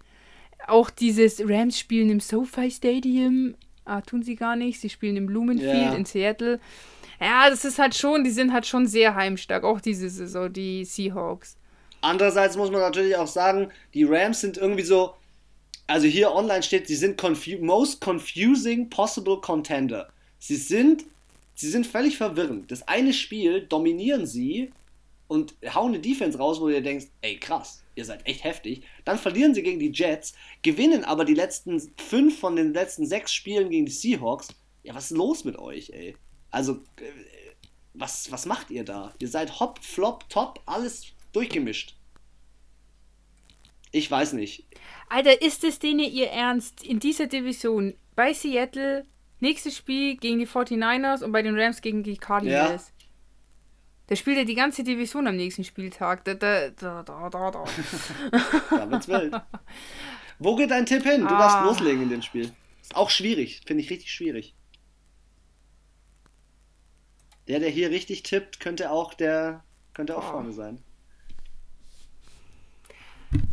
[0.67, 5.29] Auch dieses Rams spielen im SoFi Stadium, ah, tun sie gar nicht, sie spielen im
[5.29, 5.95] Lumenfield Ja.
[5.95, 6.59] in Seattle.
[7.21, 10.85] Ja, das ist halt schon, die sind halt schon sehr heimstark, auch diese Saison, die
[10.85, 11.57] Seahawks.
[12.03, 15.15] Andererseits muss man natürlich auch sagen, die Rams sind irgendwie so.
[15.89, 20.09] Also hier online steht, sie sind confu most confusing possible contender.
[20.39, 21.05] Sie sind,
[21.55, 22.71] sie sind völlig verwirrend.
[22.71, 24.73] Das eine Spiel dominieren sie
[25.29, 28.83] und hauen eine Defense raus, wo du dir denkst, ey krass, ihr seid echt heftig.
[29.05, 33.33] Dann verlieren sie gegen die Jets, gewinnen aber die letzten fünf von den letzten sechs
[33.33, 34.49] Spielen gegen die Seahawks.
[34.83, 36.17] Ja, was ist los mit euch, ey?
[36.51, 37.11] Also, äh,
[37.95, 39.15] was, was macht ihr da?
[39.19, 41.95] Ihr seid hopp, flop, top, alles durchgemischt.
[43.93, 44.65] Ich weiß nicht.
[45.09, 49.07] Alter, ist es denen ihr Ernst in dieser Division bei Seattle
[49.41, 52.93] nächstes Spiel gegen die 49ers und bei den Rams gegen die Cardinals?
[54.09, 56.25] Da spielt er die ganze Division am nächsten Spieltag.
[56.25, 57.65] Da, da, da, da, da, da.
[58.71, 59.35] Da wird's wild.
[60.39, 61.23] Wo geht dein Tipp hin?
[61.23, 61.39] Du Ah.
[61.39, 62.53] darfst loslegen in dem Spiel.
[62.83, 63.63] Ist auch schwierig.
[63.67, 64.55] Finde ich richtig schwierig.
[67.49, 69.63] Der, der hier richtig tippt, könnte auch der
[69.95, 70.31] könnte auch Ah.
[70.33, 70.83] vorne sein.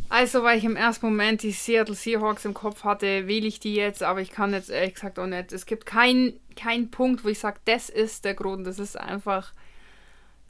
[0.10, 3.74] Also, weil ich im ersten Moment die Seattle Seahawks im Kopf hatte, wähle ich die
[3.74, 5.52] jetzt, aber ich kann jetzt ehrlich gesagt auch nicht.
[5.52, 8.68] Es gibt keinen keinen Punkt, wo ich sage, das ist der Grund.
[8.68, 9.54] Das ist einfach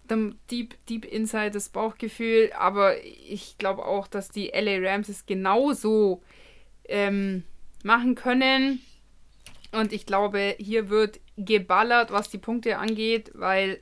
[0.10, 2.52] dem deep, deep inside das Bauchgefühl.
[2.58, 6.22] Aber ich glaube auch, dass die LA Rams es genauso
[6.90, 7.44] ähm,
[7.84, 8.82] machen können.
[9.74, 13.80] Und ich glaube, hier wird geballert, was die Punkte angeht, weil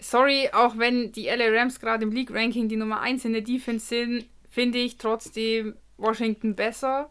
[0.00, 3.42] sorry, auch wenn die LA Rams gerade im League Ranking die Nummer 1 in der
[3.42, 7.10] Defense sind, finde ich trotzdem Washington besser.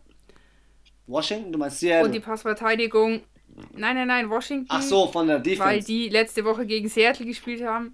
[1.08, 2.20] Washington, du meinst Und die Seattle.
[2.20, 3.22] Passverteidigung.
[3.74, 4.68] Nein, nein, nein, Washington.
[4.70, 5.88] Ach so, von der Weil Defense.
[5.88, 7.94] die letzte Woche gegen Seattle gespielt haben.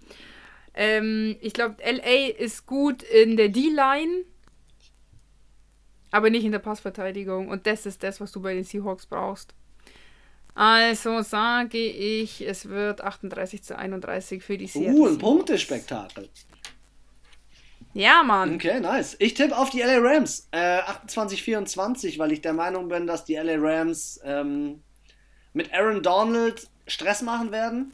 [0.73, 4.23] Ähm, ich glaube, LA ist gut in der D-Line,
[6.11, 7.47] aber nicht in der Passverteidigung.
[7.49, 9.55] Und das ist das, was du bei den Seahawks brauchst.
[10.57, 15.19] Also sage ich, es wird 38 zu 31 für die Seattle Uh, ein.
[15.19, 16.27] Punktespektakel.
[17.93, 18.55] Ja, Mann.
[18.55, 19.15] Okay, nice.
[19.19, 20.47] Ich tippe auf die LA Rams.
[20.49, 24.81] Äh, 28-24, weil ich der Meinung bin, dass die LA Rams ähm,
[25.53, 27.93] mit Aaron Donald Stress machen werden.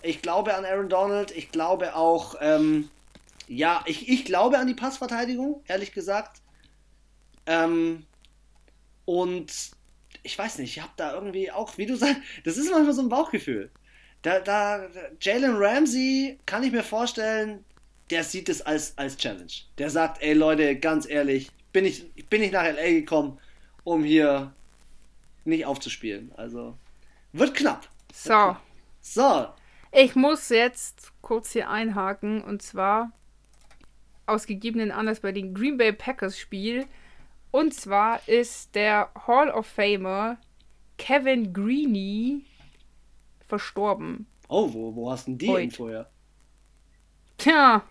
[0.00, 1.32] Ich glaube an Aaron Donald.
[1.32, 2.88] Ich glaube auch, ähm,
[3.46, 6.40] ja, ich, ich glaube an die Passverteidigung, ehrlich gesagt.
[7.44, 8.06] Ähm,
[9.04, 9.76] und
[10.22, 13.02] ich weiß nicht, ich habe da irgendwie auch, wie du sagst, das ist manchmal so
[13.02, 13.70] ein Bauchgefühl.
[14.22, 14.88] Da, da,
[15.20, 17.64] Jalen Ramsey kann ich mir vorstellen,
[18.10, 19.52] der sieht es als, als Challenge.
[19.78, 23.38] Der sagt, ey Leute, ganz ehrlich, bin ich, ich bin nicht nach LA gekommen,
[23.84, 24.52] um hier
[25.44, 26.32] nicht aufzuspielen.
[26.36, 26.76] Also,
[27.32, 27.88] wird knapp.
[28.12, 28.56] So,
[29.00, 29.48] So,
[29.92, 33.12] ich muss jetzt kurz hier einhaken und zwar
[34.26, 36.86] aus gegebenen Anlass bei den Green Bay Packers Spiel.
[37.50, 40.38] Und zwar ist der Hall of Famer
[40.98, 42.44] Kevin Greeny
[43.46, 44.26] verstorben.
[44.48, 45.62] oh, wo, wo hast denn die Heute.
[45.62, 46.10] Info her?
[47.38, 47.82] Tja,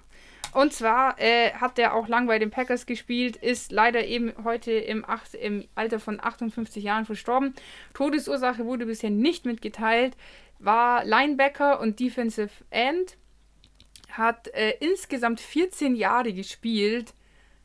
[0.53, 4.71] und zwar äh, hat er auch lang bei den Packers gespielt, ist leider eben heute
[4.71, 7.53] im, acht, im Alter von 58 Jahren verstorben.
[7.93, 10.15] Todesursache wurde bisher nicht mitgeteilt,
[10.59, 13.17] war Linebacker und Defensive End,
[14.09, 17.13] hat äh, insgesamt 14 Jahre gespielt,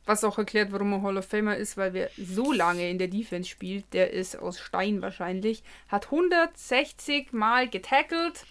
[0.05, 3.09] was auch erklärt, warum er Hall of Famer ist, weil wer so lange in der
[3.09, 8.45] Defense spielt, der ist aus Stein wahrscheinlich, hat 160 Mal getackelt,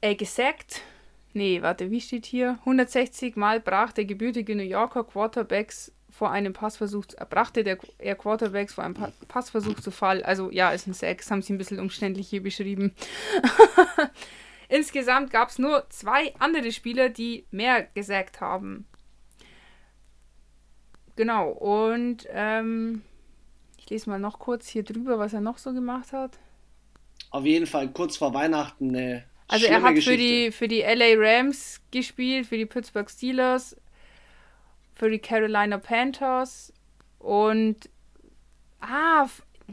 [0.00, 0.82] äh, gesackt,
[1.36, 2.58] Nee, warte, wie steht hier?
[2.60, 8.74] 160 Mal brach der gebürtige New Yorker Quarterbacks vor einem Passversuch, brachte der er Quarterbacks
[8.74, 10.22] vor einem pa Passversuch zu Fall.
[10.22, 12.94] Also ja, ist ein Sex, haben sie ein bisschen umständlich hier beschrieben.
[14.68, 18.86] Insgesamt gab es nur zwei andere Spieler, die mehr gesackt haben.
[21.16, 23.02] Genau, und ähm,
[23.78, 26.38] Ich lese mal noch kurz hier drüber, was er noch so gemacht hat.
[27.30, 29.24] Auf jeden Fall kurz vor Weihnachten eine.
[29.48, 33.76] Also er hat für die, für die LA Rams gespielt, für die Pittsburgh Steelers,
[34.94, 36.72] für die Carolina Panthers
[37.18, 37.88] und
[38.80, 39.26] ah,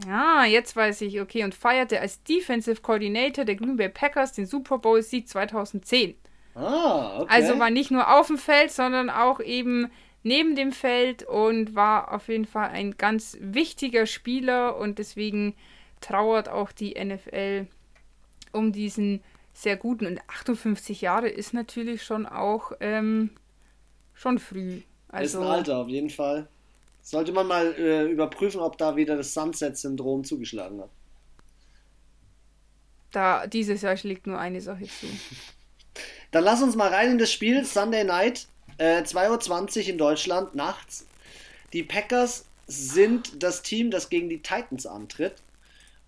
[0.06, 4.46] ja, jetzt weiß ich, okay, und feierte als Defensive Coordinator der Green Bay Packers den
[4.46, 6.14] Super Bowl Sieg 2010.
[6.54, 7.34] Ah, okay.
[7.34, 9.90] Also war nicht nur auf dem Feld, sondern auch eben
[10.22, 15.54] neben dem Feld und war auf jeden Fall ein ganz wichtiger Spieler und deswegen
[16.00, 17.66] trauert auch die NFL
[18.52, 19.22] um diesen
[19.54, 23.30] sehr guten und 58 Jahre ist natürlich schon auch ähm,
[24.14, 24.80] schon früh.
[25.08, 26.48] Also, ist ein Alter auf jeden Fall.
[27.02, 30.90] Sollte man mal äh, überprüfen, ob da wieder das Sunset-Syndrom zugeschlagen hat.
[33.10, 35.06] Da dieses Jahr schlägt nur eine Sache zu.
[36.30, 38.46] Dann lass uns mal rein in das Spiel Sunday Night,
[38.78, 41.06] äh, 2.20 Uhr in Deutschland nachts.
[41.72, 45.34] Die Packers sind das Team, das gegen die Titans antritt.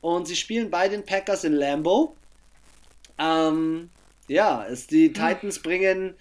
[0.01, 2.15] Und sie spielen bei den Packers in Lambeau.
[3.19, 3.91] Ähm,
[4.28, 5.15] ja, es, die hm.
[5.15, 6.15] Titans bringen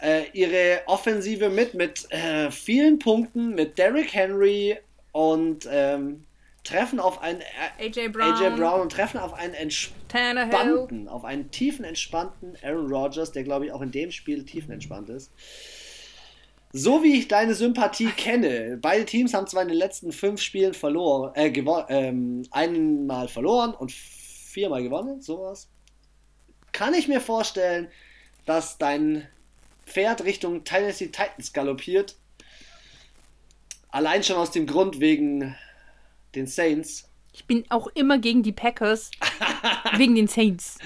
[0.00, 4.78] äh, ihre Offensive mit, mit äh, vielen Punkten, mit Derrick Henry
[5.12, 6.24] und ähm,
[6.66, 8.34] treffen auf einen äh, AJ, Brown.
[8.34, 13.66] AJ Brown und treffen auf einen entspannten, auf einen tiefen entspannten Aaron Rodgers, der glaube
[13.66, 15.30] ich auch in dem Spiel tiefenentspannt ist.
[16.72, 20.74] So wie ich deine Sympathie kenne, beide Teams haben zwar in den letzten fünf Spielen
[20.74, 21.52] verloren, äh,
[21.88, 25.68] ähm, einmal verloren und viermal gewonnen, sowas.
[26.72, 27.88] Kann ich mir vorstellen,
[28.44, 29.26] dass dein
[29.86, 32.16] Pferd Richtung Tennessee Titans galoppiert.
[33.88, 35.56] Allein schon aus dem Grund wegen
[36.36, 37.10] den Saints.
[37.32, 39.10] Ich bin auch immer gegen die Packers.
[39.96, 40.78] wegen den Saints.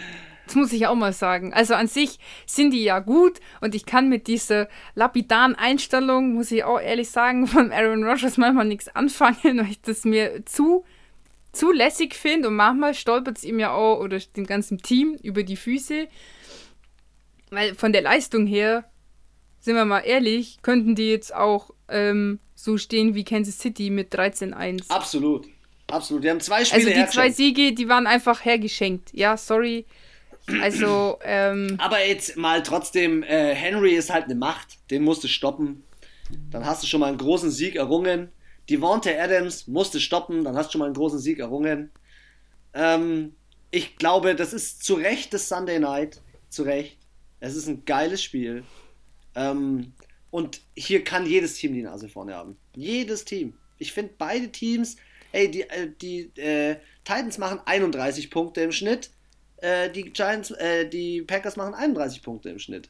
[0.46, 1.52] Das muss ich auch mal sagen.
[1.52, 6.50] Also an sich sind die ja gut und ich kann mit dieser lapidaren Einstellung, muss
[6.50, 10.84] ich auch ehrlich sagen, von Aaron Rodgers manchmal nichts anfangen, weil ich das mir zu,
[11.52, 15.44] zu lässig finde und manchmal stolpert es ihm ja auch oder dem ganzen Team über
[15.44, 16.08] die Füße.
[17.50, 18.90] Weil von der Leistung her,
[19.60, 24.14] sind wir mal ehrlich, könnten die jetzt auch ähm, so stehen wie Kansas City mit
[24.14, 24.90] 13-1.
[24.90, 25.46] Absolut.
[25.86, 26.24] Absolut.
[26.24, 29.10] Die haben zwei Spiele Also die zwei Siege, die waren einfach hergeschenkt.
[29.12, 29.86] Ja, sorry.
[30.62, 31.76] Also, ähm.
[31.78, 34.78] Aber jetzt mal trotzdem, äh, Henry ist halt eine Macht.
[34.90, 35.84] Den musst du stoppen.
[36.50, 38.30] Dann hast du schon mal einen großen Sieg errungen.
[38.68, 40.44] Devontae Adams musste stoppen.
[40.44, 41.90] Dann hast du schon mal einen großen Sieg errungen.
[42.74, 43.34] Ähm,
[43.70, 46.20] ich glaube, das ist zu Recht das Sunday Night.
[46.48, 46.98] Zu Recht.
[47.40, 48.64] Es ist ein geiles Spiel.
[49.34, 49.92] Ähm,
[50.30, 52.56] und hier kann jedes Team die Nase vorne haben.
[52.74, 53.54] Jedes Team.
[53.78, 54.96] Ich finde beide Teams,
[55.32, 59.10] ey, die, äh, die äh, Titans machen 31 Punkte im Schnitt,
[59.58, 62.88] äh, die Giants, äh, die Packers machen 31 Punkte im Schnitt.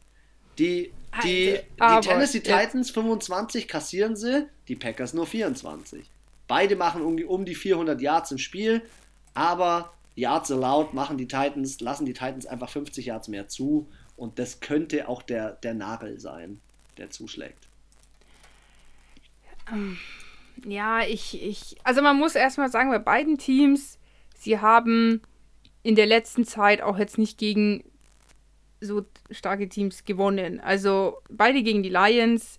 [0.58, 0.92] Die,
[1.24, 6.10] die, die Tennessee Titans 25 kassieren sie, die Packers nur 24.
[6.46, 8.82] Beide machen um die, um die 400 Yards im Spiel,
[9.32, 14.38] aber Yards allowed machen die Titans, lassen die Titans einfach 50 Yards mehr zu und
[14.38, 16.60] das könnte auch der, der Nagel sein,
[17.00, 17.68] der zuschlägt.
[19.72, 19.98] Ähm,
[20.64, 23.98] ja, ich, ich, also man muss erstmal sagen, bei beiden Teams,
[24.36, 25.22] sie haben
[25.82, 27.84] in der letzten Zeit auch jetzt nicht gegen
[28.80, 30.60] so starke Teams gewonnen.
[30.60, 32.58] Also beide gegen die Lions,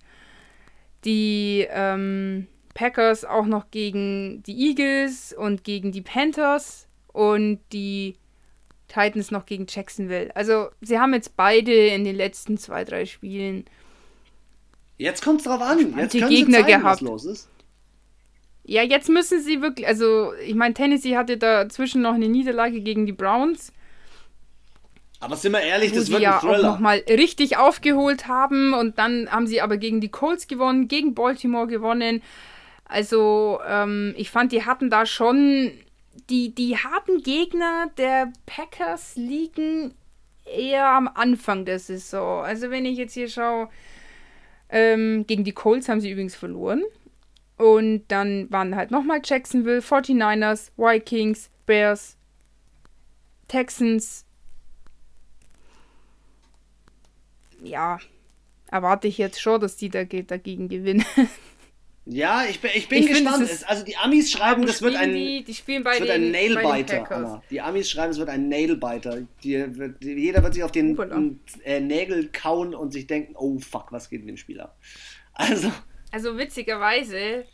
[1.05, 8.17] die ähm, Packers auch noch gegen die Eagles und gegen die Panthers und die
[8.87, 10.35] Titans noch gegen Jacksonville.
[10.35, 13.65] Also sie haben jetzt beide in den letzten zwei, drei Spielen.
[15.01, 15.97] Jetzt kommt es drauf an.
[15.97, 17.01] Jetzt können Gegner sie zeigen, gehabt.
[17.01, 17.49] was los ist.
[18.63, 23.07] Ja, jetzt müssen sie wirklich, also ich meine, Tennessee hatte dazwischen noch eine Niederlage gegen
[23.07, 23.73] die Browns.
[25.19, 26.69] Aber sind wir ehrlich, das wird ein ja Thriller.
[26.69, 31.15] auch nochmal richtig aufgeholt haben und dann haben sie aber gegen die Colts gewonnen, gegen
[31.15, 32.21] Baltimore gewonnen.
[32.85, 35.71] Also ähm, ich fand, die hatten da schon
[36.29, 39.95] die, die harten Gegner der Packers liegen
[40.45, 42.43] eher am Anfang der Saison.
[42.43, 43.69] Also wenn ich jetzt hier schaue,
[44.71, 46.83] ähm, gegen die Colts haben sie übrigens verloren.
[47.57, 52.17] Und dann waren halt nochmal Jacksonville, 49ers, Vikings, Bears,
[53.47, 54.25] Texans.
[57.61, 57.99] Ja,
[58.71, 61.05] erwarte ich jetzt schon, dass die dagegen gewinnen.
[62.05, 63.47] Ja, ich bin, ich bin ich gespannt.
[63.47, 66.31] Find, also die Amis schreiben, das wird ein, die, die spielen bei wird den, ein
[66.31, 67.43] Nailbiter.
[67.51, 69.21] Die Amis schreiben, es wird ein Nailbiter.
[69.43, 70.97] Die, wird, jeder wird sich auf den
[71.63, 74.77] äh, Nägel kauen und sich denken, oh fuck, was geht in dem Spiel ab?
[75.33, 75.71] Also.
[76.11, 77.45] Also witzigerweise,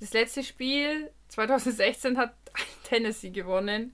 [0.00, 2.34] das letzte Spiel 2016 hat
[2.84, 3.92] Tennessee gewonnen.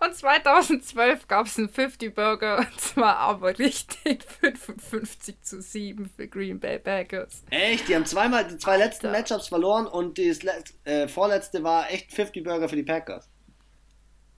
[0.00, 6.58] Und 2012 gab es einen 50-Burger und zwar aber richtig 55 zu 7 für Green
[6.58, 7.44] Bay Packers.
[7.50, 7.86] Echt?
[7.88, 9.18] Die haben zweimal die zwei letzten Alter.
[9.18, 10.38] Matchups verloren und das
[10.84, 13.28] äh, vorletzte war echt 50-Burger für die Packers.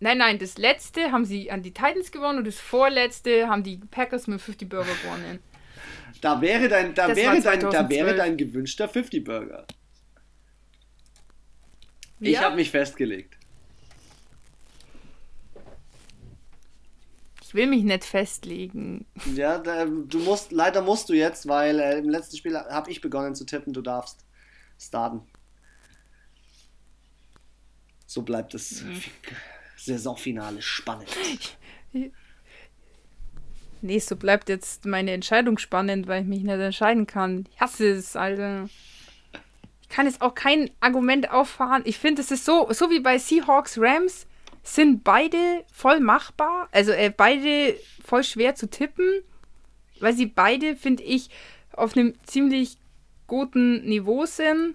[0.01, 3.77] Nein, nein, das letzte haben sie an die Titans gewonnen und das vorletzte haben die
[3.77, 5.39] Packers mit 50 Burger gewonnen.
[6.21, 9.65] Da wäre dein, da wäre dein, da wäre dein gewünschter 50 Burger.
[12.19, 13.37] Ich habe mich festgelegt.
[17.53, 19.05] Ich will mich nicht festlegen.
[19.35, 23.03] Ja, da, du musst, leider musst du jetzt, weil äh, im letzten Spiel habe ich
[23.03, 24.25] begonnen zu tippen, du darfst
[24.81, 25.21] starten.
[28.07, 29.03] So bleibt das mhm.
[29.77, 31.11] Saisonfinale spannend.
[33.83, 37.47] Nee, so bleibt jetzt meine Entscheidung spannend, weil ich mich nicht entscheiden kann.
[37.53, 38.71] Ich hasse es, Alter.
[39.83, 41.83] Ich kann jetzt auch kein Argument auffahren.
[41.85, 44.27] Ich finde, es ist so, so wie bei Seahawks Rams
[44.63, 49.23] sind beide voll machbar, also äh, beide voll schwer zu tippen,
[50.01, 51.31] weil sie beide, finde ich,
[51.73, 52.77] auf einem ziemlich
[53.27, 54.75] guten Niveau sind.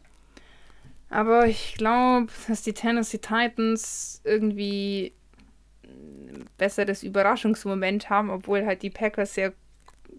[1.10, 5.14] Aber ich glaube, dass die Tennessee Titans irgendwie
[5.84, 9.54] ein besseres Überraschungsmoment haben, obwohl halt die Packers sehr,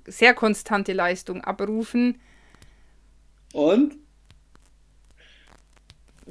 [0.06, 2.20] sehr konstante Leistung abrufen.
[3.52, 3.96] Und?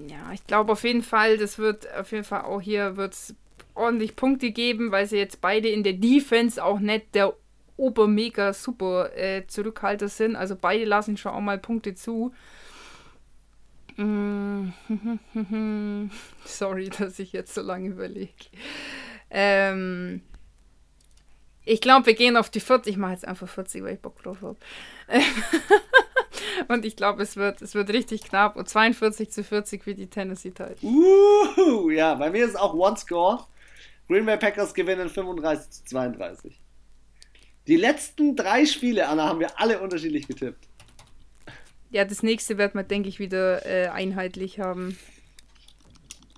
[0.06, 3.34] Ja, ich glaube auf jeden Fall, das wird auf jeden Fall auch hier wird's
[3.74, 7.34] ordentlich Punkte geben, weil sie jetzt beide in der Defense auch nicht der
[7.78, 10.36] obermega super äh, Zurückhalter sind.
[10.36, 12.34] Also beide lassen schon auch mal Punkte zu.
[13.96, 14.70] Mm.
[16.46, 18.34] Sorry, dass ich jetzt so lange überlege.
[19.30, 20.22] Ähm,
[21.66, 22.94] ich glaube, wir gehen auf die 40.
[22.94, 24.58] Ich mache jetzt einfach 40, weil ich Bock drauf habe.
[26.68, 28.56] Und ich glaube, es wird, es wird richtig knapp.
[28.56, 30.84] Und 42 zu 40 wie die Tennessee Titans.
[30.84, 33.46] Uh, ja, bei mir ist auch One Score.
[34.08, 36.60] Green Bay Packers gewinnen 35 zu 32.
[37.68, 40.68] Die letzten drei Spiele, Anna, haben wir alle unterschiedlich getippt.
[41.90, 44.98] Ja, das nächste wird man, denke ich, wieder äh, einheitlich haben.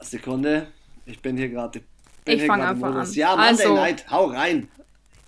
[0.01, 0.67] Sekunde,
[1.05, 1.81] ich bin hier gerade.
[2.25, 3.11] Ich fange einfach an.
[3.13, 4.69] Ja, Monday also, Night, hau rein.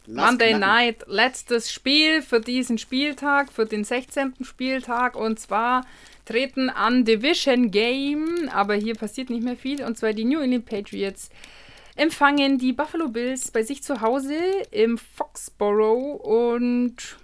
[0.08, 0.58] Monday.
[0.58, 4.34] Night, letztes Spiel für diesen Spieltag, für den 16.
[4.42, 5.16] Spieltag.
[5.16, 5.86] Und zwar
[6.26, 9.84] treten an Division Game, aber hier passiert nicht mehr viel.
[9.84, 11.30] Und zwar die New England Patriots
[11.96, 14.38] empfangen die Buffalo Bills bei sich zu Hause
[14.72, 16.20] im Foxborough.
[16.22, 17.18] Und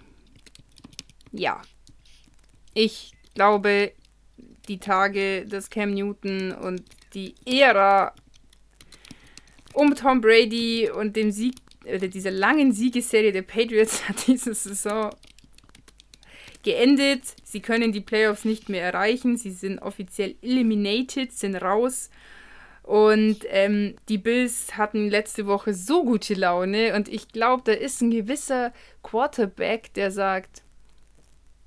[1.32, 1.62] ja,
[2.74, 3.92] ich glaube,
[4.68, 6.84] die Tage des Cam Newton und
[7.14, 8.14] die Ära
[9.74, 11.56] um Tom Brady und dem Sieg
[11.94, 15.14] oder dieser langen Siegesserie der Patriots hat diese Saison
[16.64, 17.22] geendet.
[17.44, 19.38] Sie können die Playoffs nicht mehr erreichen.
[19.38, 22.10] Sie sind offiziell eliminated, sind raus.
[22.84, 26.96] Und ähm, die Bills hatten letzte Woche so gute Laune.
[26.96, 28.72] Und ich glaube, da ist ein gewisser
[29.04, 30.64] Quarterback, der sagt,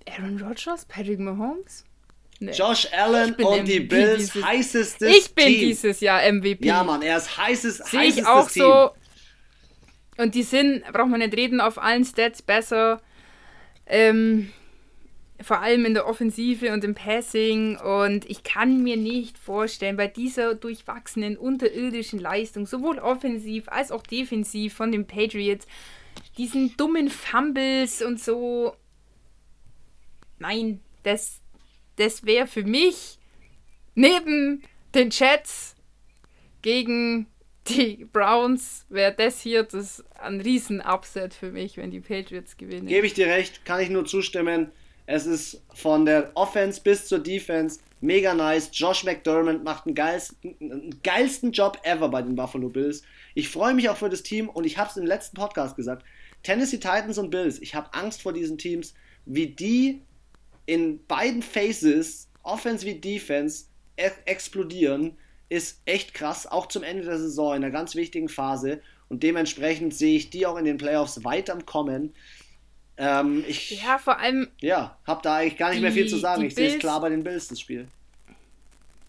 [0.08, 1.84] Aaron Rodgers, Patrick Mahomes?
[2.38, 2.52] Nee.
[2.52, 5.60] Josh Allen und die Bills dieses, heißestes Ich bin Team.
[5.60, 6.66] dieses Jahr MVP.
[6.66, 8.90] Ja, Mann, er ist heißes, Sehe ich auch so.
[10.16, 13.00] Und die sind, braucht man nicht reden, auf allen Stats besser.
[13.86, 14.50] Ähm,
[15.42, 17.76] vor allem in der Offensive und im Passing.
[17.76, 24.02] Und ich kann mir nicht vorstellen, bei dieser durchwachsenen, unterirdischen Leistung, sowohl offensiv als auch
[24.02, 25.66] defensiv von den Patriots,
[26.36, 28.74] diesen dummen Fumbles und so,
[30.38, 31.40] nein, das,
[31.96, 33.18] das wäre für mich
[33.94, 34.62] neben
[34.94, 35.74] den Jets
[36.62, 37.26] gegen
[37.70, 42.86] die Browns, wäre das hier das ein Riesen-Upset für mich, wenn die Patriots gewinnen.
[42.86, 44.70] Gebe ich dir recht, kann ich nur zustimmen.
[45.06, 48.70] Es ist von der Offense bis zur Defense mega nice.
[48.72, 53.02] Josh McDermott macht einen geilsten, geilsten Job ever bei den Buffalo Bills.
[53.34, 56.04] Ich freue mich auch für das Team und ich habe es im letzten Podcast gesagt.
[56.42, 58.94] Tennessee Titans und Bills, ich habe Angst vor diesen Teams,
[59.26, 60.02] wie die
[60.66, 63.64] in beiden Phases, Offense wie Defense,
[63.96, 65.18] e explodieren,
[65.50, 68.80] ist echt krass, auch zum Ende der Saison in einer ganz wichtigen Phase.
[69.08, 72.14] Und dementsprechend sehe ich die auch in den Playoffs weiter kommen.
[72.96, 74.48] Ähm, ich, ja, vor allem.
[74.60, 76.42] Ja, habe da eigentlich gar nicht die, mehr viel zu sagen.
[76.44, 77.88] Ich sehe es klar bei den Bills, das Spiel.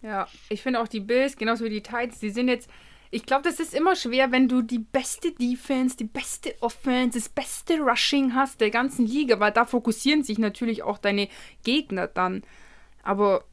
[0.02, 2.68] Ja, ich finde auch die Bills, genauso wie die Titans, die sind jetzt
[3.14, 7.28] ich glaube, das ist immer schwer, wenn du die beste Defense, die beste Offense, das
[7.28, 11.28] beste Rushing hast der ganzen Liga, weil da fokussieren sich natürlich auch deine
[11.64, 12.42] Gegner dann.
[13.04, 13.44] Aber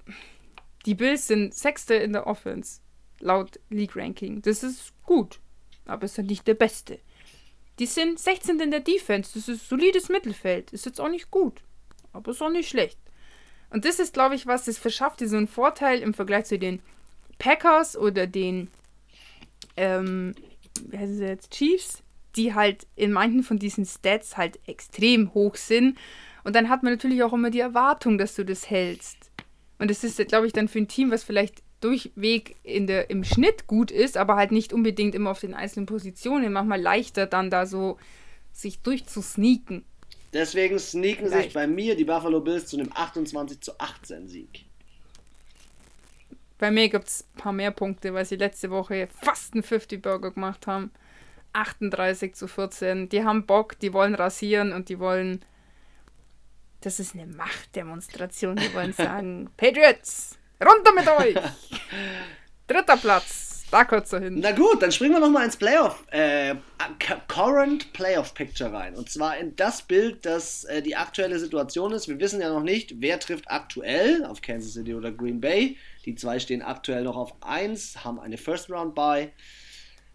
[0.87, 2.81] die Bills sind Sechste in der Offense,
[3.21, 4.43] laut League Ranking.
[4.43, 5.41] Das ist gut,
[5.87, 6.99] aber es ist nicht der Beste.
[7.79, 8.59] Die sind 16.
[8.61, 10.73] in der Defense, das ist solides Mittelfeld.
[10.73, 11.63] Ist jetzt auch nicht gut,
[12.13, 12.99] aber ist auch nicht schlecht.
[13.71, 16.81] Und das ist, glaube ich, was, das verschafft einen Vorteil im Vergleich zu den
[17.39, 18.71] Packers oder den
[19.77, 20.35] ähm,
[20.87, 22.03] wie heißt es jetzt, Chiefs,
[22.37, 25.99] die halt in manchen von diesen Stats halt extrem hoch sind.
[26.45, 29.28] Und dann hat man natürlich auch immer die Erwartung, dass du das hältst.
[29.79, 33.23] Und das ist, glaube ich, dann für ein Team, was vielleicht durchweg in der, im
[33.25, 37.51] Schnitt gut ist, aber halt nicht unbedingt immer auf den einzelnen Positionen, manchmal leichter dann
[37.51, 37.99] da so
[38.53, 39.85] sich durchzusneaken.
[40.33, 41.45] Deswegen sneaken Vielleicht.
[41.45, 44.65] sich bei mir die Buffalo Bills zu einem 28 zu 18 Sieg.
[46.59, 50.33] Bei mir gibt es ein paar mehr Punkte, weil sie letzte Woche fast einen 50-Burger
[50.33, 50.91] gemacht haben.
[51.53, 53.09] 38 zu 14.
[53.09, 55.41] Die haben Bock, die wollen rasieren und die wollen.
[56.81, 58.57] Das ist eine Machtdemonstration.
[58.57, 61.37] Die wollen sagen: Patriots, runter mit euch!
[62.67, 63.49] Dritter Platz.
[63.71, 64.41] Da kurz dahin.
[64.41, 66.55] Na gut, dann springen wir nochmal ins Playoff, äh,
[67.29, 68.95] Current Playoff Picture rein.
[68.95, 72.09] Und zwar in das Bild, das äh, die aktuelle Situation ist.
[72.09, 75.77] Wir wissen ja noch nicht, wer trifft aktuell auf Kansas City oder Green Bay.
[76.07, 79.33] Die zwei stehen aktuell noch auf 1, haben eine First Round Bye.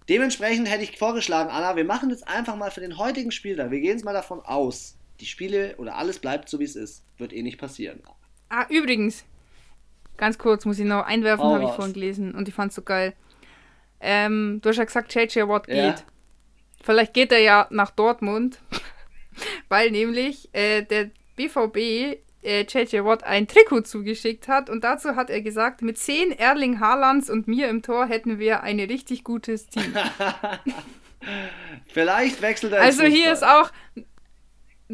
[0.10, 3.70] Dementsprechend hätte ich vorgeschlagen, Anna, wir machen jetzt einfach mal für den heutigen Spieltag.
[3.70, 7.06] Wir gehen jetzt mal davon aus, die Spiele oder alles bleibt so wie es ist.
[7.18, 8.02] Wird eh nicht passieren.
[8.50, 9.24] Ah, übrigens,
[10.18, 12.82] ganz kurz muss ich noch einwerfen, habe ich vorhin gelesen und ich fand es so
[12.82, 13.14] geil.
[14.02, 15.78] Ähm, du hast ja gesagt, JJ Watt geht.
[15.78, 15.96] Ja.
[16.84, 18.60] Vielleicht geht er ja nach Dortmund,
[19.70, 25.30] weil nämlich äh, der BVB äh, JJ Watt ein Trikot zugeschickt hat und dazu hat
[25.30, 29.68] er gesagt, mit zehn Erling Haalands und mir im Tor hätten wir ein richtig gutes
[29.68, 29.96] Team.
[31.88, 32.82] Vielleicht wechselt er.
[32.82, 33.72] Also hier ist auch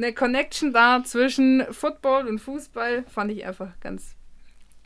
[0.04, 4.16] eine Connection da zwischen Football und Fußball, fand ich einfach ganz,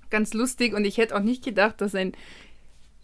[0.09, 2.13] ganz lustig und ich hätte auch nicht gedacht, dass ein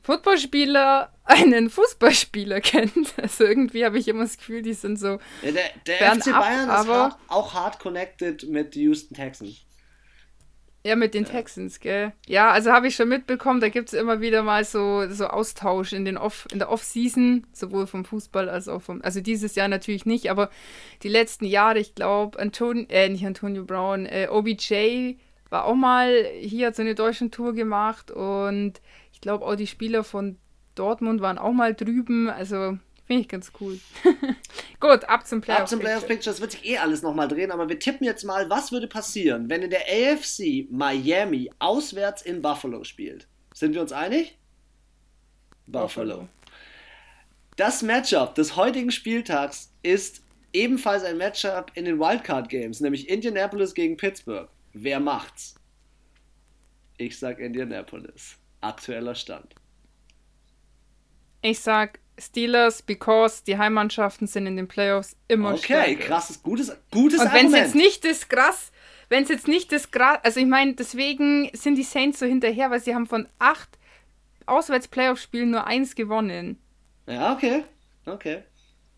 [0.01, 3.13] Footballspieler einen Fußballspieler kennt.
[3.21, 5.19] Also irgendwie habe ich immer das Gefühl, die sind so.
[5.41, 9.61] Ja, der der FC Bayern ist hart, auch hart connected mit Houston Texans.
[10.85, 11.29] Ja, mit den ja.
[11.29, 12.13] Texans, gell?
[12.25, 15.91] Ja, also habe ich schon mitbekommen, da gibt es immer wieder mal so, so Austausch
[15.91, 19.01] in, den Off, in der Off-Season, sowohl vom Fußball als auch vom.
[19.01, 20.49] Also dieses Jahr natürlich nicht, aber
[21.03, 25.15] die letzten Jahre, ich glaube, Anton, äh, nicht Antonio Brown, äh, OBJ
[25.49, 28.81] war auch mal hier, hat so eine deutsche Tour gemacht und
[29.11, 30.37] ich glaube auch die Spieler von
[30.75, 32.29] Dortmund waren auch mal drüben.
[32.29, 32.77] Also
[33.09, 33.79] finde ich ganz cool.
[34.79, 35.61] Gut, ab zum Playoff.
[35.61, 36.31] Ab zum Playoff Picture.
[36.31, 39.49] Das wird sich eh alles nochmal drehen, aber wir tippen jetzt mal, was würde passieren,
[39.49, 43.27] wenn in der AFC Miami auswärts in Buffalo spielt.
[43.55, 44.37] Sind wir uns einig?
[45.65, 46.17] Buffalo.
[46.17, 46.29] Buffalo.
[47.55, 50.21] Das Matchup des heutigen Spieltags ist
[50.53, 54.49] ebenfalls ein Matchup in den Wildcard Games, nämlich Indianapolis gegen Pittsburgh.
[54.73, 55.55] Wer macht's?
[56.97, 59.55] Ich sag Indianapolis aktueller Stand?
[61.41, 66.03] Ich sag Steelers, because die Heimmannschaften sind in den Playoffs immer Okay, stärker.
[66.05, 68.71] krasses, gutes, gutes Und wenn es jetzt nicht das krass,
[69.09, 72.69] wenn es jetzt nicht das krass, also ich meine, deswegen sind die Saints so hinterher,
[72.71, 73.69] weil sie haben von acht
[74.45, 76.57] Auswärts-Playoff-Spielen nur eins gewonnen.
[77.07, 77.63] Ja, okay,
[78.05, 78.43] okay.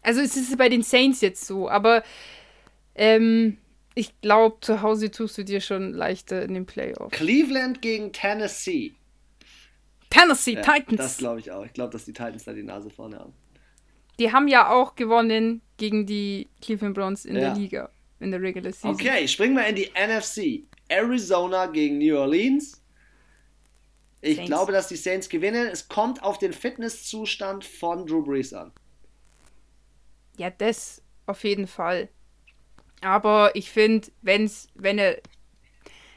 [0.02, 2.04] Also es ist bei den Saints jetzt so, aber
[2.96, 3.58] ähm,
[3.94, 7.16] ich glaube, zu Hause tust du dir schon leichter in den Playoffs.
[7.16, 8.94] Cleveland gegen Tennessee.
[10.12, 10.98] Tennessee ja, Titans.
[10.98, 11.66] Das glaube ich auch.
[11.66, 13.34] Ich glaube, dass die Titans da die Nase vorne haben.
[14.20, 17.42] Die haben ja auch gewonnen gegen die Cleveland Browns in ja.
[17.42, 17.90] der Liga,
[18.20, 18.92] in der Regular Season.
[18.92, 20.64] Okay, springen wir in die NFC.
[20.90, 22.82] Arizona gegen New Orleans.
[24.22, 24.50] Ich Saints.
[24.50, 25.68] glaube, dass die Saints gewinnen.
[25.68, 28.72] Es kommt auf den Fitnesszustand von Drew Brees an.
[30.38, 32.10] Ja, das auf jeden Fall.
[33.02, 35.20] Aber ich finde, wenn's, wenn er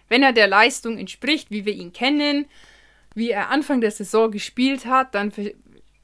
[0.09, 2.47] wenn er der Leistung entspricht, wie wir ihn kennen,
[3.15, 5.33] wie er Anfang der Saison gespielt hat, dann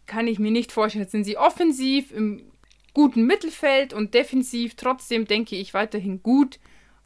[0.06, 2.50] kann ich mir nicht vorstellen, jetzt sind sie offensiv im
[2.94, 6.58] guten Mittelfeld und defensiv trotzdem denke ich weiterhin gut.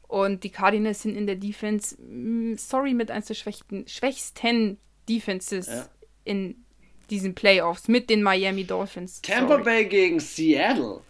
[0.07, 4.77] Und die Cardinals sind in der Defense, mm, sorry, mit eines der schwächsten, schwächsten
[5.09, 5.87] Defenses ja.
[6.23, 6.63] in
[7.09, 9.21] diesen Playoffs mit den Miami Dolphins.
[9.21, 9.63] Tampa sorry.
[9.63, 11.01] Bay gegen Seattle.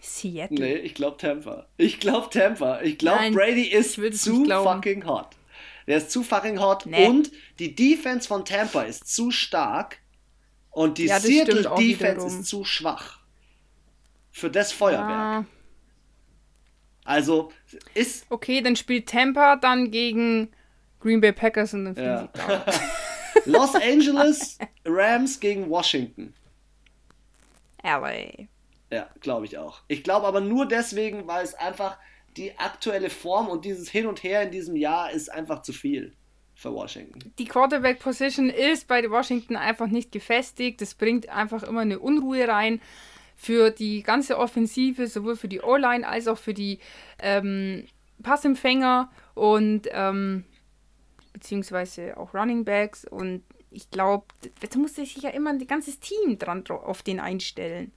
[0.00, 0.58] Seattle?
[0.58, 1.66] Nee, ich glaube Tampa.
[1.76, 2.80] Ich glaube Tampa.
[2.82, 5.36] Ich glaube Brady ist zu fucking hot.
[5.86, 7.06] Der ist zu fucking hot nee.
[7.06, 9.98] und die Defense von Tampa ist zu stark
[10.70, 13.18] und die ja, Seattle Defense ist zu schwach.
[14.30, 15.08] Für das Feuerwerk.
[15.08, 15.44] Ja.
[17.04, 17.50] Also
[17.94, 18.26] ist.
[18.30, 20.50] Okay, dann spielt Tampa dann gegen
[21.00, 22.28] Green Bay Packers und dann ja.
[23.46, 26.34] Los Angeles Rams gegen Washington.
[27.82, 28.46] LA.
[28.90, 29.82] Ja, glaube ich auch.
[29.88, 31.98] Ich glaube aber nur deswegen, weil es einfach
[32.36, 36.14] die aktuelle Form und dieses Hin und Her in diesem Jahr ist einfach zu viel
[36.54, 37.32] für Washington.
[37.38, 40.80] Die Quarterback-Position ist bei Washington einfach nicht gefestigt.
[40.80, 42.80] Das bringt einfach immer eine Unruhe rein
[43.36, 46.78] für die ganze Offensive, sowohl für die O-Line als auch für die
[47.20, 47.86] ähm,
[48.22, 50.44] Passempfänger und ähm,
[51.32, 53.06] beziehungsweise auch Running Backs.
[53.06, 54.26] Und ich glaube,
[54.60, 57.92] da muss sich ja immer ein ganzes Team dran auf den einstellen.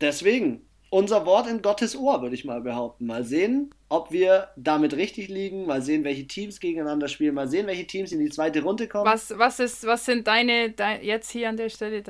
[0.00, 3.06] Deswegen, unser Wort in Gottes Ohr, würde ich mal behaupten.
[3.06, 7.66] Mal sehen, ob wir damit richtig liegen, mal sehen, welche Teams gegeneinander spielen, mal sehen,
[7.66, 9.04] welche Teams in die zweite Runde kommen.
[9.04, 12.02] Was, was, ist, was sind deine, dein, jetzt hier an der Stelle,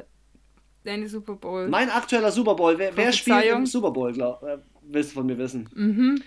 [0.84, 1.68] deine Super Bowl?
[1.68, 5.26] Mein aktueller Super Bowl, wer, wer spielt im Super Bowl, glaub, äh, willst du von
[5.26, 5.68] mir wissen?
[5.74, 6.22] Mhm.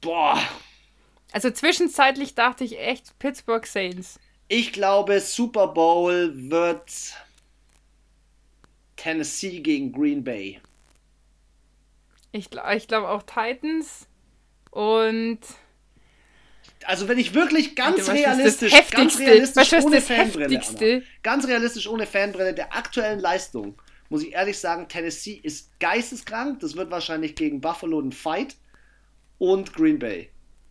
[0.00, 0.38] Boah.
[1.32, 4.20] Also zwischenzeitlich dachte ich echt Pittsburgh Saints.
[4.46, 7.14] Ich glaube, Super Bowl wird
[8.96, 10.60] Tennessee gegen Green Bay.
[12.34, 14.08] Ich, ich glaube auch Titans
[14.72, 15.38] und.
[16.84, 22.52] Also wenn ich wirklich ganz realistisch, ganz realistisch ohne Fanbrille, Anna, ganz realistisch ohne Fanbrille
[22.52, 26.58] der aktuellen Leistung, muss ich ehrlich sagen, Tennessee ist geisteskrank.
[26.58, 28.56] Das wird wahrscheinlich gegen Buffalo ein Fight
[29.38, 30.28] und Green Bay,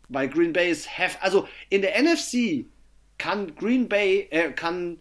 [0.09, 2.65] weil Green Bay ist hef also in der NFC
[3.17, 4.99] kann Green Bay äh, kann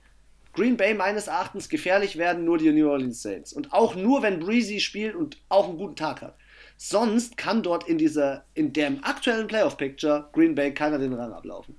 [0.52, 3.52] Green Bay meines Erachtens gefährlich werden, nur die New Orleans Saints.
[3.52, 6.36] Und auch nur, wenn Breezy spielt und auch einen guten Tag hat.
[6.84, 11.76] Sonst kann dort in dieser, in dem aktuellen Playoff-Picture Green Bay keiner den Rang ablaufen.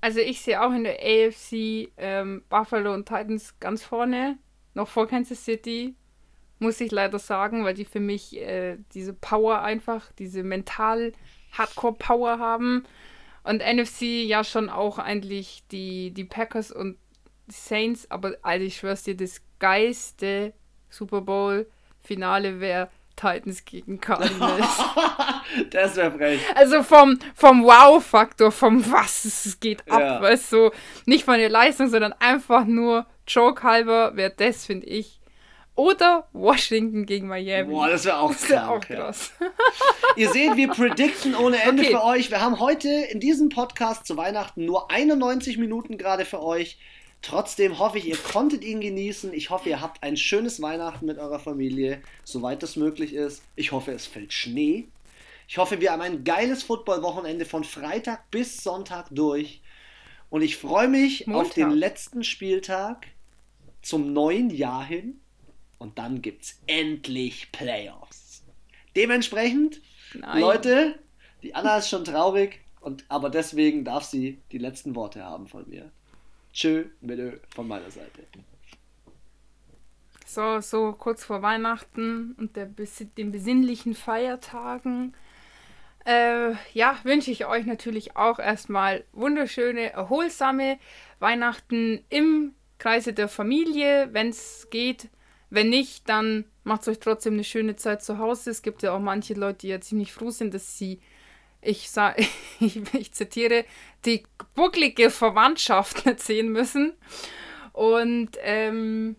[0.00, 4.38] Also ich sehe auch in der AFC ähm, Buffalo und Titans ganz vorne,
[4.74, 5.96] noch vor Kansas City,
[6.60, 11.12] muss ich leider sagen, weil die für mich äh, diese Power einfach, diese mental
[11.50, 12.84] Hardcore-Power haben.
[13.42, 16.96] Und NFC ja schon auch eigentlich die, die Packers und
[17.48, 20.52] Saints, aber also ich schwör's dir, das geiste
[20.90, 22.88] Super Bowl-Finale wäre
[23.18, 24.66] Titans gegen Cardinals.
[25.70, 26.40] das wäre frech.
[26.54, 30.22] Also vom, vom Wow-Faktor, vom was, es geht ab, ja.
[30.22, 30.70] weißt du,
[31.06, 35.18] nicht von der Leistung, sondern einfach nur Joke halber wäre das, finde ich.
[35.74, 37.72] Oder Washington gegen Miami.
[37.72, 39.32] Boah, das wäre auch, das wär auch krass.
[39.40, 39.46] Ja.
[40.16, 41.92] Ihr seht, wir predikten ohne Ende okay.
[41.92, 42.30] für euch.
[42.32, 46.78] Wir haben heute in diesem Podcast zu Weihnachten nur 91 Minuten gerade für euch.
[47.22, 49.32] Trotzdem hoffe ich, ihr konntet ihn genießen.
[49.32, 53.42] Ich hoffe, ihr habt ein schönes Weihnachten mit eurer Familie, soweit das möglich ist.
[53.56, 54.88] Ich hoffe, es fällt Schnee.
[55.48, 59.62] Ich hoffe, wir haben ein geiles Football-Wochenende von Freitag bis Sonntag durch.
[60.30, 61.46] Und ich freue mich Montag.
[61.46, 63.06] auf den letzten Spieltag
[63.82, 65.20] zum neuen Jahr hin.
[65.78, 68.44] Und dann gibt es endlich Playoffs.
[68.94, 69.80] Dementsprechend,
[70.14, 70.40] Nein.
[70.40, 70.98] Leute,
[71.42, 75.68] die Anna ist schon traurig, und, aber deswegen darf sie die letzten Worte haben von
[75.68, 75.90] mir.
[76.58, 78.24] Tschö, bitte von meiner Seite.
[80.26, 82.66] So, so kurz vor Weihnachten und der,
[83.16, 85.14] den besinnlichen Feiertagen.
[86.04, 90.80] Äh, ja, wünsche ich euch natürlich auch erstmal wunderschöne, erholsame
[91.20, 95.10] Weihnachten im Kreise der Familie, wenn es geht.
[95.50, 98.50] Wenn nicht, dann macht euch trotzdem eine schöne Zeit zu Hause.
[98.50, 101.00] Es gibt ja auch manche Leute, die ja ziemlich froh sind, dass sie
[101.60, 102.18] ich, sag,
[102.60, 103.64] ich, ich zitiere,
[104.04, 104.24] die
[104.54, 106.92] bucklige Verwandtschaft nicht sehen müssen.
[107.72, 109.16] Und ähm,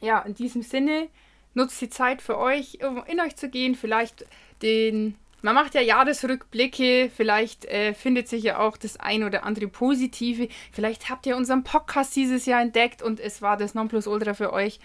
[0.00, 1.08] ja, in diesem Sinne,
[1.54, 3.74] nutzt die Zeit für euch, um in euch zu gehen.
[3.74, 4.26] Vielleicht
[4.62, 9.68] den, man macht ja Jahresrückblicke, vielleicht äh, findet sich ja auch das ein oder andere
[9.68, 10.48] Positive.
[10.72, 14.80] Vielleicht habt ihr unseren Podcast dieses Jahr entdeckt und es war das Nonplusultra für euch.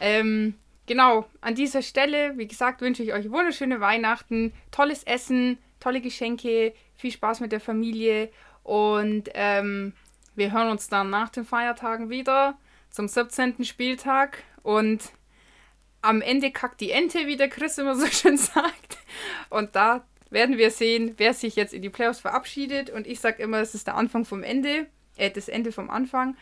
[0.00, 0.54] Ähm,
[0.86, 6.74] genau, an dieser Stelle, wie gesagt, wünsche ich euch wunderschöne Weihnachten, tolles Essen, tolle Geschenke,
[6.94, 8.30] viel Spaß mit der Familie
[8.62, 9.94] und ähm,
[10.34, 12.58] wir hören uns dann nach den Feiertagen wieder
[12.90, 13.64] zum 17.
[13.64, 15.12] Spieltag und
[16.00, 18.98] am Ende kackt die Ente, wie der Chris immer so schön sagt.
[19.50, 22.90] Und da werden wir sehen, wer sich jetzt in die Playoffs verabschiedet.
[22.90, 24.86] Und ich sage immer, es ist der Anfang vom Ende,
[25.16, 26.36] äh, das Ende vom Anfang.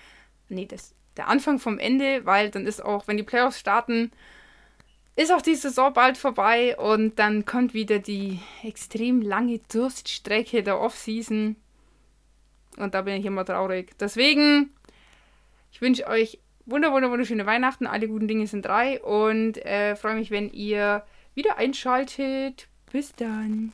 [0.48, 4.12] Nee, das, der Anfang vom Ende, weil dann ist auch, wenn die Playoffs starten,
[5.16, 10.80] ist auch die Saison bald vorbei und dann kommt wieder die extrem lange Durststrecke der
[10.80, 11.56] Offseason.
[12.76, 13.92] Und da bin ich immer traurig.
[13.98, 14.70] Deswegen,
[15.72, 17.86] ich wünsche euch wunder, wunder, wunderschöne Weihnachten.
[17.86, 21.04] Alle guten Dinge sind drei und äh, freue mich, wenn ihr
[21.34, 22.68] wieder einschaltet.
[22.92, 23.72] Bis dann.